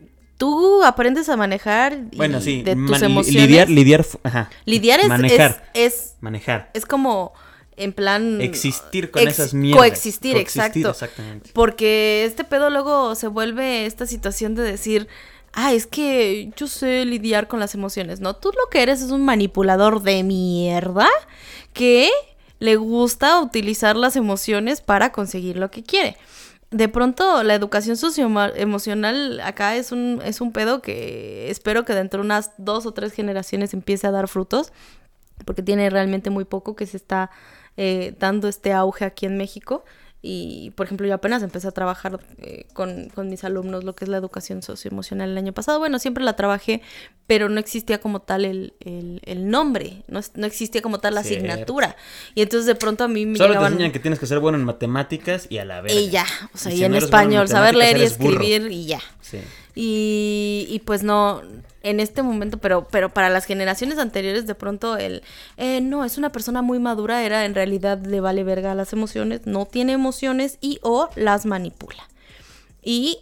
tú 0.43 0.83
aprendes 0.83 1.29
a 1.29 1.37
manejar 1.37 1.97
y 2.11 2.17
Bueno, 2.17 2.41
sí, 2.41 2.63
de 2.63 2.75
tus 2.75 3.01
emociones. 3.01 3.47
lidiar, 3.49 3.69
lidiar, 3.69 4.03
fu- 4.03 4.19
ajá. 4.23 4.49
Lidiar 4.65 4.99
es, 4.99 5.07
manejar, 5.07 5.69
es, 5.73 5.93
es, 5.93 6.15
manejar. 6.19 6.69
es 6.73 6.85
como 6.85 7.31
en 7.77 7.93
plan... 7.93 8.41
Existir 8.41 9.09
con 9.09 9.21
ex- 9.23 9.31
esas 9.39 9.53
mierdas. 9.53 9.79
Coexistir, 9.79 10.35
exacto. 10.35 10.89
Exactamente. 10.89 11.49
Porque 11.53 12.25
este 12.25 12.43
pedo 12.43 12.69
luego 12.69 13.15
se 13.15 13.27
vuelve 13.27 13.85
esta 13.85 14.05
situación 14.05 14.53
de 14.53 14.63
decir, 14.63 15.07
ah, 15.53 15.71
es 15.71 15.87
que 15.87 16.51
yo 16.57 16.67
sé 16.67 17.05
lidiar 17.05 17.47
con 17.47 17.61
las 17.61 17.73
emociones, 17.73 18.19
¿no? 18.19 18.35
Tú 18.35 18.49
lo 18.49 18.69
que 18.69 18.81
eres 18.83 19.01
es 19.01 19.11
un 19.11 19.23
manipulador 19.23 20.01
de 20.03 20.23
mierda 20.23 21.07
que 21.71 22.09
le 22.59 22.75
gusta 22.75 23.39
utilizar 23.39 23.95
las 23.95 24.17
emociones 24.17 24.81
para 24.81 25.13
conseguir 25.13 25.55
lo 25.57 25.71
que 25.71 25.83
quiere. 25.83 26.17
De 26.73 26.89
pronto, 26.89 27.43
la 27.43 27.53
educación 27.53 27.97
socioemocional 27.97 29.39
acá 29.41 29.75
es 29.75 29.91
un, 29.91 30.19
es 30.25 30.41
un 30.41 30.51
pedo 30.51 30.81
que 30.81 31.51
espero 31.51 31.85
que 31.85 31.93
dentro 31.93 32.21
de 32.21 32.25
unas 32.25 32.49
dos 32.57 32.87
o 32.87 32.93
tres 32.93 33.13
generaciones 33.13 33.75
empiece 33.75 34.07
a 34.07 34.11
dar 34.11 34.27
frutos, 34.27 34.73
porque 35.45 35.61
tiene 35.61 35.91
realmente 35.91 36.31
muy 36.31 36.45
poco 36.45 36.75
que 36.75 36.87
se 36.87 36.97
está 36.97 37.29
eh, 37.77 38.15
dando 38.17 38.47
este 38.47 38.73
auge 38.73 39.05
aquí 39.05 39.27
en 39.27 39.37
México. 39.37 39.85
Y, 40.25 40.71
por 40.77 40.85
ejemplo, 40.85 41.05
yo 41.05 41.13
apenas 41.13 41.43
empecé 41.43 41.67
a 41.67 41.71
trabajar 41.71 42.17
eh, 42.37 42.65
con, 42.71 43.09
con, 43.09 43.29
mis 43.29 43.43
alumnos 43.43 43.83
lo 43.83 43.93
que 43.93 44.05
es 44.05 44.09
la 44.09 44.15
educación 44.15 44.61
socioemocional 44.61 45.29
el 45.29 45.37
año 45.37 45.51
pasado. 45.51 45.79
Bueno, 45.79 45.99
siempre 45.99 46.23
la 46.23 46.37
trabajé, 46.37 46.81
pero 47.27 47.49
no 47.49 47.59
existía 47.59 47.99
como 47.99 48.21
tal 48.21 48.45
el, 48.45 48.73
el, 48.79 49.19
el 49.25 49.49
nombre, 49.49 50.03
no, 50.07 50.21
no, 50.35 50.47
existía 50.47 50.81
como 50.81 50.99
tal 50.99 51.15
la 51.15 51.19
asignatura. 51.19 51.97
Y 52.35 52.41
entonces 52.41 52.67
de 52.67 52.75
pronto 52.75 53.03
a 53.03 53.09
mí 53.09 53.25
me 53.25 53.35
Solo 53.35 53.49
llegaban... 53.49 53.71
te 53.71 53.75
enseñan 53.75 53.91
que 53.91 53.99
tienes 53.99 54.17
que 54.17 54.25
ser 54.25 54.39
bueno 54.39 54.57
en 54.57 54.63
matemáticas 54.63 55.45
y 55.49 55.57
a 55.57 55.65
la 55.65 55.81
vez. 55.81 55.93
Y 55.93 56.09
ya, 56.09 56.25
o 56.53 56.57
sea, 56.57 56.71
y, 56.71 56.77
si 56.77 56.83
en 56.85 56.93
no 56.93 56.99
español, 56.99 57.29
bueno 57.29 57.41
en 57.41 57.47
saber 57.49 57.75
leer 57.75 57.97
y 57.97 58.03
escribir 58.03 58.61
burro. 58.61 58.73
y 58.73 58.85
ya. 58.85 59.01
Sí. 59.19 59.39
Y, 59.75 60.67
y 60.69 60.79
pues 60.85 61.03
no, 61.03 61.41
en 61.83 61.99
este 61.99 62.23
momento, 62.23 62.57
pero, 62.57 62.87
pero 62.89 63.09
para 63.09 63.29
las 63.29 63.45
generaciones 63.45 63.99
anteriores, 63.99 64.47
de 64.47 64.55
pronto 64.55 64.97
el, 64.97 65.21
eh, 65.57 65.81
no, 65.81 66.05
es 66.05 66.17
una 66.17 66.31
persona 66.31 66.61
muy 66.61 66.79
madura, 66.79 67.23
era 67.23 67.45
en 67.45 67.53
realidad 67.53 67.99
le 67.99 68.21
vale 68.21 68.43
verga 68.45 68.73
las 68.73 68.93
emociones, 68.93 69.41
no 69.45 69.65
tiene 69.65 69.91
emociones 69.91 70.57
y 70.61 70.79
o 70.81 71.09
las 71.15 71.45
manipula. 71.45 72.09
Y 72.81 73.19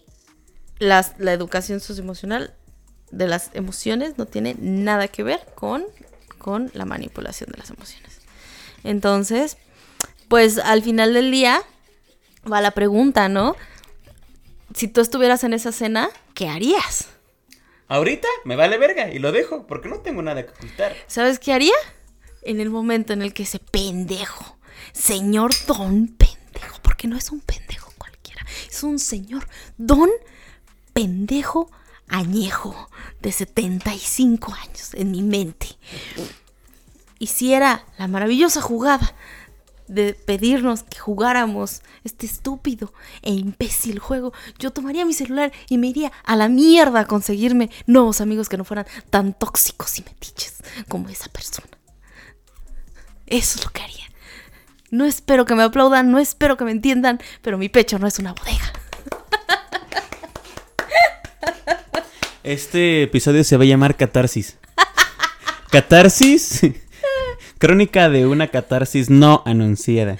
las, 0.80 1.16
la 1.18 1.34
educación 1.34 1.80
socioemocional 1.80 2.54
de 3.10 3.28
las 3.28 3.50
emociones 3.54 4.18
no 4.18 4.28
tiene 4.28 4.56
nada 4.60 5.08
que 5.08 5.24
ver 5.24 5.42
con, 5.56 5.84
con 6.38 6.72
la 6.74 6.86
manipulación 6.86 7.50
de 7.52 7.58
las 7.58 7.72
emociones. 7.72 8.22
Entonces, 8.84 9.58
pues 10.28 10.60
al 10.60 10.84
final 10.84 11.14
del 11.14 11.32
día 11.32 11.62
va 12.52 12.62
la 12.62 12.72
pregunta, 12.72 13.28
¿no? 13.28 13.56
Si 14.74 14.88
tú 14.88 15.02
estuvieras 15.02 15.44
en 15.44 15.54
esa 15.54 15.72
cena, 15.72 16.10
¿qué 16.36 16.48
harías? 16.48 17.10
Ahorita 17.92 18.30
me 18.46 18.56
vale 18.56 18.78
verga 18.78 19.12
y 19.12 19.20
lo 19.20 19.34
dejo 19.34 19.68
porque 19.68 19.90
no 19.90 20.00
tengo 20.00 20.22
nada 20.22 20.46
que 20.46 20.52
ocultar. 20.52 20.96
¿Sabes 21.08 21.40
qué 21.40 21.52
haría? 21.52 21.74
En 22.42 22.62
el 22.62 22.70
momento 22.70 23.12
en 23.12 23.22
el 23.22 23.34
que 23.34 23.44
ese 23.44 23.60
pendejo, 23.60 24.58
señor 24.94 25.52
don 25.68 26.08
pendejo, 26.08 26.80
porque 26.84 27.10
no 27.10 27.18
es 27.18 27.30
un 27.32 27.42
pendejo 27.42 27.92
cualquiera, 27.98 28.46
es 28.70 28.82
un 28.84 28.98
señor 28.98 29.46
don 29.78 30.10
pendejo 30.94 31.70
añejo 32.08 32.90
de 33.20 33.34
75 33.34 34.54
años 34.54 34.94
en 34.94 35.12
mi 35.12 35.22
mente. 35.22 35.68
Hiciera 37.20 37.86
la 37.98 38.08
maravillosa 38.08 38.62
jugada 38.62 39.14
de 39.92 40.14
pedirnos 40.14 40.84
que 40.84 40.98
jugáramos 40.98 41.82
este 42.04 42.26
estúpido 42.26 42.94
e 43.22 43.32
imbécil 43.32 44.00
juego, 44.00 44.34
yo 44.58 44.72
tomaría 44.72 45.06
mi 45.06 45.14
celular 45.14 45.52
y 45.68 45.78
me 45.78 45.88
iría 45.88 46.12
a 46.24 46.36
la 46.38 46.48
mierda 46.48 47.02
a 47.02 47.06
conseguirme 47.06 47.70
nuevos 47.88 48.22
amigos 48.22 48.48
que 48.48 48.58
no 48.58 48.64
fueran 48.64 48.88
tan 49.10 49.34
tóxicos 49.34 50.00
y 50.00 50.04
metiches 50.04 50.56
como 50.88 51.10
esa 51.10 51.28
persona. 51.30 51.68
Eso 53.28 53.60
es 53.60 53.66
lo 53.66 53.72
que 53.72 53.82
haría. 53.82 54.06
No 54.92 55.06
espero 55.06 55.46
que 55.46 55.56
me 55.56 55.64
aplaudan, 55.64 56.10
no 56.10 56.20
espero 56.20 56.58
que 56.58 56.66
me 56.66 56.72
entiendan, 56.72 57.20
pero 57.42 57.58
mi 57.58 57.70
pecho 57.70 58.00
no 58.00 58.08
es 58.08 58.18
una 58.20 58.34
bodega. 58.34 58.74
Este 62.44 63.04
episodio 63.04 63.44
se 63.44 63.56
va 63.56 63.64
a 63.64 63.68
llamar 63.68 63.96
Catarsis. 63.98 64.58
Catarsis 65.70 66.62
Crónica 67.62 68.10
de 68.10 68.26
una 68.26 68.48
catarsis 68.48 69.12
no 69.12 69.44
anunciada. 69.46 70.18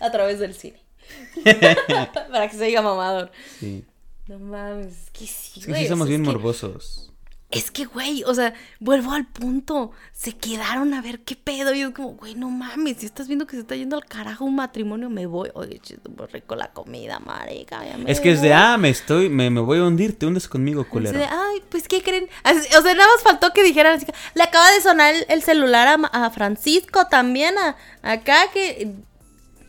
A 0.00 0.10
través 0.10 0.38
del 0.38 0.54
cine. 0.54 0.80
Para 2.32 2.48
que 2.48 2.56
se 2.56 2.64
diga 2.64 2.80
mamador. 2.80 3.30
Sí. 3.60 3.84
No 4.26 4.38
mames, 4.38 5.10
que 5.12 5.26
sí, 5.26 5.60
Es 5.60 5.66
que 5.66 5.74
sí 5.74 5.86
somos 5.86 6.08
bien 6.08 6.22
morbosos. 6.22 7.11
Es 7.52 7.70
que, 7.70 7.84
güey, 7.84 8.24
o 8.24 8.34
sea, 8.34 8.54
vuelvo 8.80 9.12
al 9.12 9.26
punto. 9.26 9.92
Se 10.12 10.32
quedaron 10.32 10.94
a 10.94 11.02
ver 11.02 11.20
qué 11.20 11.36
pedo. 11.36 11.74
Y 11.74 11.82
es 11.82 11.90
como, 11.90 12.12
güey, 12.14 12.34
no 12.34 12.48
mames, 12.50 12.96
si 12.98 13.06
estás 13.06 13.28
viendo 13.28 13.46
que 13.46 13.56
se 13.56 13.60
está 13.62 13.76
yendo 13.76 13.96
al 13.96 14.06
carajo 14.06 14.44
un 14.46 14.56
matrimonio, 14.56 15.10
me 15.10 15.26
voy. 15.26 15.50
Oye, 15.54 15.78
chido, 15.80 16.00
muy 16.16 16.26
rico 16.28 16.56
la 16.56 16.72
comida, 16.72 17.18
marica. 17.18 17.84
ya 17.86 17.98
me 17.98 18.10
Es 18.10 18.20
que 18.20 18.32
es 18.32 18.40
de, 18.40 18.54
ah, 18.54 18.78
me 18.78 18.88
estoy, 18.88 19.28
me, 19.28 19.50
me 19.50 19.60
voy 19.60 19.78
a 19.78 19.84
hundir, 19.84 20.18
te 20.18 20.24
hundes 20.26 20.48
conmigo, 20.48 20.88
culero. 20.88 21.18
de, 21.18 21.24
Ay, 21.26 21.62
pues, 21.68 21.88
¿qué 21.88 22.02
creen? 22.02 22.28
Así- 22.42 22.74
o 22.74 22.82
sea, 22.82 22.94
nada 22.94 23.08
más 23.14 23.22
faltó 23.22 23.52
que 23.52 23.62
dijeran 23.62 23.96
así, 23.96 24.06
le 24.34 24.42
acaba 24.42 24.70
de 24.72 24.80
sonar 24.80 25.14
el, 25.14 25.26
el 25.28 25.42
celular 25.42 25.88
a, 25.88 25.94
a 26.26 26.30
Francisco 26.30 27.06
también, 27.08 27.54
a, 27.58 27.76
acá 28.02 28.50
que... 28.52 28.92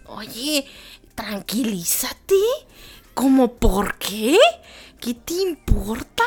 Oye, 0.06 0.66
tranquilízate. 1.16 2.36
¿Cómo 3.14 3.54
por 3.56 3.98
qué? 3.98 4.38
¿Qué 5.00 5.14
te 5.14 5.34
importa? 5.34 6.24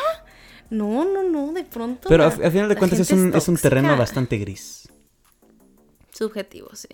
No, 0.71 1.05
no, 1.05 1.23
no, 1.23 1.53
de 1.53 1.65
pronto... 1.65 2.09
Pero 2.09 2.25
la- 2.29 2.35
a, 2.35 2.49
a 2.49 2.51
final 2.51 2.69
de 2.69 2.77
cuentas 2.77 2.99
es 3.01 3.11
un, 3.11 3.35
es 3.35 3.49
un 3.49 3.57
terreno 3.57 3.97
bastante 3.97 4.37
gris. 4.39 4.89
Subjetivo, 6.13 6.71
sí. 6.75 6.89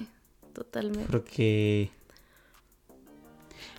Totalmente. 0.52 1.10
Porque. 1.10 1.90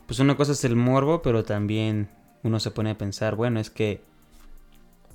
Pues 0.08 0.20
una 0.20 0.36
cosa 0.36 0.54
es 0.54 0.64
el 0.64 0.76
morbo, 0.76 1.22
pero 1.22 1.44
también 1.44 2.10
uno 2.44 2.60
se 2.60 2.72
pone 2.72 2.90
a 2.92 2.98
pensar, 2.98 3.36
bueno, 3.36 3.60
es 3.60 3.70
que 3.70 4.02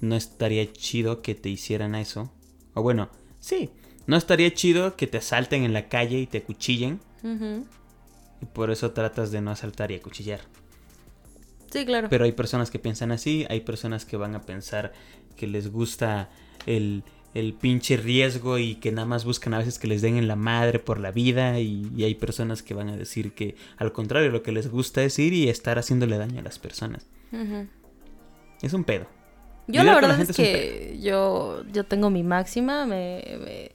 no 0.01 0.15
estaría 0.15 0.71
chido 0.73 1.21
que 1.23 1.35
te 1.35 1.49
hicieran 1.49 1.95
eso. 1.95 2.33
O 2.75 2.83
bueno, 2.83 3.09
sí, 3.41 3.71
no 4.07 4.17
estaría 4.17 4.53
chido 4.55 4.97
que 4.97 5.07
te 5.07 5.19
asalten 5.19 5.65
en 5.65 5.73
la 5.73 5.89
calle 5.89 6.19
y 6.19 6.27
te 6.27 6.43
cuchillen. 6.43 7.01
Y 8.41 8.47
por 8.47 8.71
eso 8.71 8.93
tratas 8.93 9.33
de 9.33 9.41
no 9.41 9.51
asaltar 9.51 9.91
y 9.91 9.97
acuchillar. 9.97 10.41
Sí, 11.71 11.85
claro. 11.85 12.09
Pero 12.09 12.25
hay 12.25 12.33
personas 12.33 12.71
que 12.71 12.79
piensan 12.79 13.13
así, 13.13 13.47
hay 13.51 13.61
personas 13.61 14.05
que 14.05 14.17
van 14.17 14.35
a 14.35 14.41
pensar 14.43 14.93
que 15.37 15.47
les 15.47 15.71
gusta 15.71 16.29
el, 16.67 17.03
el 17.35 17.55
pinche 17.55 17.97
riesgo 17.97 18.59
y 18.59 18.77
que 18.77 18.91
nada 18.93 19.07
más 19.07 19.25
buscan 19.25 19.55
a 19.55 19.59
veces 19.59 19.79
que 19.79 19.87
les 19.87 20.03
den 20.03 20.17
en 20.17 20.27
la 20.29 20.37
madre 20.37 20.79
por 20.79 20.99
la 20.99 21.11
vida 21.13 21.61
y, 21.61 21.91
y 21.97 22.05
hay 22.05 22.15
personas 22.15 22.63
que 22.63 22.75
van 22.75 22.89
a 22.89 22.97
decir 22.97 23.33
que 23.35 23.55
al 23.77 23.93
contrario 23.93 24.31
lo 24.31 24.43
que 24.43 24.53
les 24.53 24.69
gusta 24.71 25.03
es 25.05 25.19
ir 25.19 25.33
y 25.35 25.49
estar 25.49 25.79
haciéndole 25.79 26.19
daño 26.19 26.41
a 26.41 26.43
las 26.43 26.59
personas. 26.59 27.07
Es 28.63 28.73
un 28.73 28.85
pedo. 28.85 29.07
Yo 29.69 29.83
la 29.85 29.93
verdad 29.97 30.21
es 30.31 30.37
que 30.37 30.99
yo, 31.03 31.63
yo 31.73 31.85
tengo 31.85 32.09
mi 32.11 32.23
máxima, 32.23 32.87
me, 32.87 33.23
me- 33.45 33.73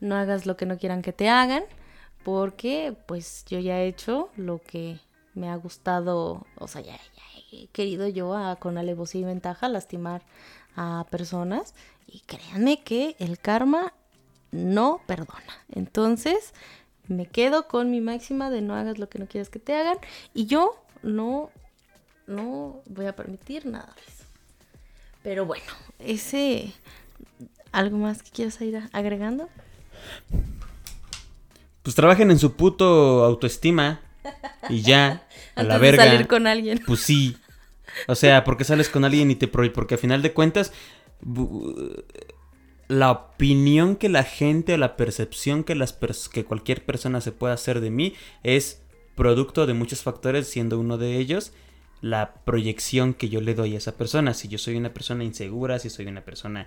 no 0.00 0.16
hagas 0.16 0.46
lo 0.46 0.56
que 0.56 0.64
no 0.66 0.78
quieran 0.78 1.02
que 1.02 1.12
te 1.12 1.28
hagan, 1.28 1.62
porque 2.24 2.94
pues 3.06 3.44
yo 3.48 3.58
ya 3.58 3.80
he 3.80 3.86
hecho 3.86 4.30
lo 4.36 4.60
que 4.62 4.98
me 5.34 5.50
ha 5.50 5.56
gustado, 5.56 6.46
o 6.58 6.66
sea, 6.68 6.80
ya, 6.80 6.92
ya 6.96 7.33
querido 7.72 8.08
yo 8.08 8.34
a- 8.34 8.56
con 8.56 8.78
alevosía 8.78 9.22
y 9.22 9.24
ventaja 9.24 9.68
lastimar 9.68 10.22
a 10.76 11.06
personas 11.10 11.74
y 12.06 12.20
créanme 12.20 12.82
que 12.82 13.16
el 13.18 13.38
karma 13.38 13.92
no 14.52 15.00
perdona. 15.06 15.64
Entonces 15.72 16.52
me 17.08 17.26
quedo 17.26 17.68
con 17.68 17.90
mi 17.90 18.00
máxima 18.00 18.50
de 18.50 18.60
no 18.62 18.74
hagas 18.74 18.98
lo 18.98 19.08
que 19.08 19.18
no 19.18 19.26
quieras 19.26 19.48
que 19.50 19.58
te 19.58 19.74
hagan 19.74 19.98
y 20.32 20.46
yo 20.46 20.74
no, 21.02 21.50
no 22.26 22.80
voy 22.86 23.06
a 23.06 23.14
permitir 23.16 23.66
nada 23.66 23.92
de 23.96 24.02
eso. 24.02 24.24
Pero 25.22 25.46
bueno, 25.46 25.64
ese... 25.98 26.72
¿Algo 27.72 27.96
más 27.98 28.22
que 28.22 28.30
quieras 28.30 28.60
ir 28.60 28.80
agregando? 28.92 29.48
Pues 31.82 31.96
trabajen 31.96 32.30
en 32.30 32.38
su 32.38 32.52
puto 32.54 33.24
autoestima 33.24 34.00
y 34.68 34.80
ya, 34.82 35.26
a 35.54 35.62
la 35.64 35.78
verga. 35.78 36.04
de 36.04 36.10
salir 36.10 36.28
con 36.28 36.46
alguien. 36.46 36.80
Pues 36.86 37.00
sí. 37.00 37.36
O 38.08 38.14
sea, 38.14 38.44
porque 38.44 38.64
sales 38.64 38.88
con 38.88 39.04
alguien 39.04 39.30
y 39.30 39.36
te 39.36 39.48
pro... 39.48 39.70
Porque 39.72 39.94
a 39.94 39.98
final 39.98 40.22
de 40.22 40.32
cuentas, 40.32 40.72
la 42.88 43.10
opinión 43.10 43.96
que 43.96 44.08
la 44.08 44.24
gente 44.24 44.74
o 44.74 44.76
la 44.76 44.96
percepción 44.96 45.64
que, 45.64 45.74
las 45.74 45.92
que 46.32 46.44
cualquier 46.44 46.84
persona 46.84 47.20
se 47.20 47.32
pueda 47.32 47.54
hacer 47.54 47.80
de 47.80 47.90
mí 47.90 48.14
es 48.42 48.82
producto 49.14 49.66
de 49.66 49.74
muchos 49.74 50.02
factores, 50.02 50.48
siendo 50.48 50.78
uno 50.78 50.98
de 50.98 51.18
ellos 51.18 51.52
la 52.04 52.34
proyección 52.44 53.14
que 53.14 53.30
yo 53.30 53.40
le 53.40 53.54
doy 53.54 53.74
a 53.74 53.78
esa 53.78 53.96
persona. 53.96 54.34
Si 54.34 54.48
yo 54.48 54.58
soy 54.58 54.76
una 54.76 54.92
persona 54.92 55.24
insegura, 55.24 55.78
si 55.78 55.88
soy 55.88 56.06
una 56.06 56.22
persona 56.22 56.66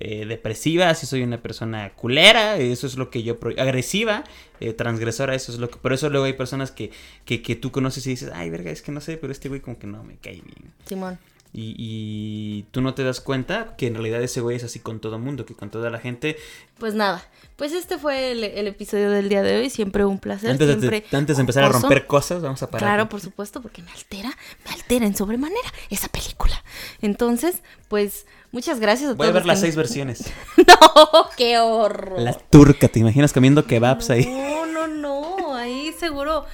eh, 0.00 0.26
depresiva, 0.26 0.94
si 0.94 1.06
soy 1.06 1.22
una 1.22 1.40
persona 1.40 1.92
culera, 1.94 2.56
eso 2.56 2.86
es 2.86 2.96
lo 2.96 3.10
que 3.10 3.22
yo... 3.22 3.38
agresiva, 3.58 4.24
eh, 4.60 4.72
transgresora, 4.72 5.34
eso 5.34 5.52
es 5.52 5.58
lo 5.58 5.70
que... 5.70 5.76
Por 5.76 5.92
eso 5.92 6.10
luego 6.10 6.26
hay 6.26 6.32
personas 6.34 6.70
que, 6.70 6.90
que, 7.24 7.42
que 7.42 7.56
tú 7.56 7.70
conoces 7.70 8.06
y 8.06 8.10
dices, 8.10 8.30
ay, 8.34 8.50
verga, 8.50 8.70
es 8.70 8.82
que 8.82 8.92
no 8.92 9.00
sé, 9.00 9.16
pero 9.16 9.32
este 9.32 9.48
güey 9.48 9.60
como 9.60 9.78
que 9.78 9.86
no 9.86 10.02
me 10.04 10.16
cae 10.16 10.34
bien. 10.34 10.72
Simón. 10.86 11.18
Y, 11.54 11.74
y 11.76 12.62
tú 12.70 12.80
no 12.80 12.94
te 12.94 13.04
das 13.04 13.20
cuenta 13.20 13.74
que 13.76 13.86
en 13.86 13.92
realidad 13.92 14.22
ese 14.22 14.40
güey 14.40 14.56
es 14.56 14.64
así 14.64 14.78
con 14.78 15.00
todo 15.00 15.18
mundo, 15.18 15.44
que 15.44 15.52
con 15.52 15.70
toda 15.70 15.90
la 15.90 15.98
gente. 15.98 16.38
Pues 16.78 16.94
nada, 16.94 17.22
pues 17.56 17.72
este 17.72 17.98
fue 17.98 18.32
el, 18.32 18.42
el 18.42 18.66
episodio 18.66 19.10
del 19.10 19.28
día 19.28 19.42
de 19.42 19.58
hoy. 19.58 19.68
Siempre 19.68 20.06
un 20.06 20.18
placer. 20.18 20.52
Antes 20.52 20.66
de, 20.66 20.78
siempre 20.78 21.04
antes 21.12 21.36
de 21.36 21.40
empezar 21.42 21.64
a 21.64 21.68
romper 21.68 22.06
cosas, 22.06 22.40
vamos 22.40 22.62
a 22.62 22.70
parar. 22.70 22.88
Claro, 22.88 23.08
por 23.10 23.20
supuesto, 23.20 23.60
porque 23.60 23.82
me 23.82 23.90
altera, 23.90 24.30
me 24.64 24.72
altera 24.72 25.04
en 25.04 25.14
sobremanera 25.14 25.70
esa 25.90 26.08
película. 26.08 26.64
Entonces, 27.02 27.62
pues, 27.88 28.24
muchas 28.52 28.78
gracias 28.78 29.10
a 29.10 29.14
Voy 29.14 29.26
a 29.26 29.32
ver 29.32 29.44
las 29.46 29.58
que- 29.58 29.66
seis 29.66 29.76
versiones. 29.76 30.24
No, 30.66 31.28
qué 31.36 31.58
horror. 31.58 32.20
La 32.20 32.32
turca, 32.34 32.86
¿te 32.88 33.00
imaginas 33.00 33.32
comiendo 33.32 33.64
kebabs 33.66 34.10
ahí? 34.10 34.26
No, 34.26 34.66
no, 34.66 34.86
no. 34.86 35.54
Ahí 35.56 35.92
seguro 35.98 36.44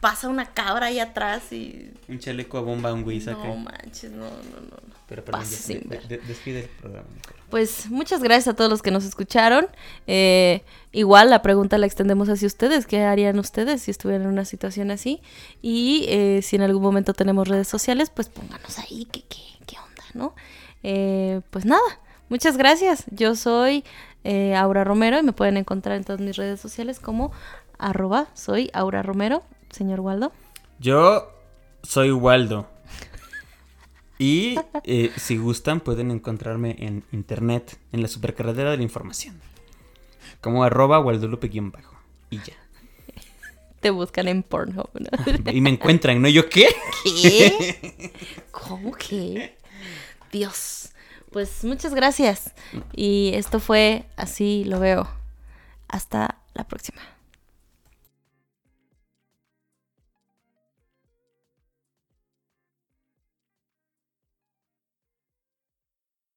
pasa 0.00 0.28
una 0.28 0.46
cabra 0.52 0.86
ahí 0.86 0.98
atrás 1.00 1.52
y. 1.52 1.90
Un 2.08 2.18
chaleco 2.18 2.58
a 2.58 2.60
bomba, 2.60 2.92
un 2.92 3.20
saca. 3.20 3.44
No 3.44 3.56
manches, 3.56 4.10
no, 4.12 4.24
no, 4.24 4.60
no. 4.70 4.76
Pero 5.08 5.24
perdón, 5.24 5.44
de- 5.50 6.00
de- 6.08 6.18
despide 6.26 6.60
el 6.60 6.68
programa. 6.68 7.06
mejor. 7.14 7.34
Pues 7.50 7.90
muchas 7.90 8.22
gracias 8.22 8.48
a 8.48 8.56
todos 8.56 8.70
los 8.70 8.80
que 8.82 8.90
nos 8.90 9.04
escucharon. 9.04 9.66
Eh, 10.06 10.62
igual 10.92 11.28
la 11.30 11.42
pregunta 11.42 11.76
la 11.76 11.86
extendemos 11.86 12.28
hacia 12.28 12.46
ustedes. 12.46 12.86
¿Qué 12.86 13.02
harían 13.02 13.38
ustedes 13.38 13.82
si 13.82 13.90
estuvieran 13.90 14.22
en 14.22 14.28
una 14.32 14.44
situación 14.46 14.90
así? 14.90 15.20
Y 15.60 16.06
eh, 16.08 16.40
si 16.42 16.56
en 16.56 16.62
algún 16.62 16.82
momento 16.82 17.12
tenemos 17.14 17.48
redes 17.48 17.68
sociales, 17.68 18.10
pues 18.14 18.28
pónganos 18.28 18.78
ahí 18.78 19.06
qué, 19.12 19.22
qué, 19.28 19.38
qué 19.66 19.76
onda, 19.78 20.04
¿no? 20.14 20.34
Eh, 20.82 21.40
pues 21.50 21.64
nada, 21.64 21.82
muchas 22.28 22.56
gracias. 22.56 23.04
Yo 23.10 23.34
soy 23.34 23.84
eh, 24.24 24.54
Aura 24.54 24.84
Romero 24.84 25.18
y 25.18 25.22
me 25.22 25.32
pueden 25.32 25.56
encontrar 25.56 25.96
en 25.96 26.04
todas 26.04 26.20
mis 26.20 26.36
redes 26.36 26.60
sociales 26.60 27.00
como 27.00 27.32
arroba 27.78 28.28
soy 28.34 28.70
Aura 28.72 29.02
Romero, 29.02 29.42
señor 29.70 30.00
Waldo. 30.00 30.32
Yo 30.78 31.28
soy 31.82 32.10
Waldo. 32.12 32.68
Y 34.18 34.56
eh, 34.84 35.10
si 35.16 35.36
gustan 35.36 35.80
pueden 35.80 36.12
encontrarme 36.12 36.76
en 36.78 37.02
internet, 37.10 37.78
en 37.90 38.02
la 38.02 38.08
supercarretera 38.08 38.70
de 38.70 38.76
la 38.76 38.82
información. 38.84 39.40
Como 40.40 40.62
arroba 40.62 41.00
Waldolupe-bajo. 41.00 41.96
Y 42.30 42.38
ya. 42.38 42.54
Te 43.80 43.90
buscan 43.90 44.28
en 44.28 44.44
Pornhub, 44.44 44.90
¿no? 44.94 45.10
Y 45.52 45.60
me 45.60 45.70
encuentran, 45.70 46.22
¿no? 46.22 46.28
¿Yo 46.28 46.48
qué? 46.48 46.68
¿Qué? 47.02 48.12
¿Cómo 48.52 48.92
que? 48.92 49.56
Dios. 50.32 50.90
Pues 51.30 51.62
muchas 51.64 51.94
gracias. 51.94 52.52
Y 52.92 53.32
esto 53.34 53.60
fue 53.60 54.04
Así 54.16 54.64
lo 54.64 54.80
veo. 54.80 55.08
Hasta 55.88 56.36
la 56.54 56.64
próxima. 56.64 57.00